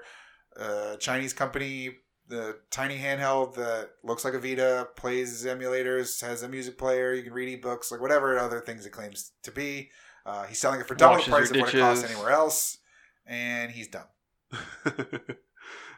[0.59, 1.91] uh, Chinese company,
[2.27, 7.23] the tiny handheld that looks like a Vita, plays emulators, has a music player, you
[7.23, 9.89] can read ebooks, like whatever other things it claims to be.
[10.25, 12.77] Uh, he's selling it for double the price of what it costs anywhere else,
[13.25, 14.05] and he's done.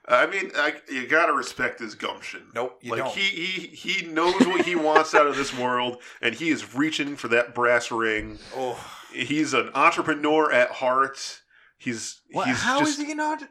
[0.07, 2.47] I mean, I, you gotta respect his gumption.
[2.55, 3.15] Nope, you like don't.
[3.15, 7.15] he he he knows what he wants out of this world, and he is reaching
[7.15, 8.39] for that brass ring.
[8.55, 8.79] oh,
[9.13, 11.41] He's an entrepreneur at heart.
[11.77, 13.43] He's What, he's how is just he not?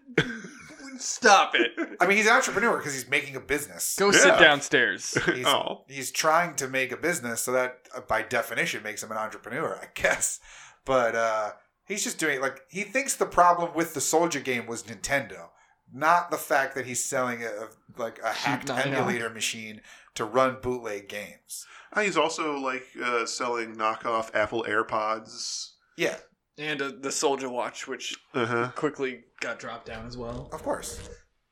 [0.98, 1.72] Stop it.
[2.00, 3.96] I mean, he's an entrepreneur because he's making a business.
[3.98, 4.18] Go Yeah.
[4.18, 5.16] sit downstairs.
[5.34, 9.10] He's, oh he's trying to make a business, so that uh, by definition makes him
[9.10, 10.40] an entrepreneur, I guess.
[10.84, 11.52] But uh,
[11.86, 15.48] he's just doing like he thinks the problem with the Soulja game was Nintendo,
[15.92, 19.80] not the fact that he's selling a like a hacked I emulator machine
[20.14, 21.66] to run bootleg games.
[21.92, 25.70] Uh, he's also like uh, selling knockoff Apple AirPods.
[25.96, 26.16] Yeah,
[26.60, 28.68] and uh, the Soulja Watch, which Uh huh.
[28.76, 30.48] quickly got dropped down as well.
[30.52, 31.08] of course.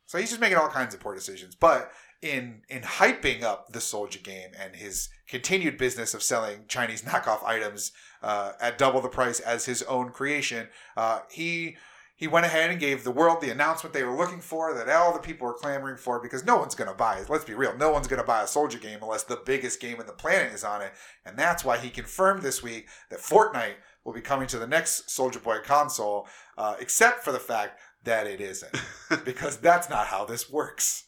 [0.07, 1.55] So he's just making all kinds of poor decisions.
[1.55, 1.91] But
[2.23, 7.45] in in hyping up the Soulja game and his continued business of selling Chinese knockoff
[7.45, 11.77] items uh, at double the price as his own creation, uh, he
[12.17, 15.13] he went ahead and gave the world the announcement they were looking for that all
[15.13, 17.31] the people were clamoring for because no one's going to buy it.
[17.31, 20.01] Let's be real, no one's going to buy a Soulja game unless the biggest game
[20.01, 20.93] on the planet is on it,
[21.25, 23.75] and that's why he confirmed this week that Fortnite
[24.09, 26.27] will be coming to the next Soulja Boy console,
[26.57, 28.75] uh, except for the fact that it isn't
[29.27, 31.05] because that's not how this works.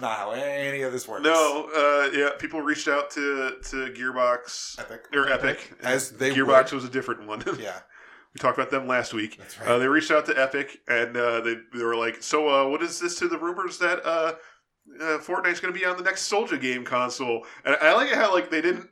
[0.00, 1.22] Not how any of this works.
[1.22, 5.02] No, uh, yeah, people reached out to to Gearbox Epic.
[5.12, 5.70] or Epic.
[5.82, 6.72] As they Gearbox would.
[6.76, 7.44] was a different one.
[7.60, 7.78] Yeah,
[8.34, 9.36] we talked about them last week.
[9.36, 9.68] that's right.
[9.68, 12.82] Uh, they reached out to Epic and uh, they they were like, "So, uh, what
[12.82, 14.32] is this to the rumors that uh,
[14.98, 18.16] uh, Fortnite's going to be on the next Soulja game console?" And I like it
[18.16, 18.88] how like they didn't.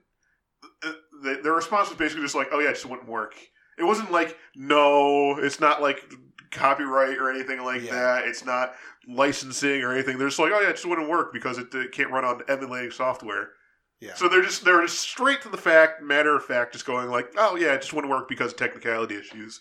[1.23, 3.35] They, their response was basically just like, "Oh yeah, it just wouldn't work."
[3.79, 6.03] It wasn't like, "No, it's not like
[6.51, 7.93] copyright or anything like Yeah.
[7.93, 8.27] that.
[8.27, 8.75] It's not
[9.09, 11.93] licensing or anything." They're just like, "Oh yeah, it just wouldn't work because it, it
[11.93, 13.51] can't run on emulating software."
[14.01, 14.15] yeah.
[14.15, 17.33] So they're just they're just straight to the fact, matter of fact, just going like,
[17.37, 19.61] "Oh yeah, it just wouldn't work because of technicality issues."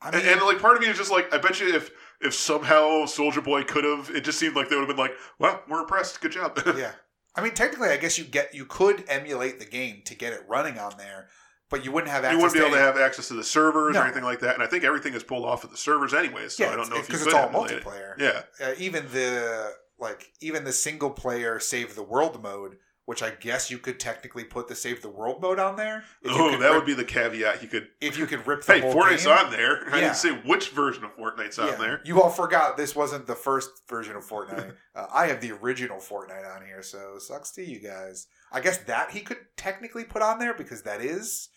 [0.00, 1.90] I And, and like part of me is just like, I bet you if
[2.20, 5.14] if somehow Soulja Boy could have, it just seemed like they would have been like,
[5.38, 6.58] well, we're impressed, good job.
[6.76, 6.92] yeah.
[7.38, 10.42] I mean, technically, I guess you get you could emulate the game to get it
[10.48, 11.28] running on there,
[11.70, 12.36] but you wouldn't have access.
[12.36, 14.00] you wouldn't be able to any- have access to the servers No.
[14.00, 14.54] or anything like that.
[14.54, 16.48] And I think everything is pulled off of the servers anyway.
[16.48, 17.84] so yeah, I don't know if because it's all emulate it.
[17.84, 18.14] multiplayer.
[18.18, 22.78] Yeah, Uh, even the like even the single player save the world mode,
[23.08, 26.04] which I guess you could technically put the save the world mode on there.
[26.26, 27.62] Oh, that rip, would be the caveat.
[27.62, 27.88] You could.
[28.02, 29.32] if you could rip the Hey, whole Fortnite's game.
[29.38, 29.82] on there.
[29.90, 30.00] I Yeah.
[30.02, 32.02] didn't say which version of Fortnite's on there.
[32.04, 34.74] You all forgot this wasn't the first version of Fortnite.
[34.94, 38.26] uh, I have the original Fortnite on here, so sucks to you guys.
[38.52, 41.48] I guess that he could technically put on there because that is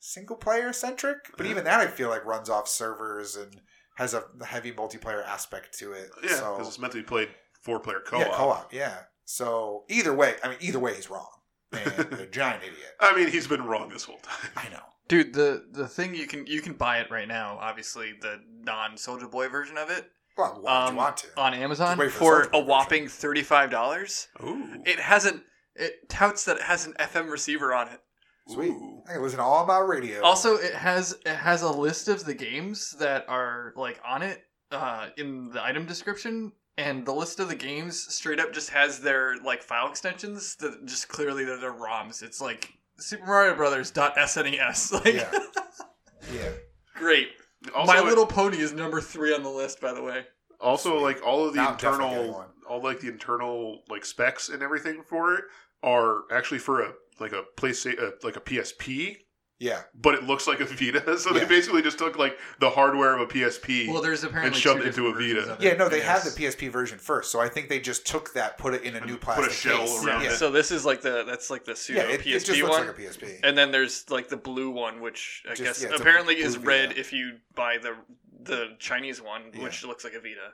[0.00, 1.18] single player centric.
[1.36, 3.60] But even that, I feel like runs off servers and
[3.96, 6.08] has a heavy multiplayer aspect to it.
[6.22, 7.28] Yeah, so, because it's meant to be played
[7.60, 8.20] four player co-op.
[8.26, 8.72] yeah, co-op.
[8.72, 8.96] Yeah.
[9.24, 11.28] So either way, I mean, either way, he's wrong
[11.72, 12.78] and a giant idiot.
[13.00, 14.50] I mean, he's been wrong this whole time.
[14.56, 14.80] I know.
[15.08, 17.58] Dude, the the thing you can you can buy it right now.
[17.60, 21.26] Obviously, the non Soulja Boy version of it Well, why Um, you want to?
[21.36, 24.28] on Amazon for for a whopping thirty five dollars.
[24.42, 25.42] Ooh, It has an
[25.74, 28.00] it touts that it has an FM receiver on it.
[28.48, 28.70] Sweet.
[28.70, 29.02] Ooh.
[29.08, 30.22] I can listen to all about radio.
[30.22, 34.42] Also, it has it has a list of the games that are like on it
[34.70, 39.00] uh, in the item description, and the list of the games straight up just has
[39.00, 42.22] their like file extensions that just clearly they're their ROMs.
[42.22, 44.92] It's like Super Mario Brothers dot SNES.
[45.04, 45.30] Like, Yeah.
[46.32, 46.50] yeah.
[46.94, 47.28] great.
[47.74, 50.24] Also, My it- Little Pony is number three on the list, by the way.
[50.60, 51.02] Also, Sweet.
[51.02, 54.48] like all of the Now I'm definitely getting internal, all like the internal like specs
[54.48, 55.44] and everything for it
[55.82, 59.16] are actually for a like a PlayStation, uh, like a PSP,
[59.60, 59.82] Yeah.
[59.94, 61.16] but it looks like a Vita.
[61.18, 61.40] So Yeah.
[61.40, 63.88] they basically just took like the hardware of a PSP.
[63.88, 65.56] Well, there's apparently shoved two it into a Vita.
[65.60, 68.58] Yeah, no, they have the PSP version first, so I think they just took that,
[68.58, 70.04] put it in a And new put a plastic shell case.
[70.04, 70.30] around yeah.
[70.32, 70.36] it.
[70.36, 72.70] So this is like the that's like the pseudo yeah, it, PSP it just looks
[72.78, 72.86] one.
[72.88, 73.40] like a PSP.
[73.42, 76.88] And then there's like the blue one, which I Just- guess yeah, apparently is red
[76.88, 77.00] Vita.
[77.00, 77.94] if you buy the
[78.42, 80.52] the Chinese one, which looks like a Vita.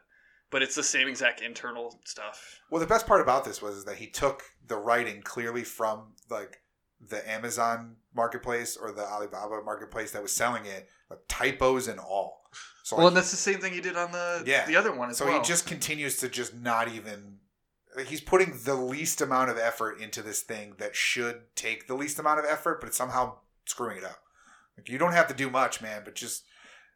[0.51, 2.61] But it's the same exact internal stuff.
[2.71, 6.61] well, the best part about this was that he took the writing clearly from like
[7.09, 12.49] the Amazon marketplace or the Alibaba marketplace that was selling it, like, typos and all.
[12.83, 14.67] So well, like, and that's the same thing he did on the Yeah.
[14.67, 15.35] the other one as so well.
[15.37, 17.39] So he just continues to just not even.
[18.07, 22.19] He's putting the least amount of effort into this thing that should take the least
[22.19, 24.23] amount of effort, but it's somehow screwing it up.
[24.77, 26.45] Like you don't have to do much, man, but just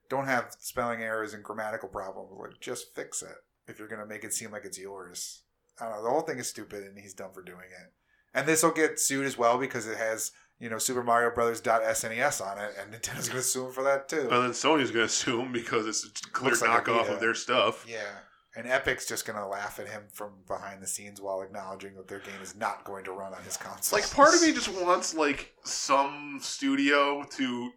[0.09, 2.31] don't have spelling errors and grammatical problems.
[2.33, 3.37] Like just fix it
[3.67, 5.43] if you're gonna make it seem like it's yours.
[5.81, 6.03] I don't know.
[6.05, 7.93] The whole thing is stupid, and he's dumb for doing it.
[8.35, 11.61] And this will get sued as well because it has you know Super Mario Brothers
[11.61, 14.21] .SNES on it, and Nintendo's gonna sue him for that too.
[14.21, 17.35] And then Sony's going to sue him because it's a clear like knockoff of their
[17.35, 17.87] stuff.
[17.89, 17.99] Yeah.
[18.57, 22.07] And Epic's just going to laugh at him from behind the scenes while acknowledging that
[22.07, 23.99] their game is not going to run on his console.
[23.99, 27.71] Like part of me just wants like some studio to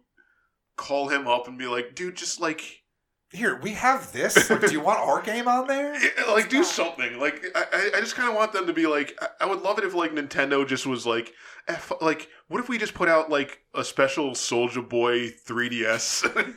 [0.76, 2.84] call him up and be like, dude, just like
[3.30, 4.48] Here, we have this.
[4.48, 5.94] Like, do you want our game on there?
[5.96, 7.18] eh, like do something.
[7.20, 9.16] Like I, I- I just kind of want them to be like.
[9.20, 11.32] I- I would love it if like Nintendo just was like,
[11.68, 16.24] F, like what if we just put out like a special Soulja Boy 3DS?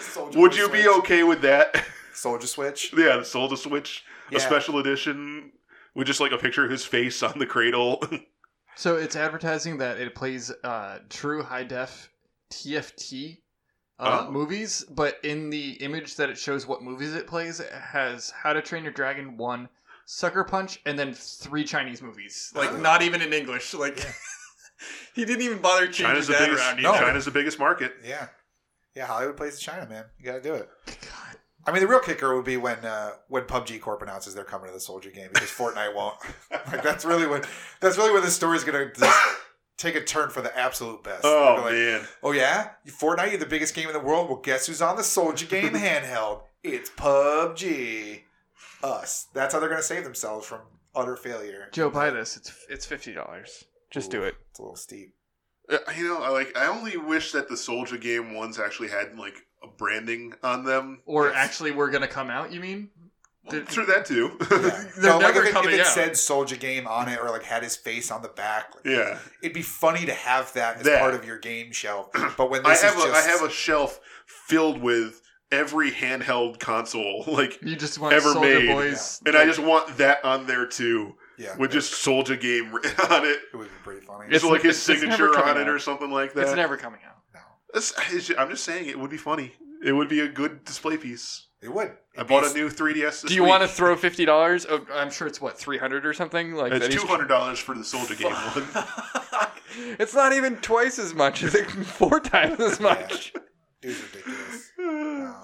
[0.00, 1.74] Soulja would Boy you be okay with that?
[2.14, 2.92] Soulja Switch?
[2.96, 4.38] yeah, the Soulja Switch, Yeah.
[4.38, 5.52] a special edition
[5.94, 8.02] with just like a picture of his face on the cradle.
[8.76, 12.10] So it's advertising that it plays uh, true high def
[12.52, 13.38] TFT
[13.98, 14.30] uh, Oh.
[14.30, 18.52] movies, but in the image that it shows what movies it plays, it has How
[18.52, 19.68] to Train Your Dragon one,
[20.04, 22.52] Sucker Punch, and then three Chinese movies.
[22.54, 22.76] Like Oh.
[22.78, 23.72] not even in English.
[23.74, 23.98] Like
[25.14, 26.62] he didn't even bother changing China's the that biggest.
[26.62, 26.82] around.
[26.82, 26.92] No.
[26.94, 27.94] China's the biggest market.
[28.04, 28.28] Yeah.
[28.94, 30.04] Yeah, Hollywood plays in China, man.
[30.18, 30.70] You got to do it.
[30.86, 31.36] God.
[31.66, 34.68] I mean, the real kicker would be when uh, when PUBG Corp announces they're coming
[34.68, 36.14] to the Soulja game because Fortnite won't.
[36.50, 37.42] like that's really when
[37.80, 39.18] that's really when the story's gonna just
[39.76, 41.24] take a turn for the absolute best.
[41.24, 44.28] Oh like, man, Oh yeah, Fortnite, you're the biggest game in the world.
[44.28, 46.42] Well, guess who's on the Soulja game handheld?
[46.62, 48.22] It's PUBG.
[48.82, 49.26] Us.
[49.32, 50.60] That's how they're gonna save themselves from
[50.94, 51.68] utter failure.
[51.72, 52.36] Joe, buy this.
[52.36, 53.64] It's it's fifty dollars.
[53.90, 54.34] Just do it.
[54.50, 55.14] It's a little steep.
[55.70, 56.56] Uh, you know, I like.
[56.56, 61.00] I only wish that the Soulja game ones actually had like a branding on them.
[61.06, 61.34] Or Yes.
[61.36, 62.52] actually, we're gonna come out.
[62.52, 62.90] You mean?
[63.52, 64.36] Well, through that too.
[64.50, 64.84] Yeah.
[64.98, 65.86] They're no, like never if it, if it out.
[65.86, 69.18] said Soulja Game on it or like had his face on the back, like, yeah.
[69.42, 71.00] it'd be funny to have that as That.
[71.00, 72.10] part of your game shelf.
[72.36, 75.20] But when I have is a, just I have a shelf filled with
[75.52, 78.68] every handheld console, like, You just want Ever Soulja made.
[78.74, 83.24] Boys, and I just want that on there too, yeah, with just Soulja game on
[83.24, 83.38] it.
[83.52, 84.26] it would be pretty funny.
[84.26, 86.42] It's It's like his it's- it's signature coming on it or something like that.
[86.42, 87.16] It's never coming out.
[87.34, 87.40] no,
[87.70, 89.52] It's- it's ju- I'm just saying it would be funny.
[89.84, 91.45] It would be a good display piece.
[91.62, 91.92] It would.
[92.18, 93.22] I bought a new 3DS.
[93.22, 93.48] This Do you week.
[93.50, 94.66] want to throw fifty dollars?
[94.68, 96.52] Oh, I'm sure it's what three hundred or something.
[96.54, 99.46] Like It's two hundred dollars for the Soulja game one.
[99.98, 101.42] it's not even twice as much.
[101.42, 103.32] It's like four times as much.
[103.80, 104.70] Dude's ridiculous.
[104.78, 105.34] Um,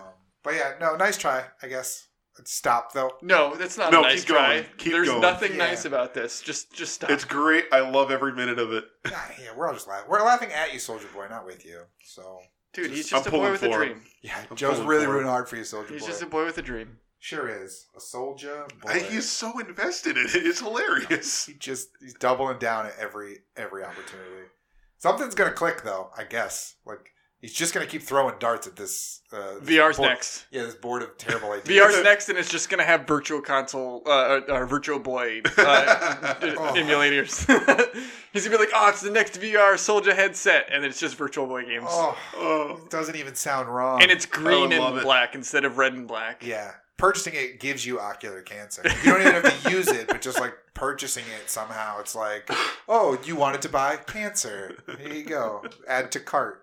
[0.42, 1.44] but yeah, no, nice try.
[1.62, 2.08] I guess.
[2.44, 3.12] Stop though.
[3.22, 4.64] No, that's not No, a nice keep going.
[4.78, 5.20] Keep There's going.
[5.20, 5.58] nothing Yeah.
[5.58, 6.40] nice about this.
[6.40, 7.10] Just just stop.
[7.10, 7.66] It's great.
[7.72, 8.84] I love every minute of it.
[9.06, 10.06] Nah, yeah, we're all just laughing.
[10.10, 11.82] We're laughing at you, Soulja Boy, not with you.
[12.02, 12.38] So
[12.72, 14.02] Dude, he's I'm just a boy with a for dream.
[14.22, 16.06] yeah, I'm Joe's pulling really for rooting hard for you, Soulja He's Boy.
[16.08, 16.98] just a boy with a dream.
[17.18, 18.66] Sure is a soldier.
[18.82, 18.90] Boy.
[18.90, 20.34] I, he's so invested in it.
[20.34, 21.46] It's hilarious.
[21.46, 24.48] he just he's doubling down at every every opportunity.
[24.98, 26.76] Something's gonna click though, I guess.
[26.86, 27.10] Like
[27.42, 29.20] he's just gonna keep throwing darts at this.
[29.30, 30.46] Uh, this VR's board- next.
[30.50, 31.68] Yeah, this board of terrible ideas.
[31.68, 36.34] VR's next, and it's just gonna have Virtual Console, uh, uh, uh, Virtual Boy uh,
[36.42, 36.72] Oh.
[36.74, 37.46] emulators.
[38.32, 41.46] He's gonna be like, "Oh, it's the next VR Soulja headset," and it's just Virtual
[41.46, 44.00] Boy games, Oh, Oh, doesn't even sound wrong.
[44.02, 45.02] and it's green and it.
[45.02, 46.44] black instead of red and black.
[46.46, 46.72] yeah.
[46.98, 48.82] Purchasing it gives you ocular cancer.
[49.02, 52.48] You don't even have to use it, but just like purchasing it somehow, it's like,
[52.88, 54.76] oh, you wanted to buy cancer.
[55.00, 55.64] Here you go.
[55.88, 56.62] Add to cart.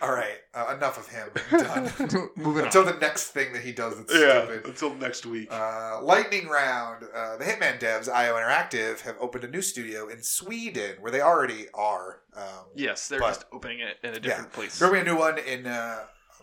[0.00, 1.28] All right, uh, enough of him.
[1.70, 2.28] I'm done.
[2.36, 2.86] Moving Until on.
[2.94, 4.44] the next thing that he does that's yeah.
[4.44, 4.66] stupid.
[4.66, 5.48] Until next week.
[5.52, 7.04] Uh, lightning round.
[7.14, 11.20] Uh, the Hitman devs, IO Interactive, have opened a new studio in Sweden, where they
[11.20, 12.20] already are.
[12.36, 12.44] Um,
[12.74, 14.78] Yes, they're But- just opening it in a different place.
[14.78, 15.66] There will be a new one in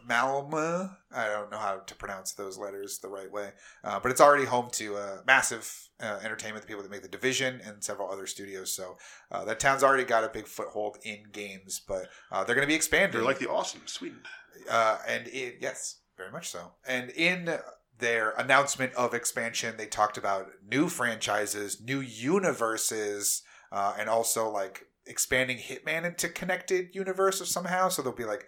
[0.07, 0.95] Malmö.
[1.13, 3.51] I don't know how to pronounce those letters the right way,
[3.83, 6.61] uh, but it's already home to uh, massive uh, entertainment.
[6.61, 8.71] The people that make the Division and several other studios.
[8.71, 8.97] So
[9.31, 12.71] uh, that town's already got a big foothold in games, but uh, they're going to
[12.71, 13.13] be expanding.
[13.13, 14.19] They're like the awesome Sweden.
[14.69, 16.73] Uh, and it, yes, very much so.
[16.87, 17.57] And in
[17.97, 24.85] their announcement of expansion, they talked about new franchises, new universes, uh, and also like
[25.07, 27.89] expanding Hitman into connected universe of somehow.
[27.89, 28.45] So there'll be like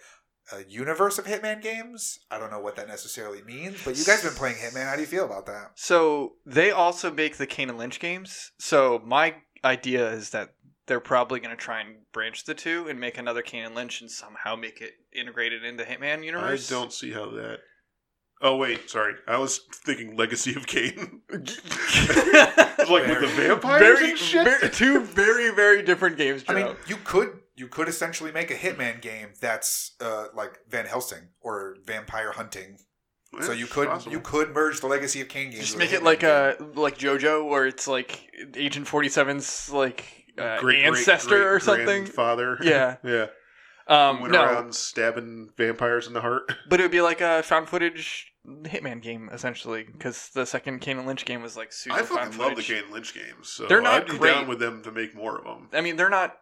[0.52, 2.19] a universe of Hitman games.
[2.32, 4.88] I don't know what that necessarily means, but you guys have been playing Hitman.
[4.88, 5.72] How do you feel about that?
[5.76, 8.52] So they also make the Kane and Lynch games.
[8.60, 10.53] So my idea is that
[10.88, 14.02] they're probably going to try and branch the two and make another Kane and Lynch
[14.02, 16.72] and somehow make it integrated into Hitman universe.
[16.72, 17.57] I don't see how that.
[18.41, 19.15] Oh wait, sorry.
[19.28, 24.44] I was thinking Legacy of Kain, like with the vampires very, and shit.
[24.45, 26.44] very- two very very different games.
[26.44, 26.53] Joe.
[26.53, 30.86] I mean, you could you could essentially make a Hitman game that's uh, like Van
[30.86, 32.78] Helsing or vampire hunting.
[33.42, 34.12] so you could possible.
[34.14, 35.62] you could merge the Legacy of Kain games.
[35.64, 36.68] Just with make a it like Hitman game.
[36.78, 40.06] uh like JoJo, where it's like Agent 47's like
[40.38, 42.06] uh, Great- great- ancestor or something.
[42.06, 42.58] Father.
[42.64, 42.98] Yeah.
[43.04, 43.26] yeah.
[43.90, 46.52] Um, Went no, around stabbing vampires in the heart.
[46.70, 50.98] but it would be like a found footage Hitman game essentially, because the second Kane
[50.98, 52.84] and Lynch game was like pseudo I found fucking love the footage.
[52.84, 53.48] Kane Lynch games.
[53.50, 54.34] So They're not I'd be great.
[54.34, 55.70] down with them to make more of them.
[55.74, 56.36] I mean, they're not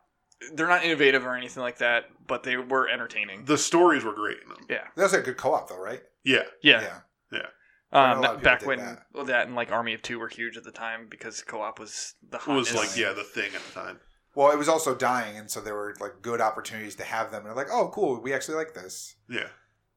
[0.54, 3.46] they're not innovative or anything like that, but they were entertaining.
[3.46, 4.66] The stories were great in them.
[4.70, 6.02] Yeah, That's a good co-op though, right?
[6.24, 6.44] Yeah.
[6.62, 6.98] yeah.
[7.92, 9.04] I know Um, a lot of back people when did that.
[9.14, 9.28] that.
[9.28, 12.38] that and like Army of Two were huge at the time because co-op was the
[12.38, 12.74] It hotness.
[12.74, 14.00] was like, yeah, the thing at the time.
[14.36, 17.42] Well, it was also dying, and so there were like good opportunities to have them.
[17.42, 19.16] And they're like, oh, cool, we actually like this.
[19.30, 19.48] Yeah.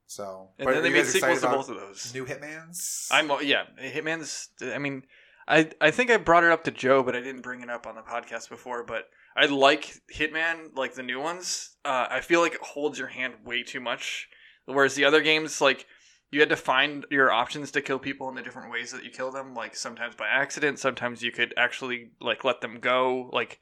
[0.06, 2.14] So, And but then are they you made guys sequels to about both of those.
[2.14, 3.08] New Hitman's.
[3.10, 4.50] I'm yeah, Hitman's.
[4.62, 5.02] I mean,
[5.48, 7.86] I I think I brought it up to Joe, but I didn't bring it up
[7.86, 8.84] on the podcast before.
[8.84, 9.08] But
[9.38, 11.76] I like Hitman, like the new ones.
[11.84, 14.28] Uh, I feel like it holds your hand way too much,
[14.66, 15.86] whereas the other games, like
[16.32, 19.10] you had to find your options to kill people in the different ways that you
[19.10, 19.54] kill them.
[19.54, 23.30] Like sometimes by accident, sometimes you could actually like let them go.
[23.32, 23.60] Like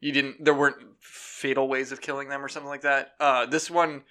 [0.00, 0.42] you didn't.
[0.42, 3.10] There weren't fatal ways of killing them or something like that.
[3.20, 4.04] Uh, this one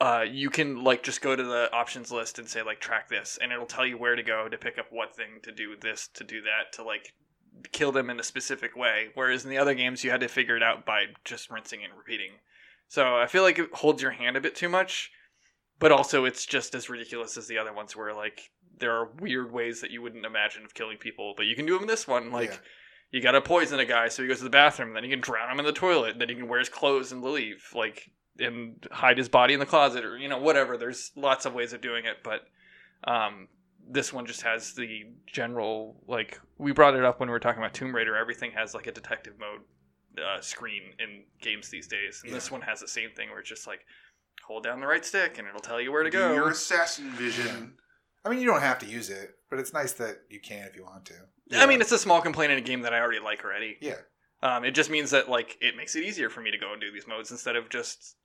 [0.00, 3.38] uh, you can like just go to the options list and say like track this,
[3.42, 6.08] and it'll tell you where to go to pick up what thing to do this
[6.14, 7.12] to do that to like
[7.72, 9.08] kill them in a specific way.
[9.14, 11.92] Whereas in the other games, you had to figure it out by just rinsing and
[11.96, 12.32] repeating.
[12.88, 15.10] So I feel like it holds your hand a bit too much,
[15.78, 19.52] but also it's just as ridiculous as the other ones, where like there are weird
[19.52, 22.06] ways that you wouldn't imagine of killing people, but you can do them in this
[22.08, 22.30] one.
[22.32, 22.56] Like Yeah.
[23.12, 25.20] you got to poison a guy, so he goes to the bathroom, then you can
[25.20, 27.64] drown him in the toilet, then you can wear his clothes and leave.
[27.74, 28.10] Like
[28.40, 31.72] and hide his body in the closet or you know whatever there's lots of ways
[31.72, 32.42] of doing it but
[33.02, 33.48] um
[33.90, 37.60] this one just has the general like we brought it up when we were talking
[37.62, 39.60] about tomb raider everything has like a detective mode
[40.22, 43.48] uh, screen in games these days and this one has the same thing where it's
[43.48, 43.80] just like
[44.46, 47.10] hold down the right stick and it'll tell you where to Do go your assassin
[47.10, 47.74] vision.
[48.24, 50.74] I mean, you don't have to use it, but it's nice that you can if
[50.76, 51.14] you want to.
[51.56, 53.94] i mean it's a small complaint in a game that i already like already Yeah.
[54.42, 56.80] um, it just means that like it makes it easier for me to go and
[56.80, 58.16] do these modes instead of just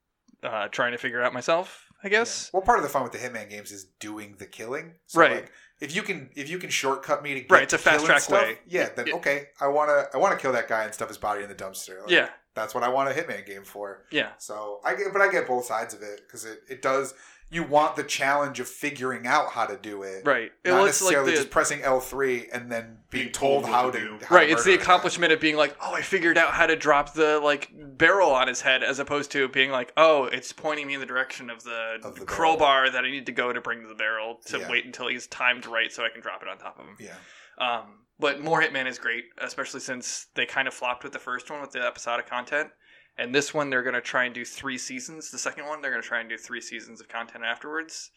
[0.42, 3.12] uh, trying to figure it out myself i guess Well, part of the fun with
[3.12, 4.94] the Hitman games is doing the killing.
[5.06, 5.34] So, Right.
[5.36, 7.82] Like, if you can, if you can shortcut me to get Right, it's a to
[7.82, 8.58] fast killing track stuff, way.
[8.66, 9.14] Yeah, then Yeah.
[9.14, 12.00] okay, I wanna, I wanna kill that guy and stuff his body in the dumpster.
[12.02, 14.04] Like, yeah that's what I want a Hitman game for.
[14.12, 17.14] yeah So I get, but I get both sides of it because it, it does.
[17.50, 21.00] You want the challenge of figuring out how to do it, right Not well, it's
[21.00, 23.98] like necessarily the, just pressing L three and then being, Being told, told how to.
[23.98, 24.12] to do.
[24.22, 24.82] how to right it's the murder it.
[24.82, 28.48] accomplishment of being like oh i figured out how to drop the like barrel on
[28.48, 31.62] his head as opposed to being like oh it's pointing me in the direction of
[31.62, 34.58] the, Of the crowbar that i need to go to bring to the barrel to
[34.58, 34.68] Yeah.
[34.70, 37.14] wait until he's timed right so i can drop it on top of him Yeah,
[37.58, 41.48] um, but more hitman is great especially since they kind of flopped with the first
[41.50, 42.70] one with the episodic content
[43.16, 45.30] and this one they're going to try and do three seasons.
[45.30, 48.10] The second one they're going to try and do three seasons of content afterwards.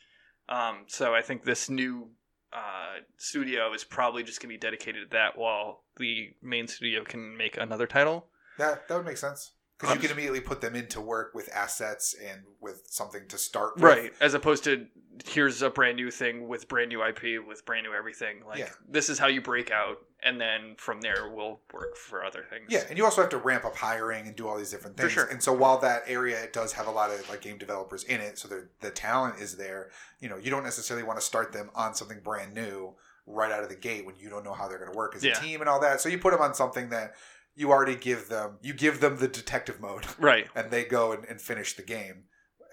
[0.49, 2.09] Um, so i think this new
[2.53, 7.03] uh, studio is probably just going to be dedicated to that while the main studio
[7.03, 8.27] can make another title.
[8.57, 9.51] That that would make sense.
[9.77, 13.75] Because you can immediately put them into work with assets and with something to start
[13.75, 13.83] with.
[13.83, 14.87] right as opposed to
[15.27, 18.37] here's a brand new thing with brand new ip with brand new everything.
[18.47, 18.69] Like Yeah.
[18.89, 22.65] this is how you break out and then from there we'll work for other things
[22.69, 25.03] Yeah, and you also have to ramp up hiring and do all these different For
[25.03, 25.13] things.
[25.13, 25.25] sure.
[25.25, 28.19] And so while that area it does have a lot of like game developers in
[28.21, 29.91] it, so the the talent is there.
[30.19, 32.95] You know, you don't necessarily want to start them on something brand new
[33.27, 35.23] right out of the gate when you don't know how they're going to work as
[35.23, 35.37] Yeah.
[35.37, 35.99] a team and all that.
[36.01, 37.13] So you put them on something that
[37.55, 38.57] you already give them.
[38.61, 42.23] You give them the detective mode, right and they go and, and finish the game,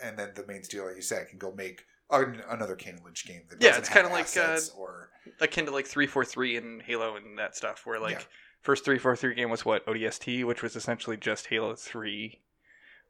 [0.02, 3.42] and then the main studio, like you said, can go make another Kane Lynch game
[3.50, 5.10] that Yeah, it's kinda like, uh, or
[5.40, 8.22] akin to like 343 and halo and that stuff where like Yeah.
[8.62, 12.40] first 343 game was what odst which was essentially just halo 3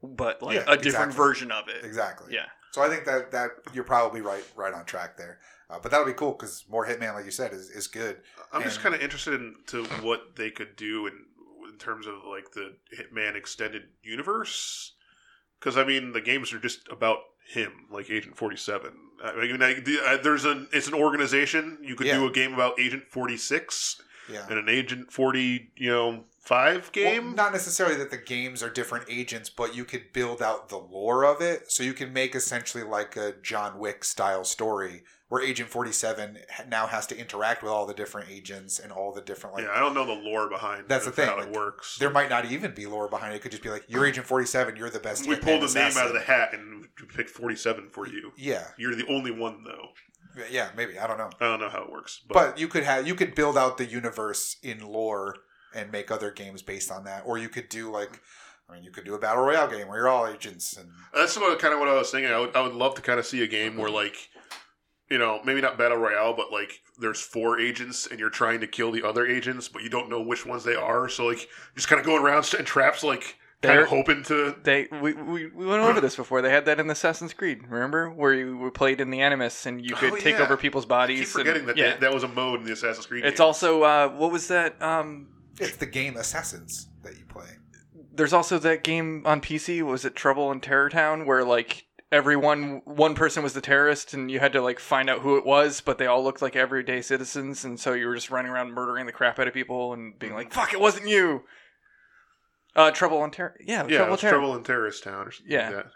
[0.02, 1.16] but like Yeah, a different exactly.
[1.16, 2.32] version of it exactly.
[2.32, 5.38] yeah So I think that that you're probably right right on track there.
[5.70, 8.20] Uh, but that would be cool because more Hitman, like you said, is, is good.
[8.52, 11.24] I'm just kind of interested in to what they could do in
[11.72, 14.92] in terms of like the Hitman extended universe.
[15.58, 18.92] Because I mean, the games are just about him, like Agent Forty Seven.
[19.22, 21.78] I mean, I, the- uh, there's an it's an organization.
[21.82, 24.00] You could do a game about Agent Forty Six
[24.30, 24.46] Yeah.
[24.48, 27.26] and an Agent Forty, you know, five game.
[27.26, 30.76] Well, not necessarily that the games are different agents, but you could build out the
[30.78, 31.70] lore of it.
[31.70, 36.38] So you can make essentially like a John Wick style story where Agent 47
[36.68, 39.72] now has to interact with all the different agents and all the different like yeah,
[39.74, 40.84] I don't know the lore behind.
[40.88, 41.96] That's the thing, How like, it works.
[41.98, 43.36] there might not even be lore behind it.
[43.36, 45.26] It could just be like you're Agent 47, you're the best.
[45.26, 48.32] we pulled a name out of the hat and picked Forty Seven for you.
[48.36, 48.66] Yeah.
[48.78, 49.88] You're the only one though.
[50.50, 50.98] Yeah, maybe.
[50.98, 51.30] I don't know.
[51.40, 53.78] I don't know how it works, but, But you could have you could build out
[53.78, 55.36] the universe in lore
[55.74, 58.20] and make other games based on that, or you could do like
[58.68, 61.36] I mean, you could do a battle royale game where you're all agents and That's
[61.36, 62.32] what, kind of what I was thinking.
[62.32, 64.16] I would, I would love to kind of see a game where, like,
[65.10, 68.66] you know, maybe not battle royale, but like there's four agents and you're trying to
[68.66, 71.08] kill the other agents, but you don't know which ones they are.
[71.08, 74.56] So like, just kind of going around setting traps, like kind There- of hoping to.
[74.62, 76.40] They we, we, we went over this before.
[76.42, 77.62] They had that in Assassin's Creed.
[77.68, 80.42] Remember where you were played in the Animus and you could Oh, take yeah.
[80.42, 81.20] over people's I bodies.
[81.20, 81.90] keep forgetting and, that, yeah.
[81.90, 83.24] that that was a mode in the Assassin's Creed.
[83.24, 83.40] it's games.
[83.40, 84.80] also uh, what was that?
[84.82, 85.28] Um,
[85.60, 87.46] it's the game Assassins that you play.
[88.12, 89.82] there's also that game on PC.
[89.82, 94.30] Was it Trouble in Terror Town where like everyone one person was the terrorist and
[94.30, 97.00] you had to like find out who it was, but they all looked like everyday
[97.02, 100.18] citizens, and so you were just running around murdering the crap out of people and
[100.18, 101.44] being like, "Fuck, it wasn't you."
[102.76, 103.56] Uh, Trouble in Terror.
[103.64, 104.32] Yeah, yeah, Trouble in it's Terror.
[104.32, 105.66] Trouble in Terrorist Town or something Yeah.
[105.68, 105.86] like that.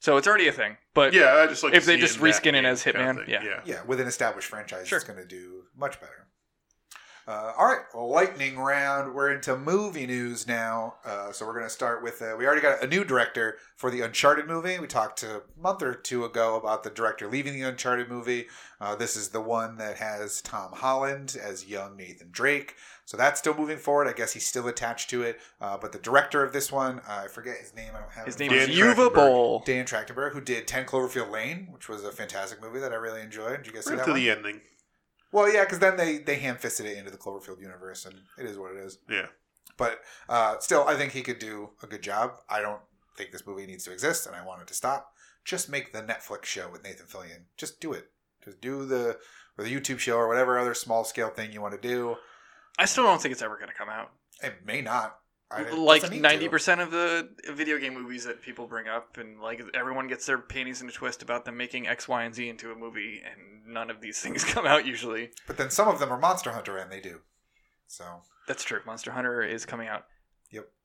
[0.00, 2.52] So it's already a thing, but Yeah, I just like If they just reskin it
[2.52, 3.42] game as kind of Hitman, yeah.
[3.42, 3.60] yeah.
[3.64, 4.98] Yeah, with an established franchise, Sure.
[4.98, 6.28] it's going to do much better.
[7.28, 9.14] Uh, all right, well, lightning round.
[9.14, 10.94] We're into movie news now.
[11.04, 13.90] Uh, so we're going to start with uh, we already got a new director for
[13.90, 14.78] the Uncharted movie.
[14.78, 18.46] We talked a month or two ago about the director leaving the Uncharted movie.
[18.80, 22.76] Uh, this is the one that has Tom Holland as young Nathan Drake.
[23.04, 24.08] So that's still moving forward.
[24.08, 25.38] I guess he's still attached to it.
[25.60, 27.92] Uh, but the director of this one, uh, I forget his name.
[27.94, 28.92] I don't have his it in name front is of me.
[28.94, 29.14] Yuva Trachtenberg.
[29.14, 29.62] Bowl.
[29.66, 33.20] Dan Trachtenberg, who did 10 Cloverfield Lane, which was a fantastic movie that I really
[33.20, 33.58] enjoyed.
[33.58, 34.20] Did you guys see Right that to one?
[34.20, 34.60] the ending.
[35.32, 38.46] Well, yeah, because then they they ham fisted it into the Cloverfield universe, and it
[38.46, 38.98] is what it is.
[39.08, 39.26] Yeah.
[39.76, 42.38] But uh, still, I think he could do a good job.
[42.48, 42.80] I don't
[43.16, 45.12] think this movie needs to exist, and I want it to stop.
[45.44, 47.44] Just make the Netflix show with Nathan Fillion.
[47.56, 48.10] Just do it.
[48.44, 49.18] Just do the
[49.56, 52.16] or the YouTube show or whatever other small scale thing you want to do.
[52.78, 54.10] I still don't think it's ever going to come out.
[54.42, 55.18] It may not.
[55.50, 59.40] I, it like ninety percent of the video game movies that people bring up, and
[59.40, 62.48] like everyone gets their panties in a twist about them making X, Y, and Z
[62.48, 65.30] into a movie, and none of these things come out usually.
[65.46, 67.20] But then some of them are Monster Hunter, and they do.
[67.86, 68.04] So
[68.46, 68.80] That's true.
[68.84, 70.04] Monster Hunter is coming out.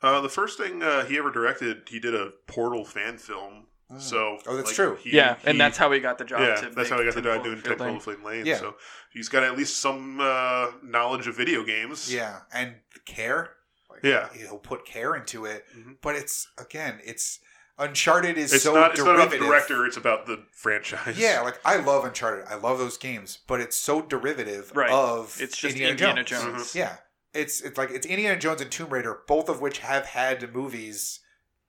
[0.01, 3.67] Uh, the first thing uh, he ever directed, he did a Portal fan film.
[3.89, 4.01] mm.
[4.01, 4.97] So Oh, that's like, true.
[5.01, 6.41] he- yeah, and that's how he got the job.
[6.41, 7.99] yeah, to that's make how he got the job doing Cloverfield Ten Lane.
[7.99, 8.45] Cloverfield Lane.
[8.45, 8.57] Yeah.
[8.57, 8.75] So
[9.13, 12.13] he's got at least some uh, knowledge of video games.
[12.13, 12.75] yeah, and
[13.05, 13.51] care.
[14.03, 14.29] Like, Yeah.
[14.33, 15.65] he'll put care into it.
[15.75, 15.97] Mhm.
[16.01, 17.39] But it's again, it's
[17.79, 18.91] Uncharted is It's so not.
[18.91, 19.85] It's not about the director.
[19.87, 21.17] It's about the franchise.
[21.17, 22.45] Yeah, like I love Uncharted.
[22.47, 24.91] I love those games, but it's so derivative Right.
[24.91, 26.43] of It's just Indiana, Indiana, Jones.
[26.43, 26.71] Jones.
[26.71, 26.75] Mhm.
[26.75, 26.95] Yeah,
[27.33, 31.19] it's it's like it's Indiana Jones and Tomb Raider, both of which have had movies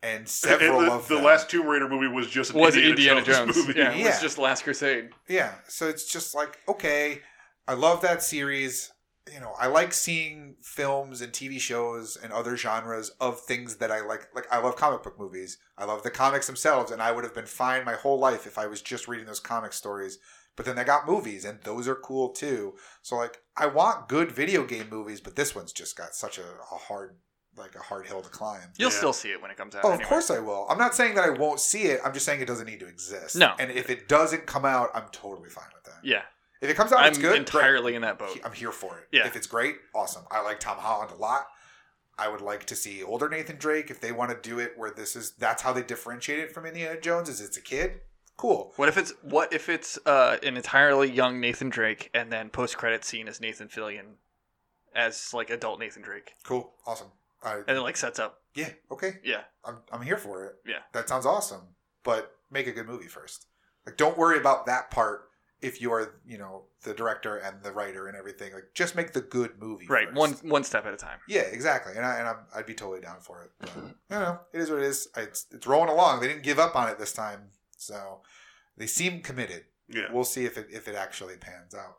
[0.02, 1.24] and And several the, of the them.
[1.24, 2.90] last Tomb Raider movie was just an Was Indiana,
[3.20, 3.66] Indiana Jones, Jones?
[3.68, 3.80] movie.
[3.80, 5.08] Yeah, it was just Last Crusade.
[5.26, 7.22] Yeah, so it's just like okay,
[7.66, 8.92] I love that series.
[9.32, 13.90] You know, I like seeing films and TV shows and other genres of things that
[13.90, 14.28] I like.
[14.34, 15.56] Like I love comic book movies.
[15.78, 18.58] I love the comics themselves, and I would have been fine my whole life if
[18.58, 20.18] I was just reading those comic stories.
[20.56, 22.74] But then they got movies, and those are cool too.
[23.02, 26.42] So like, I want good video game movies, but this one's just got such a,
[26.42, 27.16] a hard,
[27.56, 28.72] like a hard hill to climb.
[28.76, 28.96] You'll Yeah.
[28.98, 29.84] still see it when it comes out.
[29.84, 30.66] Oh, of course I will.
[30.68, 31.98] I'm not saying that I won't see it.
[32.04, 33.36] I'm just saying it doesn't need to exist.
[33.36, 33.54] No.
[33.58, 36.00] And if it doesn't come out, I'm totally fine with that.
[36.04, 36.22] Yeah,
[36.64, 37.36] If it comes out, I'm it's good.
[37.36, 38.40] entirely in that boat.
[38.44, 39.08] I'm here for it.
[39.12, 39.26] Yeah.
[39.26, 40.24] If it's great, awesome.
[40.30, 41.46] I like Tom Holland a lot.
[42.18, 44.90] I would like to see older Nathan Drake if they want to do it where
[44.90, 48.00] this is that's how they differentiate it from Indiana Jones is it's a kid.
[48.36, 48.72] Cool.
[48.76, 52.76] What if it's what if it's uh, an entirely young Nathan Drake and then post
[52.78, 54.14] credit scene as Nathan Fillion
[54.94, 56.72] as like adult Nathan Drake Cool.
[56.86, 57.08] Awesome.
[57.42, 58.70] I, and it like sets up yeah.
[58.90, 59.18] Okay.
[59.22, 60.54] yeah I'm I'm here for it.
[60.66, 60.80] Yeah.
[60.92, 61.74] That sounds awesome.
[62.04, 63.46] But make a good movie first.
[63.86, 65.28] Like don't worry about that part
[65.64, 68.52] if you are, you know, the director and the writer and everything.
[68.52, 69.86] Like just make the good movie.
[69.88, 70.18] right first.
[70.18, 71.18] one one step at a time.
[71.28, 71.94] Yeah, exactly.
[71.96, 73.50] And I and I'm, I'd be totally down for it.
[73.60, 75.08] But, you know, it is what it is.
[75.16, 76.20] It's it's rolling along.
[76.20, 78.20] They didn't give up on it this time, so
[78.76, 79.64] they seem committed.
[79.88, 80.12] Yeah.
[80.12, 81.98] We'll see if it if it actually pans out.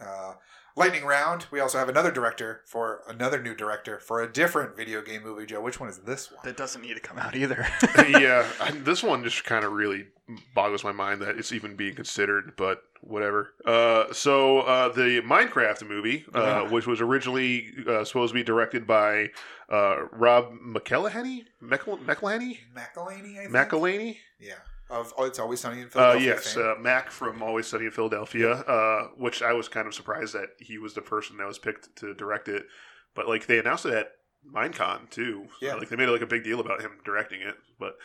[0.00, 0.34] Uh,
[0.76, 1.46] lightning round.
[1.50, 5.46] We also have another director for another new director for a different video game movie.
[5.46, 6.40] Joe, which one is this one?
[6.44, 7.66] That doesn't need to come out either.
[8.08, 10.06] yeah, I, this one just kind of really
[10.54, 13.52] boggles my mind that it's even being considered, but whatever.
[13.64, 16.70] Uh, so uh, the Minecraft movie, uh, Yeah.
[16.70, 19.28] which was originally uh, supposed to be directed by
[19.70, 23.52] uh, Rob McElhenney, Meckel- McElhenney, McElhaney, I think.
[23.52, 24.16] McElhaney.
[24.40, 24.54] Yeah.
[24.88, 26.26] Of oh, it's always sunny in Uh, Philadelphia.
[26.34, 26.64] yes, fame.
[26.78, 30.50] uh, Mac from Always Sunny in Philadelphia, uh, which I was kind of surprised that
[30.60, 32.66] he was the person that was picked to direct it.
[33.14, 34.12] But like they announced it at
[34.48, 35.48] Minecon too.
[35.60, 35.74] Yeah.
[35.74, 37.56] like they made like a big deal about him directing it.
[37.80, 37.96] But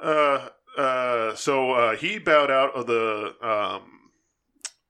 [0.00, 0.50] uh,
[0.80, 3.82] uh, so uh, he bowed out of the um,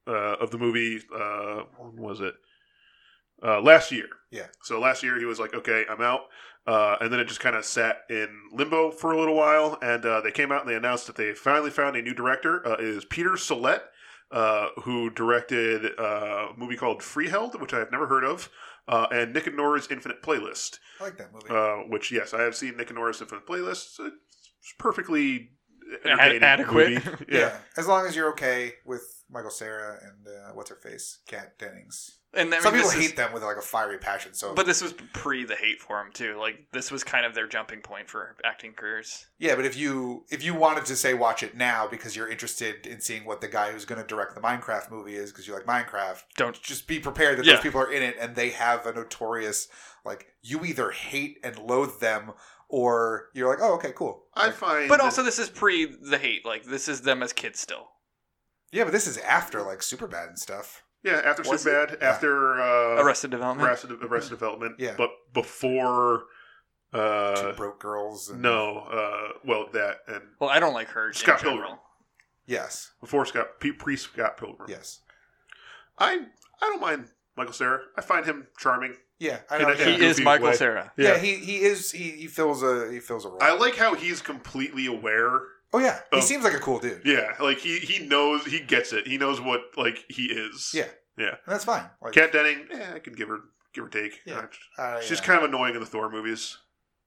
[0.06, 1.00] uh, of the movie.
[1.14, 2.34] Uh, when was it?
[3.42, 4.08] Uh, last year.
[4.30, 4.46] Yeah.
[4.62, 6.22] So last year he was like, okay, I'm out.
[6.66, 10.04] Uh, and then it just kind of sat in limbo for a little while, and
[10.04, 12.66] uh, they came out and they announced that they finally found a new director.
[12.66, 13.80] Uh, it is Peter Sollett,
[14.30, 18.50] uh, who directed uh, a movie called Freeheld, which I have never heard of,
[18.86, 21.46] uh, and Nick and Nora's Infinite Playlist, I like that movie.
[21.48, 23.98] uh, which yes, I have seen Nick and Nora's Infinite Playlist.
[24.00, 25.52] It's perfectly
[26.04, 26.90] entertaining adequate.
[26.90, 27.24] movie.
[27.32, 27.38] yeah.
[27.38, 27.56] yeah.
[27.78, 32.17] as long as you're okay with Michael Cera and uh, what's her face, Kat Dennings.
[32.34, 34.34] And I Some mean, people hate is, them with like a fiery passion.
[34.34, 36.36] So, but this was pre the hate for him too.
[36.38, 39.26] Like this was kind of their jumping point for acting careers.
[39.38, 42.86] yeah, but if you if you wanted to say watch it now because you're interested
[42.86, 45.54] in seeing what the guy who's going to direct the Minecraft movie is because you
[45.54, 47.54] like Minecraft, Don't just be prepared that Yeah.
[47.54, 49.68] those people are in it and they have a notorious
[50.04, 52.32] like you either hate and loathe them
[52.68, 54.24] or you're like, oh, okay, cool.
[54.34, 56.44] I Like, find, But that- also, this is pre the hate.
[56.44, 57.88] Like this is them as kids still.
[58.70, 60.82] yeah, but this is after like Superbad and stuff.
[61.02, 61.70] Yeah, after Was it?
[61.70, 62.08] Superbad, Yeah.
[62.08, 63.68] after uh, Arrested Development.
[63.68, 64.94] Arrested, Arrested Development, Yeah.
[64.96, 66.24] but before.
[66.94, 68.30] Two Uh, broke girls.
[68.30, 71.12] And, no, uh, well that and Well, I don't like her.
[71.12, 71.58] Scott in general.
[71.68, 71.78] Pilgrim.
[72.46, 72.92] Yes.
[73.02, 74.70] before Scott pre Scott Pilgrim.
[74.70, 75.00] Yes.
[75.98, 77.80] I I don't mind Michael Cera.
[77.96, 78.96] I find him charming.
[79.18, 79.40] Yeah.
[79.50, 79.68] I know.
[79.72, 80.54] a- He is Michael way.
[80.56, 80.90] Sarah.
[80.96, 83.38] Yeah, he, he is he, he fills a he fills a role.
[83.42, 85.40] I like how he's completely aware.
[85.72, 86.20] Oh yeah, he Oh.
[86.20, 87.02] seems like a cool dude.
[87.04, 89.06] Yeah, like he he knows he gets it.
[89.06, 90.72] He knows what like he is.
[90.74, 90.86] Yeah.
[91.16, 91.28] yeah.
[91.30, 91.84] And that's fine.
[92.02, 93.38] Like, Kat Denning, eh, I can give her
[93.74, 94.20] give or take.
[94.26, 94.46] Yeah.
[94.78, 95.24] Uh, uh, She's yeah.
[95.26, 96.58] kind of annoying in the Thor movies.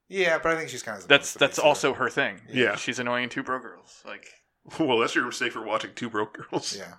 [0.10, 2.42] yeah, but I think she's kind of That's that's also her thing.
[2.52, 2.76] Yeah.
[2.76, 4.02] she's annoying two bro girls.
[4.06, 4.28] Like
[4.80, 6.76] Well, that's your mistake for watching Two Broke Girls.
[6.78, 6.94] yeah.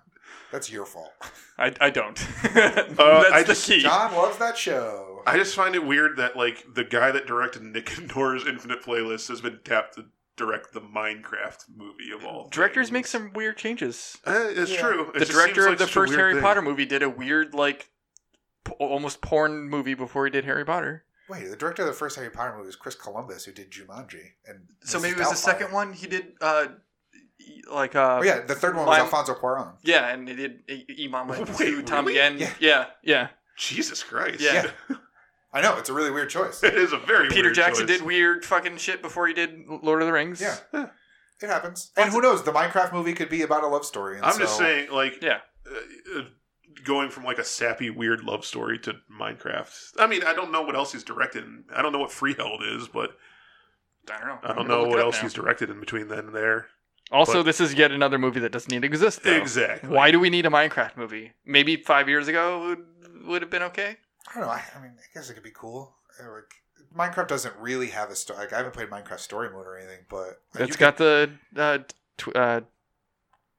[0.51, 1.12] That's your fault.
[1.59, 2.16] I, I don't.
[2.43, 3.80] that's I the just- key.
[3.80, 5.22] John loves that show.
[5.26, 8.82] I just find it weird that like the guy that directed Nick and Nora's Infinite
[8.82, 10.06] Playlist has been tapped to
[10.36, 12.48] direct the Minecraft movie of all.
[12.50, 12.92] Directors things.
[12.92, 14.18] make some weird changes.
[14.26, 14.80] Uh, it's Yeah.
[14.80, 15.10] true.
[15.14, 16.42] It the director like of the first Harry thing.
[16.42, 17.90] Potter movie did a weird like
[18.64, 21.04] p- almost porn movie before he did Harry Potter.
[21.28, 24.32] Wait, the director of the first Harry Potter movie was Chris Columbus, who did Jumanji.
[24.46, 25.02] And So Mrs.
[25.02, 26.32] maybe it was the second one he did.
[26.40, 26.66] uh
[27.70, 29.76] like uh Oh yeah, the third one was Mine- Alfonso Cuarón.
[29.82, 32.18] yeah, and he did I- Imam went Wait, to Tom really?
[32.18, 32.38] again.
[32.38, 32.50] Yeah.
[32.60, 33.28] yeah, yeah.
[33.56, 34.40] Jesus Christ!
[34.40, 34.70] Yeah.
[35.53, 36.62] I know it's a really weird choice.
[36.65, 37.99] it is a very Peter weird Jackson choice.
[37.99, 40.41] did weird fucking shit before he did Lord of the Rings.
[40.41, 40.57] Yeah.
[40.73, 41.91] It happens.
[41.97, 42.43] And who knows?
[42.45, 44.16] The Minecraft movie could be about a love story.
[44.16, 45.39] And I'm just saying, like, Yeah.
[45.66, 46.23] uh, uh,
[46.85, 49.73] going from like a sappy, weird love story to Minecraft.
[49.99, 51.45] I mean, I don't know what else he's directed.
[51.74, 53.11] I don't know what Freeheld is, but
[54.11, 54.39] I don't know.
[54.43, 55.23] I don't know what else now.
[55.23, 56.66] he's directed in between then and there.
[57.11, 59.23] Also, but- this is yet another movie that doesn't need to exist.
[59.24, 59.33] Though.
[59.33, 59.91] Exactly.
[59.91, 61.33] Why do we need a Minecraft movie?
[61.45, 63.99] Maybe five years ago would would have been okay.
[64.34, 64.52] I don't know.
[64.52, 65.94] I, I mean, I guess it could be cool.
[66.20, 66.54] Like,
[67.14, 68.38] Minecraft doesn't really have a story.
[68.40, 71.30] Like, I haven't played Minecraft Story Mode or anything, but like, It's you got the
[71.56, 71.78] uh,
[72.18, 72.60] tw- uh,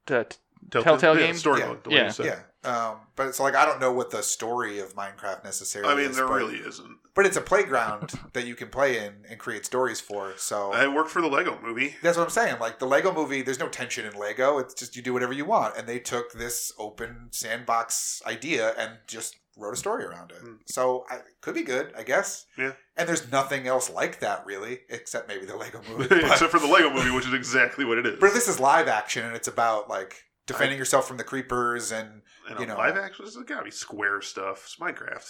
[0.05, 0.37] t- t-
[0.81, 1.35] Telltale yeah, game?
[1.35, 1.67] story Yeah.
[1.67, 1.83] mode.
[1.83, 2.05] The way Yeah.
[2.05, 2.25] you said.
[2.25, 2.39] yeah.
[2.65, 5.91] Um, but it's like I don't know what the story of Minecraft necessarily.
[5.91, 6.97] I mean, is, there but, really isn't.
[7.13, 10.31] but it's a playground that you can play in and create stories for.
[10.37, 11.95] So I worked for the Lego movie.
[12.01, 12.59] That's what I'm saying.
[12.61, 14.59] Like the Lego movie, there's no tension in Lego.
[14.59, 15.75] It's just you do whatever you want.
[15.75, 20.37] And they took this open sandbox idea and just wrote a story around it.
[20.37, 20.53] Hmm.
[20.65, 22.45] So I, it could be good, I guess.
[22.57, 22.73] Yeah.
[22.97, 26.07] And there's nothing else like that really, except maybe the Lego movie.
[26.09, 28.19] But, Except for the Lego movie, which is exactly what it is.
[28.19, 32.21] but this is live action and it's about like defending yourself from the creepers and
[32.49, 34.63] and you know- live action, this has got to be square stuff.
[34.65, 35.29] It's Minecraft.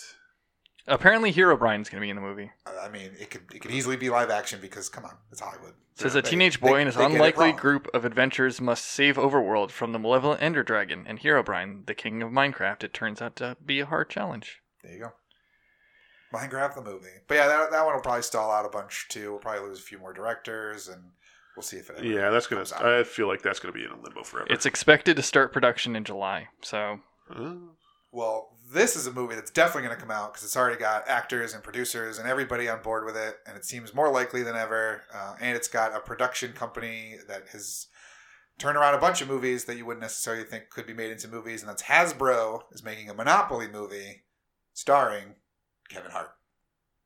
[0.88, 2.51] Apparently Herobrine's going to be in the movie.
[2.65, 5.39] uh, I mean, it could it could easily be live action because come on, it's
[5.39, 5.73] Hollywood.
[5.95, 8.60] Says They- a teenage boy they- and his they get it unlikely group of adventurers
[8.60, 12.84] must save Overworld from the malevolent Ender Dragon and Herobrine, the king of Minecraft.
[12.84, 14.60] It turns out to be a hard challenge.
[14.84, 15.14] There you go.
[16.38, 19.31] Minecraft the movie, but yeah, that, that one will probably stall out a bunch too.
[19.31, 21.11] We'll probably lose a few more directors, and
[21.55, 21.97] we'll see if it.
[21.99, 22.61] Ever Yeah, that's gonna.
[22.61, 22.84] comes out.
[22.85, 24.47] I feel like that's gonna be in a limbo forever.
[24.49, 26.47] It's expected to start production in July.
[26.61, 26.99] So
[27.30, 27.53] Uh,
[28.14, 31.07] Well, this is a movie that's definitely going to come out because it's already got
[31.07, 34.56] actors and producers and everybody on board with it, and it seems more likely than
[34.56, 35.02] ever.
[35.14, 37.88] Uh, and it's got a production company that has
[38.60, 41.27] turned around a bunch of movies that you wouldn't necessarily think could be made into
[41.27, 44.23] movies, and that's Hasbro is making a Monopoly movie
[44.73, 45.35] starring
[45.90, 46.30] Kevin Hart.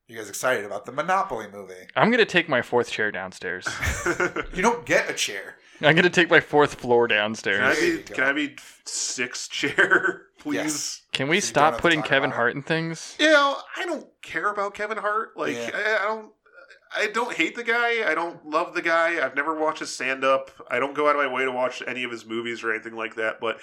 [0.07, 1.87] You guys excited about the Monopoly movie?
[1.95, 3.67] I'm going to take my fourth chair downstairs.
[4.53, 5.55] You don't get a chair.
[5.81, 7.79] I'm going to take my fourth floor can I downstairs.
[7.79, 7.97] Be?
[8.13, 8.55] Can I be
[8.85, 10.55] six chair, please?
[10.55, 11.01] Yes.
[11.11, 12.37] Can we So you don't stop to putting talk Kevin about it?
[12.37, 13.15] Hart in things?
[13.19, 15.37] You know, I don't care about Kevin Hart.
[15.37, 15.69] Like, Yeah.
[15.73, 16.31] I, I don't.
[16.95, 18.09] I don't hate the guy.
[18.09, 19.23] I don't love the guy.
[19.23, 20.51] I've never watched his stand up.
[20.71, 22.95] I don't go out of my way to watch any of his movies or anything
[22.95, 23.41] like that.
[23.41, 23.59] But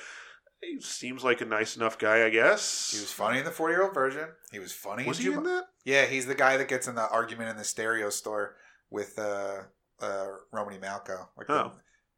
[0.61, 2.91] he seems like a nice enough guy, I guess.
[2.93, 4.29] He was funny in the 40 year old version.
[4.53, 5.65] He was funny Was in he Juma- in that?
[5.87, 8.57] Yeah, he's the guy that gets in the argument in the stereo store
[8.91, 9.63] with uh,
[10.03, 11.73] uh, Romany Malco, like the- Oh.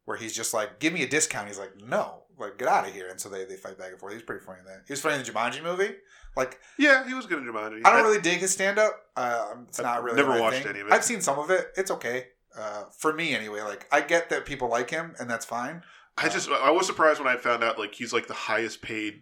[0.07, 2.93] Where he's just like, "Give me a discount." He's like, "No, like get out of
[2.93, 4.13] here." And so they, they fight back and forth.
[4.13, 4.83] He's pretty funny in that.
[4.87, 5.93] He was funny in the Jumanji movie.
[6.35, 7.81] Like Yeah, he was good in Jumanji.
[7.85, 8.93] I don't really dig his stand up.
[9.15, 10.67] Uh, it's I've not really never watched thing.
[10.69, 10.93] any of it.
[10.93, 11.67] I've seen some of it.
[11.75, 12.27] It's okay
[12.57, 13.61] uh, for me anyway.
[13.61, 15.83] Like I get that people like him, and that's fine.
[16.17, 19.21] I just I was surprised when I found out like he's like the highest paid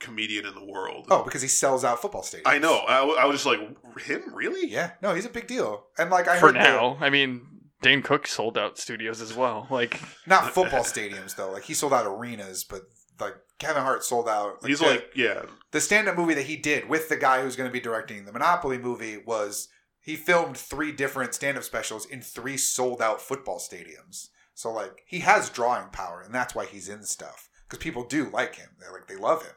[0.00, 1.06] comedian in the world.
[1.10, 2.42] Oh, because he sells out football stadiums.
[2.46, 2.82] I know.
[2.86, 3.60] I, w- I was just like,
[4.02, 4.68] him really?
[4.68, 5.86] Yeah, no, he's a big deal.
[5.98, 7.46] And like I For heard that- now, I mean,
[7.84, 9.66] Dane Cook sold out studios as well.
[9.70, 11.52] Like, not football stadiums though.
[11.52, 12.82] Like he sold out arenas, but
[13.20, 14.64] like Kevin Hart sold out.
[14.66, 17.68] He's the, like, yeah, the stand-up movie that he did with the guy who's going
[17.68, 19.68] to be directing the Monopoly movie was
[20.00, 24.28] he filmed three different stand-up specials in three sold-out football stadiums.
[24.54, 28.30] So like he has drawing power, and that's why he's in stuff because people do
[28.30, 28.70] like him.
[28.80, 29.54] They like they love him.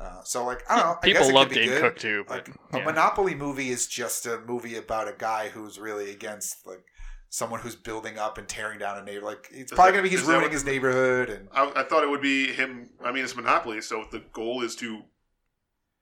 [0.00, 0.96] Uh, so like I don't know.
[1.02, 1.82] I guess people it love could be Dane good.
[1.82, 2.80] Cook too, but Like yeah.
[2.80, 6.84] a Monopoly movie is just a movie about a guy who's really against like
[7.30, 9.24] someone who's building up and tearing down a neighbor.
[9.24, 11.82] Like it's Is probably that- gonna be he's ruining what- his neighborhood and I, I
[11.84, 12.90] thought it would be him.
[13.04, 15.02] I mean, it's Monopoly, so the goal is to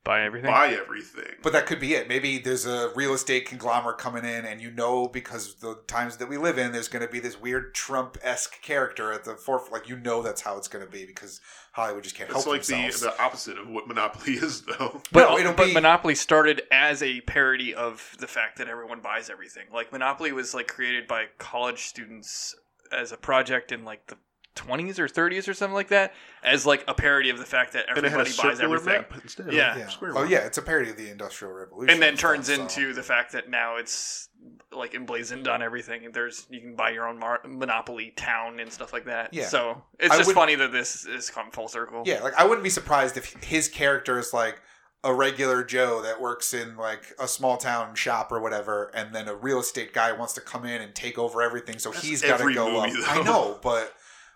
[0.05, 0.51] buy everything.
[0.51, 1.35] buy everything.
[1.43, 2.09] But that could be it.
[2.09, 6.29] Maybe there's a real estate conglomerate coming in, and you know, because the times that
[6.29, 9.73] we live in, there's going to be this weird Trump esque character at the forefront.
[9.73, 11.41] Like, you know, that's how it's going to be because
[11.73, 13.01] Hollywood just can't help It's like the, themselves.
[13.17, 15.03] the opposite of what Monopoly is, though.
[15.13, 19.01] But, No, it'll but be- Monopoly started as a parody of the fact that everyone
[19.01, 19.65] buys everything.
[19.73, 22.55] Like Monopoly was like created by college students
[22.91, 24.17] as a project in like the
[24.59, 26.13] 20s or 30s or something like that,
[26.43, 28.77] as like a parody of the fact that And it had a everybody buys circular
[28.77, 29.03] everything.
[29.03, 29.53] map instead.
[29.53, 29.73] Yeah.
[29.73, 29.89] of yeah.
[29.89, 30.31] square Oh, one.
[30.31, 30.39] yeah.
[30.39, 31.91] It's a parody of the Industrial Revolution.
[31.95, 34.29] And then turns stuff, so- into the fact that now it's
[34.73, 36.11] like emblazoned on everything.
[36.13, 39.33] There's you can buy your own mar- Monopoly town and stuff like that.
[39.33, 39.47] Yeah.
[39.47, 42.03] So it's I just funny that this is come full circle.
[42.07, 44.61] Yeah, like I wouldn't be surprised if his character is like
[45.05, 49.29] a regular Joe that works in like a small town shop or whatever, and then
[49.29, 52.21] a real estate guy wants to come in and take over everything, so That's he's
[52.23, 53.17] got to go movie, up.
[53.17, 53.95] I know, but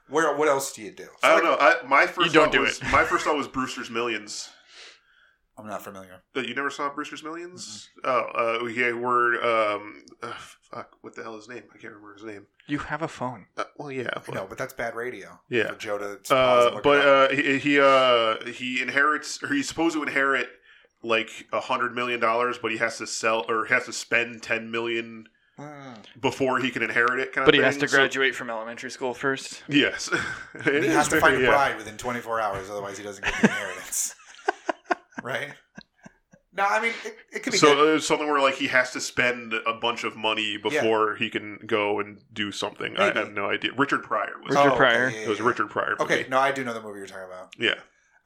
[0.09, 0.37] where?
[0.37, 1.05] What else do you do?
[1.05, 1.57] So, I don't know.
[1.59, 2.85] I, my first don't thought do was it.
[2.93, 4.51] my first thought was Brewster's Millions.
[5.59, 6.23] I'm not familiar.
[6.35, 11.23] Uh, You never saw Brewster's Millions Oh, uh, yeah, we're um, uh, fuck, what the
[11.23, 11.65] hell is his name?
[11.75, 12.47] I can't remember his name.
[12.67, 13.47] You have a phone.
[13.59, 15.39] Uh, well, yeah, I know, but that's bad radio.
[15.51, 15.69] Yeah.
[15.69, 17.31] for Joe to pause and Uh, look but it up.
[17.31, 20.49] uh, he he, uh, he inherits, or he's supposed to inherit
[21.03, 24.71] like a hundred million dollars, but he has to sell or has to spend ten
[24.71, 25.27] million.
[26.21, 27.33] Before he can inherit it.
[27.33, 27.83] Kind But of he has thing.
[27.83, 29.63] to So- graduate from elementary school first.
[29.69, 30.09] yes,
[30.65, 31.51] he has to find a very- yeah.
[31.51, 34.15] bride within 24 hours, otherwise he doesn't get the inheritance.
[35.23, 35.51] right?
[36.55, 37.97] No, I mean it, it could be So good.
[37.97, 41.59] it's something where like he has to spend a bunch of money before he can
[41.67, 42.95] go and do something.
[42.99, 43.71] I have no idea.
[43.75, 44.55] Richard Pryor was.
[44.55, 45.09] Richard Oh, Pryor.
[45.09, 45.97] yeah, it was yeah, Richard Pryor.
[45.99, 46.05] yeah.
[46.05, 47.55] Okay, no, I do know the movie you're talking about.
[47.59, 47.77] Yeah.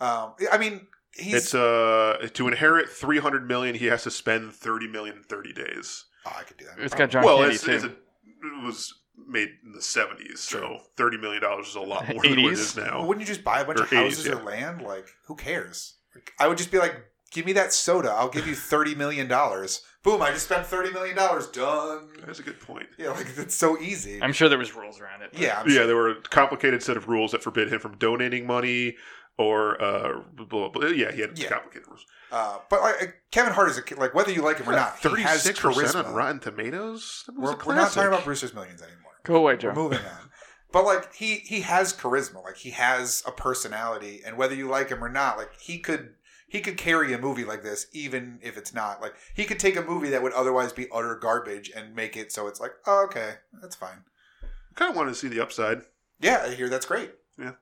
[0.01, 4.53] Um, I mean, he's It's uh to inherit three hundred million, he has to spend
[4.53, 6.07] thirty million in thirty days.
[6.27, 6.78] Oh, I could do that.
[6.82, 7.73] It's got John well, Candy it's, too.
[7.73, 8.93] it's a, it was
[9.28, 12.39] made in the seventies, so thirty million dollars is a lot more than what it
[12.39, 12.53] 80s?
[12.53, 12.98] is now.
[12.98, 14.82] Well, wouldn't you just buy a bunch Or of houses 80s, or land?
[14.82, 15.94] Like, who cares?
[16.15, 16.94] Like, I would just be like,
[17.32, 18.11] give me that soda.
[18.11, 19.82] I'll give you thirty million dollars.
[20.03, 20.23] Boom!
[20.23, 21.47] I just spent thirty million dollars.
[21.48, 22.09] Done.
[22.24, 22.86] That's a good point.
[22.98, 24.23] Yeah, like it's so easy.
[24.23, 25.31] I'm sure there was rules around it.
[25.32, 25.86] but- yeah, I'm yeah, sure.
[25.86, 28.97] there were a complicated set of rules that forbid him from donating money
[29.39, 30.86] or uh, blah, blah, blah.
[30.89, 31.48] yeah, he had Yeah.
[31.48, 32.07] complicated rules.
[32.32, 34.98] Uh, but like Kevin Hart is a kid- like whether you like him or not,
[34.98, 36.09] he has Thirty-six percent charisma.
[36.09, 37.24] on Rotten Tomatoes.
[37.36, 39.12] We're, we're not talking about Brewster's Millions anymore.
[39.24, 39.73] Go away, We're Joe.
[39.74, 40.05] moving on.
[40.73, 42.43] But like he he has charisma.
[42.44, 46.15] Like he has a personality, and whether you like him or not, like he could
[46.48, 49.77] he could carry a movie like this, even if it's not like he could take
[49.77, 53.05] a movie that would otherwise be utter garbage and make it so it's like, oh,
[53.05, 54.05] okay, that's fine.
[54.43, 55.82] I kind of wanted to see the upside.
[56.20, 57.12] Yeah, I hear that's great.
[57.39, 57.53] Yeah.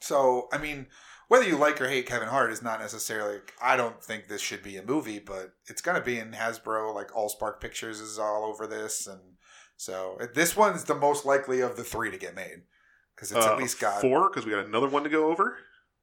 [0.00, 0.86] So I mean,
[1.30, 3.38] whether you like or hate Kevin Hart is not necessarily.
[3.62, 6.92] I don't think this should be a movie, but it's gonna be in Hasbro.
[6.92, 9.20] Like Allspark Pictures is all over this, and
[9.76, 12.62] so this one's the most likely of the three to get made
[13.14, 15.56] because it's Uh, at least got four because we got another one to go over.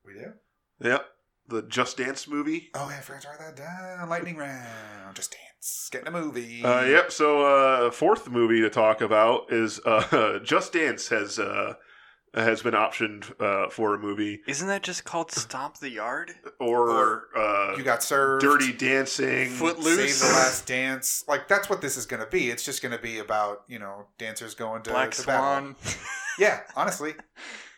[0.05, 0.31] We do.
[0.79, 1.05] Yep,
[1.49, 2.69] the Just Dance movie.
[2.73, 4.07] Oh, yeah, I forgot to write that down.
[4.07, 6.63] Lightning round, just dance, getting a movie.
[6.63, 7.11] Uh, yep.
[7.11, 11.73] So, uh, fourth movie to talk about is uh, Just Dance has uh,
[12.43, 16.33] has been optioned uh, for a movie, Isn't that just called Stomp the Yard?
[16.59, 18.43] or uh, You got served.
[18.43, 19.49] Dirty Dancing.
[19.49, 20.17] Footloose.
[20.19, 21.23] Save the last dance.
[21.27, 22.49] Like that's what this is going to be.
[22.49, 25.75] It's just going to be about you know dancers going to Black to battle.
[25.75, 25.75] Swan.
[26.39, 27.15] Yeah, honestly.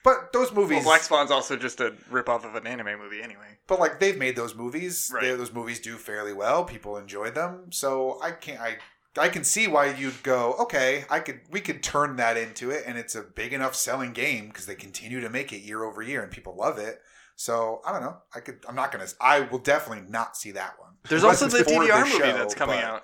[0.03, 3.57] But those movies, Well, Black Swan's also just a ripoff of an anime movie anyway.
[3.68, 5.10] but like they've made those movies.
[5.14, 5.22] Right.
[5.23, 6.65] They- those movies do fairly well.
[6.65, 7.72] People enjoy them.
[7.72, 8.60] So I can't.
[8.60, 8.77] I
[9.18, 10.53] I can see why you'd go.
[10.60, 11.41] Okay, I could.
[11.49, 14.76] We could turn that into it, and it's a big enough selling game because they
[14.76, 17.02] continue to make it year over year, and people love it.
[17.36, 18.18] So I don't know.
[18.36, 18.60] I could.
[18.68, 19.07] I'm not gonna.
[19.19, 20.91] I will definitely not see that one.
[21.07, 23.03] There's Unless also the DDR movie show, that's coming but- out.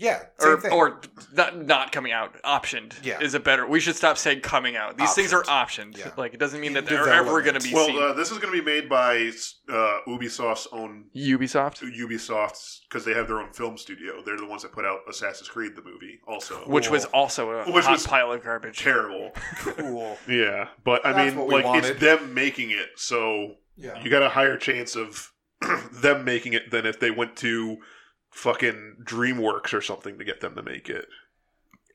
[0.00, 0.72] Yeah, same or thing.
[0.72, 1.00] or
[1.34, 3.20] not not coming out optioned Yeah.
[3.20, 6.10] is a better we should stop saying coming out these things are optioned Yeah.
[6.16, 8.38] like it doesn't mean that they're ever going to be Well, seen uh, this is
[8.38, 9.30] going to be made by
[9.68, 14.22] uh, Ubisoft's own ubisoft Ubisoft's because they have their own film studio.
[14.24, 16.56] They're the ones that put out Assassin's Creed the movie, also.
[16.66, 19.32] which was also a Which hot was pile of garbage terrible.
[19.58, 20.16] cool.
[20.28, 21.84] Yeah, but I That's mean, like wanted.
[21.90, 24.02] it's them making it, so Yeah.
[24.02, 25.30] you got a higher chance of
[25.92, 27.76] them making it than if they went to
[28.30, 31.06] fucking DreamWorks or something to get them to make it.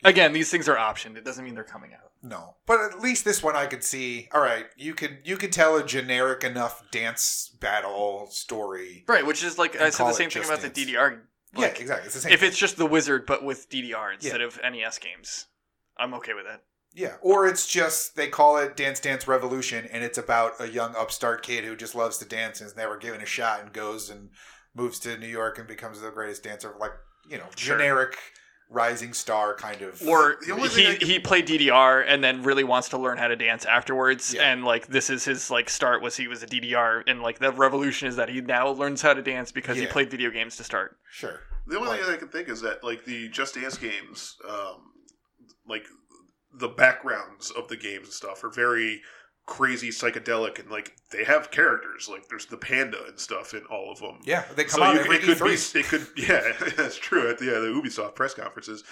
[0.04, 3.24] again these things are optioned it doesn't mean they're coming out No, but at least
[3.26, 4.28] this one I could see.
[4.34, 9.04] All right, you could you could tell a generic enough dance battle story.
[9.08, 10.90] right which is like i said the same thing Just about the Dance.
[10.92, 11.20] ddr
[11.54, 12.06] yeah, like, exactly.
[12.08, 12.34] It's the same.
[12.34, 12.50] if thing.
[12.50, 15.46] it's just the wizard but with ddr instead of nes games
[15.98, 16.64] i'm okay with that
[16.98, 20.96] yeah, or it's just they call it Dance Dance Revolution, and it's about a young
[20.96, 24.10] upstart kid who just loves to dance and is never given a shot, and goes
[24.10, 24.30] and
[24.76, 26.74] moves to New York and becomes the greatest dancer.
[26.80, 26.92] Like
[27.28, 27.76] you know, Sure.
[27.78, 28.18] generic
[28.70, 30.02] rising star kind of.
[30.08, 33.18] or The only he, I can- he played DDR and then really wants to learn
[33.18, 34.52] how to dance afterwards Yeah.
[34.52, 37.52] and like this is his like start was he was a DDR and like the
[37.52, 40.64] revolution is that he now learns how to dance because he played video games to
[40.64, 40.98] start.
[41.12, 41.42] sure.
[41.68, 44.92] The only Like- thing I can think is that like the Just Dance games, um,
[45.68, 45.86] like
[46.54, 49.02] the backgrounds of the games and stuff are very
[49.46, 53.92] crazy psychedelic and like they have characters like there's the panda and stuff in all
[53.92, 55.74] of them Yeah, they come so out you, every it could E3.
[55.74, 58.84] be it could yeah that's true at the yeah, the Ubisoft press conferences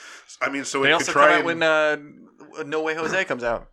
[0.42, 1.98] I mean so they it also could come try out when uh,
[2.66, 3.68] No Way Jose comes out.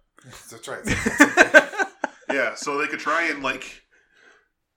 [0.51, 0.81] That's right.
[2.33, 3.83] yeah so they could try and like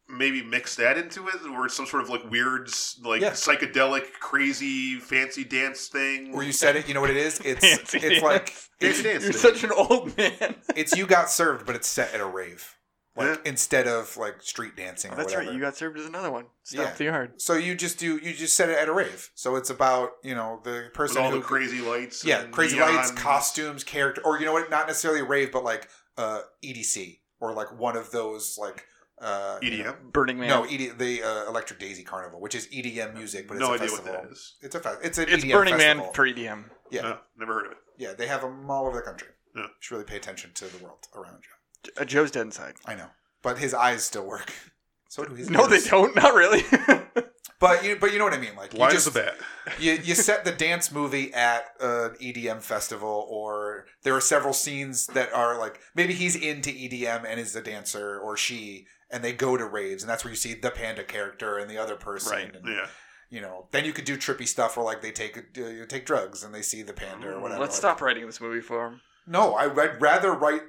[0.10, 2.70] maybe mix that into it or some sort of like weird
[3.04, 3.32] like Yeah.
[3.32, 7.40] psychedelic crazy fancy dance thing Where you said it, you know what it is?
[7.44, 9.42] It's Fancy it's like Fancy it's, dance You're thing.
[9.54, 10.56] such an old man.
[10.76, 12.76] it's you got served, but it's set at a rave,
[13.16, 13.36] like Yeah.
[13.46, 15.12] instead of like street dancing.
[15.12, 15.46] Oh, or that's whatever.
[15.50, 15.56] right.
[15.56, 16.46] You got served as another one.
[16.64, 16.94] Stop Yeah.
[16.96, 17.42] the yard.
[17.42, 19.30] So you just do you just set it at a rave.
[19.36, 22.52] So it's about you know the with person all who the crazy lights yeah and
[22.54, 22.94] crazy neon.
[22.96, 24.70] lights, costumes, character, or you know what?
[24.70, 28.86] Not necessarily a rave, but like uh, EDC or like one of those like
[29.24, 30.50] uh, you EDM know- Burning Man.
[30.50, 33.76] no, ED, the uh, Electric Daisy Carnival, which is EDM music, but it's no a
[33.76, 34.22] idea what festival.
[34.24, 36.06] that is It's a fe- it's an it's EDM Burning festival.
[36.06, 36.64] Man for EDM.
[36.92, 38.14] yeah, No, never heard of it yeah.
[38.14, 39.30] They have them all over the country.
[39.56, 39.64] Yeah.
[39.64, 41.92] You should really pay attention to the world around you.
[42.00, 42.74] Uh, Joe's dead inside.
[42.86, 43.08] I know,
[43.44, 44.52] but his eyes still work.
[45.10, 45.48] So do his.
[45.48, 46.16] No, they don't.
[46.16, 46.64] Not really.
[47.60, 48.56] But you, but you know what I mean.
[48.58, 49.36] Like you blind just as a bat
[49.80, 55.08] you, you set the dance movie at an EDM festival, or there are several scenes
[55.08, 59.32] that are like maybe he's into EDM and is a dancer, or she, and they
[59.32, 62.32] go to raves, and that's where you see the panda character and the other person.
[62.34, 62.88] Right, And, yeah
[63.30, 66.44] You know, then you could do trippy stuff where like they take uh, take drugs
[66.44, 67.62] and they see the panda or whatever.
[67.62, 69.02] Let's Like, stop writing this movie for him.
[69.26, 70.62] No, I, I'd rather write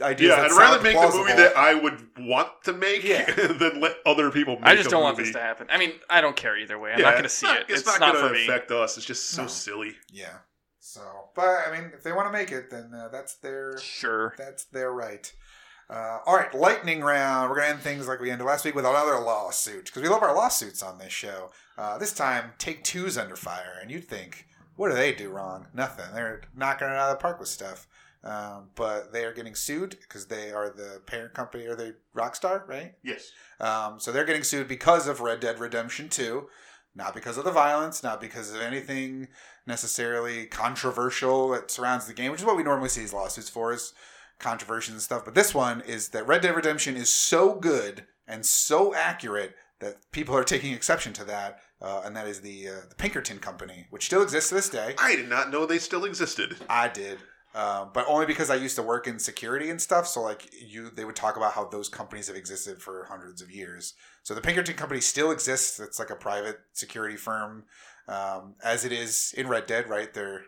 [0.00, 0.28] ideas.
[0.30, 1.24] yeah that I'd rather make plausible.
[1.24, 3.24] the movie that I would want to make Yeah.
[3.34, 5.66] than let other people make I just a don't want this to happen.
[5.70, 6.92] I mean, I don't care either way.
[6.92, 7.66] I'm Yeah, not going to see not- it.
[7.70, 8.44] It's, It's, not, not, going for to me.
[8.46, 8.96] affect us.
[8.96, 9.48] It's just so No.
[9.48, 9.94] silly.
[10.12, 10.38] Yeah.
[10.78, 11.00] So,
[11.34, 14.34] but I mean, if they want to make it, then uh, that's their Sure.
[14.36, 15.32] That's their right.
[15.90, 17.50] Uh, all right, lightning round.
[17.50, 20.22] We're gonna end things like we ended last week with another lawsuit because we love
[20.22, 21.50] our lawsuits on this show.
[21.76, 24.46] Uh, this time, Take Two's under fire, and you'd think,
[24.76, 25.66] what do they do wrong?
[25.74, 26.06] Nothing.
[26.14, 27.86] They're knocking it out of the park with stuff.
[28.24, 32.66] Um, but they are getting sued because they are the parent company or the Rockstar,
[32.68, 32.94] right?
[33.02, 33.32] Yes.
[33.60, 36.48] Um, so they're getting sued because of Red Dead Redemption 2,
[36.94, 39.26] not because of the violence, not because of anything
[39.66, 43.72] necessarily controversial that surrounds the game, which is what we normally see these lawsuits for,
[43.72, 43.92] is
[44.42, 45.24] controversies and stuff.
[45.24, 49.96] But this one is that Red Dead Redemption is so good and so accurate that
[50.12, 53.86] people are taking exception to that, uh, and that is the uh, the Pinkerton Company,
[53.90, 54.94] which still exists to this day.
[54.98, 56.56] I did not know they still existed.
[56.68, 57.18] I did.
[57.54, 60.06] Um, but only because I used to work in security and stuff.
[60.06, 63.50] So like you, they would talk about how those companies have existed for hundreds of
[63.50, 63.92] years.
[64.22, 65.78] So the Pinkerton company still exists.
[65.78, 67.64] It's like a private security firm,
[68.08, 69.88] um, as it is in Red Dead.
[69.88, 70.14] Right?
[70.14, 70.44] They're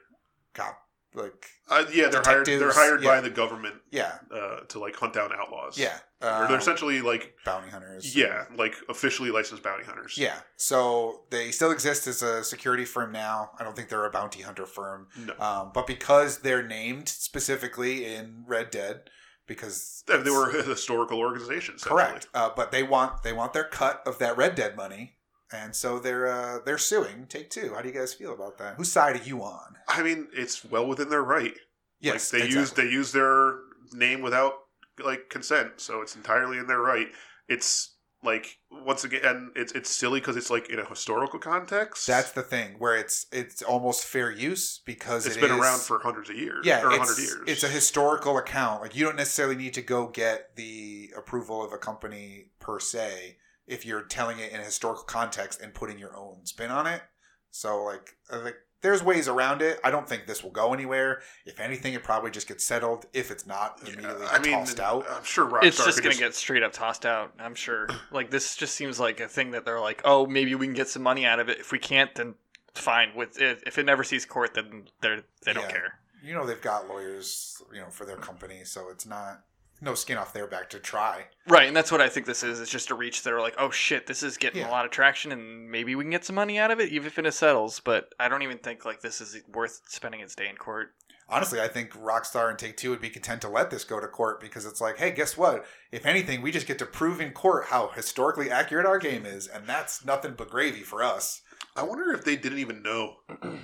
[0.55, 0.79] got
[1.15, 2.47] like Uh, yeah, they're hired.
[2.47, 5.79] They're hired by the government yeah, uh, to like hunt down outlaws.
[5.79, 5.99] yeah.
[6.21, 8.17] Um, they're essentially like bounty hunters.
[8.17, 10.17] yeah, like officially licensed bounty hunters.
[10.17, 10.37] Yeah.
[10.57, 13.51] So they still exist as a security firm now.
[13.59, 15.09] I don't think they're a bounty hunter firm.
[15.19, 15.35] No.
[15.39, 19.11] Um, but because they're named specifically in Red Dead,
[19.47, 21.75] because They, they were a historical organization.
[21.81, 25.17] Correct, uh, but they want they want their cut of that Red Dead money,
[25.53, 27.73] and so they're uh, they're suing Take Two.
[27.75, 28.77] How do you guys feel about that?
[28.77, 29.77] Whose side are you on?
[29.89, 31.55] I mean, it's well within their right.
[32.01, 32.61] Yes, like they exactly.
[32.61, 33.55] use they use their
[33.93, 34.55] name without
[35.03, 37.09] like consent, so it's entirely in their right.
[37.49, 42.07] It's like once again, it's it's silly because it's like in a historical context.
[42.07, 45.81] That's the thing where it's it's almost fair use because it's it been is- around
[45.81, 46.65] for hundreds of years.
[46.65, 47.37] yeah, or hundred years.
[47.47, 48.83] It's a historical account.
[48.83, 53.37] Like you don't necessarily need to go get the approval of a company per se
[53.67, 57.03] if you're telling it in a historical context and putting your own spin on it.
[57.51, 59.81] So like uh, I think there's ways around it.
[59.83, 61.23] I don't think this will go anywhere.
[61.47, 63.07] If anything, it probably just gets settled.
[63.15, 65.07] If it's not immediately I mean, tossed out.
[65.11, 67.33] I'm sure Rockstar it's just gonna get straight up tossed out.
[67.39, 67.89] I'm sure.
[68.11, 70.89] Like this just seems like a thing that they're like, oh, maybe we can get
[70.89, 71.59] some money out of it.
[71.61, 72.35] If we can't, then
[72.75, 73.15] fine.
[73.15, 75.71] With it, if it never sees court, then they're they don't Yeah.
[75.71, 75.99] care.
[76.23, 79.45] you know they've got lawyers, you know, for their company, so it's not
[79.81, 81.27] no skin off their back to try.
[81.49, 82.61] Right, and that's what I think this is.
[82.61, 83.23] It's just a reach.
[83.23, 84.69] They're like, oh shit, this is getting Yeah.
[84.69, 87.07] a lot of traction, and maybe we can get some money out of it, even
[87.07, 87.81] if it settles.
[87.81, 90.91] But I don't even think like this is worth spending its day in court.
[91.27, 94.07] Honestly, I think Rockstar and Take Two would be content to let this go to
[94.07, 95.65] court because it's like, hey, guess what?
[95.91, 99.47] If anything, we just get to prove in court how historically accurate our game is,
[99.47, 101.41] and that's nothing but gravy for us.
[101.77, 103.17] I wonder if they didn't even know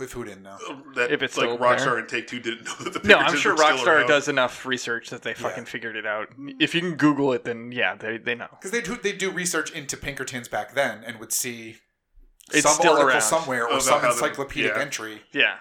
[0.00, 0.56] If who didn't know?
[0.96, 1.98] that If it's like Rockstar there.
[1.98, 4.08] and Take Two didn't know that the No, I'm sure Rockstar around.
[4.08, 6.28] does enough research that they fucking figured it out.
[6.58, 8.48] If you can Google it, then yeah, they they know.
[8.52, 11.76] Because they do they do research into Pinkertons back then and would see
[12.52, 13.20] It's some still article around.
[13.22, 14.80] somewhere or About some encyclopedic yeah.
[14.80, 15.56] entry Yeah,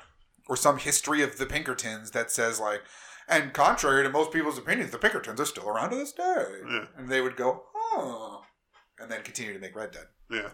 [0.47, 2.81] or some history of the Pinkertons that says like,
[3.27, 6.45] and contrary to most people's opinions, the Pinkertons are still around to this day.
[6.67, 6.85] Yeah.
[6.97, 8.41] And they would go, oh,
[8.99, 10.05] and then continue to make Red Dead.
[10.31, 10.49] Yeah.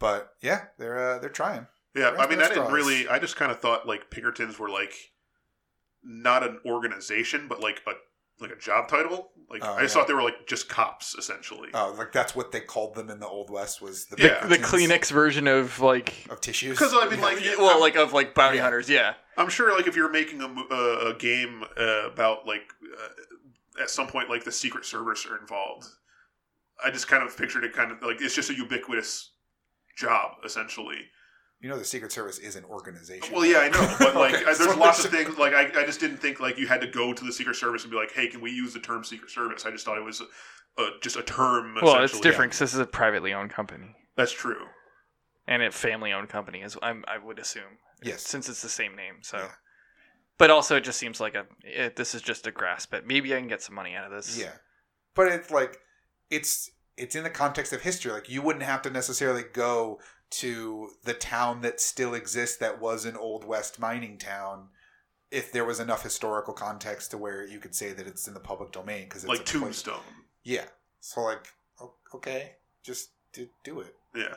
[0.00, 1.66] But yeah, they're uh, they're trying.
[1.94, 3.08] Yeah, I mean, I didn't really.
[3.08, 4.92] I just kind of thought like Pinkertons were like
[6.04, 7.92] not an organization, but like a
[8.40, 9.30] like a job title.
[9.50, 10.00] Like Oh, I just yeah.
[10.02, 11.70] thought they were like just cops essentially.
[11.74, 14.46] Oh, like that's what they called them in the Old West was the Yeah.
[14.46, 16.78] the Pinkertons Kleenex version of like, of tissues.
[16.78, 18.62] Because I mean, like, well, like of like bounty Yeah.
[18.64, 18.88] hunters.
[18.88, 22.70] Yeah, I'm sure like if you're making a, uh, a game uh, about like
[23.02, 25.86] uh, at some point like the Secret Service are involved,
[26.84, 29.32] I just kind of pictured it kind of like it's just a ubiquitous
[29.96, 30.98] job essentially.
[31.60, 33.34] You know, the Secret Service is an organization.
[33.34, 35.36] Well, yeah, I know, but like Okay, I- so there's lots of things.
[35.38, 37.82] Like I, I just didn't think like you had to go to the Secret Service
[37.82, 40.04] and be like, "Hey, can we use the term Secret Service?" I just thought it
[40.04, 41.76] was a, a, just a term.
[41.82, 42.30] well, it's essentially.
[42.30, 44.66] different 'cause this is a privately owned company That's true.
[45.46, 48.22] and a family owned company, as I'm, I would assume, Yes.
[48.22, 49.16] since it's the same name.
[49.22, 49.50] So, Yeah.
[50.38, 53.34] but also it just seems like a it, this is just a grasp at maybe
[53.34, 54.38] I can get some money out of this.
[54.38, 54.52] Yeah,
[55.14, 55.78] but it's like
[56.30, 58.12] it's it's in the context of history.
[58.12, 63.04] Like you wouldn't have to necessarily go to the town that still exists that was
[63.04, 64.68] an old west mining town
[65.30, 68.40] if there was enough historical context to where you could say that it's in the
[68.40, 69.52] public domain because it's Like a place-
[69.82, 70.00] Tombstone.
[70.42, 70.64] Yeah.
[71.00, 71.46] So like,
[72.14, 72.52] okay,
[72.82, 73.94] just do, do it.
[74.14, 74.34] Yeah.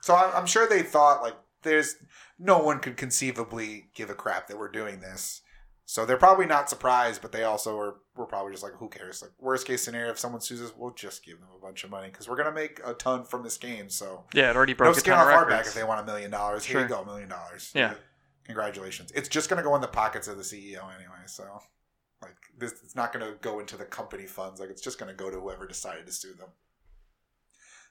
[0.00, 1.96] So I'm sure they thought like there's
[2.38, 5.42] no one could conceivably give a crap that we're doing this.
[5.90, 7.96] So they're probably not surprised, but they also are.
[8.14, 9.22] We're probably just like, who cares?
[9.22, 11.90] Like worst case scenario, if someone sues us, we'll just give them a bunch of
[11.90, 13.90] money because we're gonna make a ton from this game.
[13.90, 16.04] So yeah, it already broke a skin off of our back if they want a
[16.04, 16.64] million dollars.
[16.64, 17.72] Here you go, a million dollars.
[17.74, 17.94] Yeah.
[18.44, 19.10] Congratulations.
[19.16, 21.26] It's just gonna go in the pockets of the CEO anyway.
[21.26, 21.42] So
[22.22, 24.60] like this, it's not gonna go into the company funds.
[24.60, 26.50] Like it's just gonna go to whoever decided to sue them.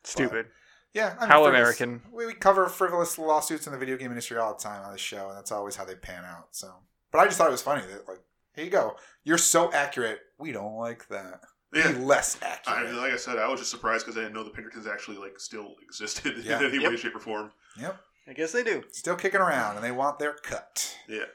[0.05, 0.45] Stupid.
[0.93, 2.01] Yeah, I mean, How American.
[2.13, 5.01] We, we cover frivolous lawsuits in the video game industry all the time on this
[5.01, 6.47] show, and that's always how they pan out.
[6.51, 6.73] So,
[7.11, 8.19] but I just thought it was funny that like,
[8.55, 10.19] here you go, you're so accurate.
[10.37, 11.41] We don't like that.
[11.71, 11.89] Be Yeah.
[11.99, 12.95] less I, accurate.
[12.95, 15.39] like I said, I was just surprised because I didn't know the Pinkertons actually like
[15.39, 16.59] still existed Yeah.
[16.59, 17.51] in any way, shape, or form.
[17.79, 18.83] yep, I guess they do.
[18.91, 20.95] still kicking around, and they want their cut.
[21.07, 21.25] Yeah.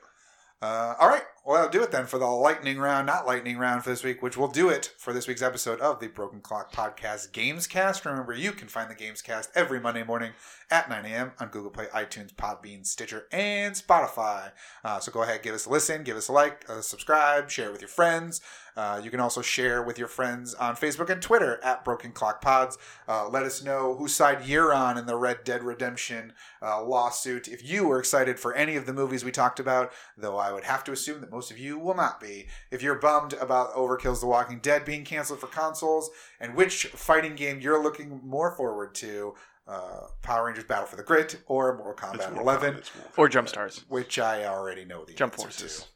[0.64, 3.84] Uh, all right, well, that'll do it then for the lightning round, not lightning round
[3.84, 6.72] for this week, which will do it for this week's episode of the Broken Clock
[6.72, 8.06] Podcast Gamescast.
[8.06, 10.32] Remember, you can find the Gamescast every Monday morning
[10.70, 11.32] at 9 a.m.
[11.38, 14.52] on Google Play, iTunes, Podbean, Stitcher, and Spotify.
[14.82, 17.68] Uh, so go ahead, give us a listen, give us a like, uh, subscribe, share
[17.68, 18.40] it with your friends.
[18.76, 22.40] Uh, you can also share with your friends on Facebook and Twitter at Broken Clock
[22.40, 22.76] Pods.
[23.06, 27.46] Uh, let us know whose side you're on in the Red Dead Redemption uh, lawsuit.
[27.48, 30.64] If you were excited for any of the movies we talked about, though I would
[30.64, 32.48] have to assume that most of you will not be.
[32.70, 36.10] If you're bummed about Overkill's The Walking Dead being canceled for consoles,
[36.40, 39.34] and which fighting game you're looking more forward to,
[39.66, 42.90] uh, Power Rangers Battle for the Grid or Mortal It's Kombat more 11, fun, it's
[43.16, 43.30] Or fun.
[43.30, 43.84] Jump Stars.
[43.88, 45.78] which I already know the Jump answer Forces.
[45.80, 45.86] to.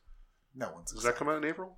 [0.55, 1.77] No one's Does that come out in April?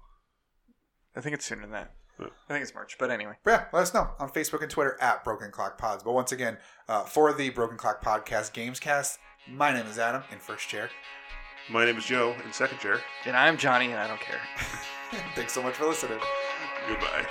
[1.17, 1.93] I think it's sooner than that.
[2.19, 2.27] Yeah.
[2.49, 2.97] I think it's March.
[2.99, 3.35] But anyway.
[3.45, 6.03] But yeah, let us know on Facebook and Twitter at Broken Clock Pods.
[6.03, 6.59] But once again,
[6.89, 9.19] uh, for the Broken Clock Podcast Gamescast,
[9.49, 10.91] my name is Adam in first chair.
[11.71, 13.01] My name is Joe in second chair.
[13.27, 14.41] And I'm Johnny and I don't care.
[15.35, 16.19] Thanks so much for listening.
[16.89, 17.27] Goodbye.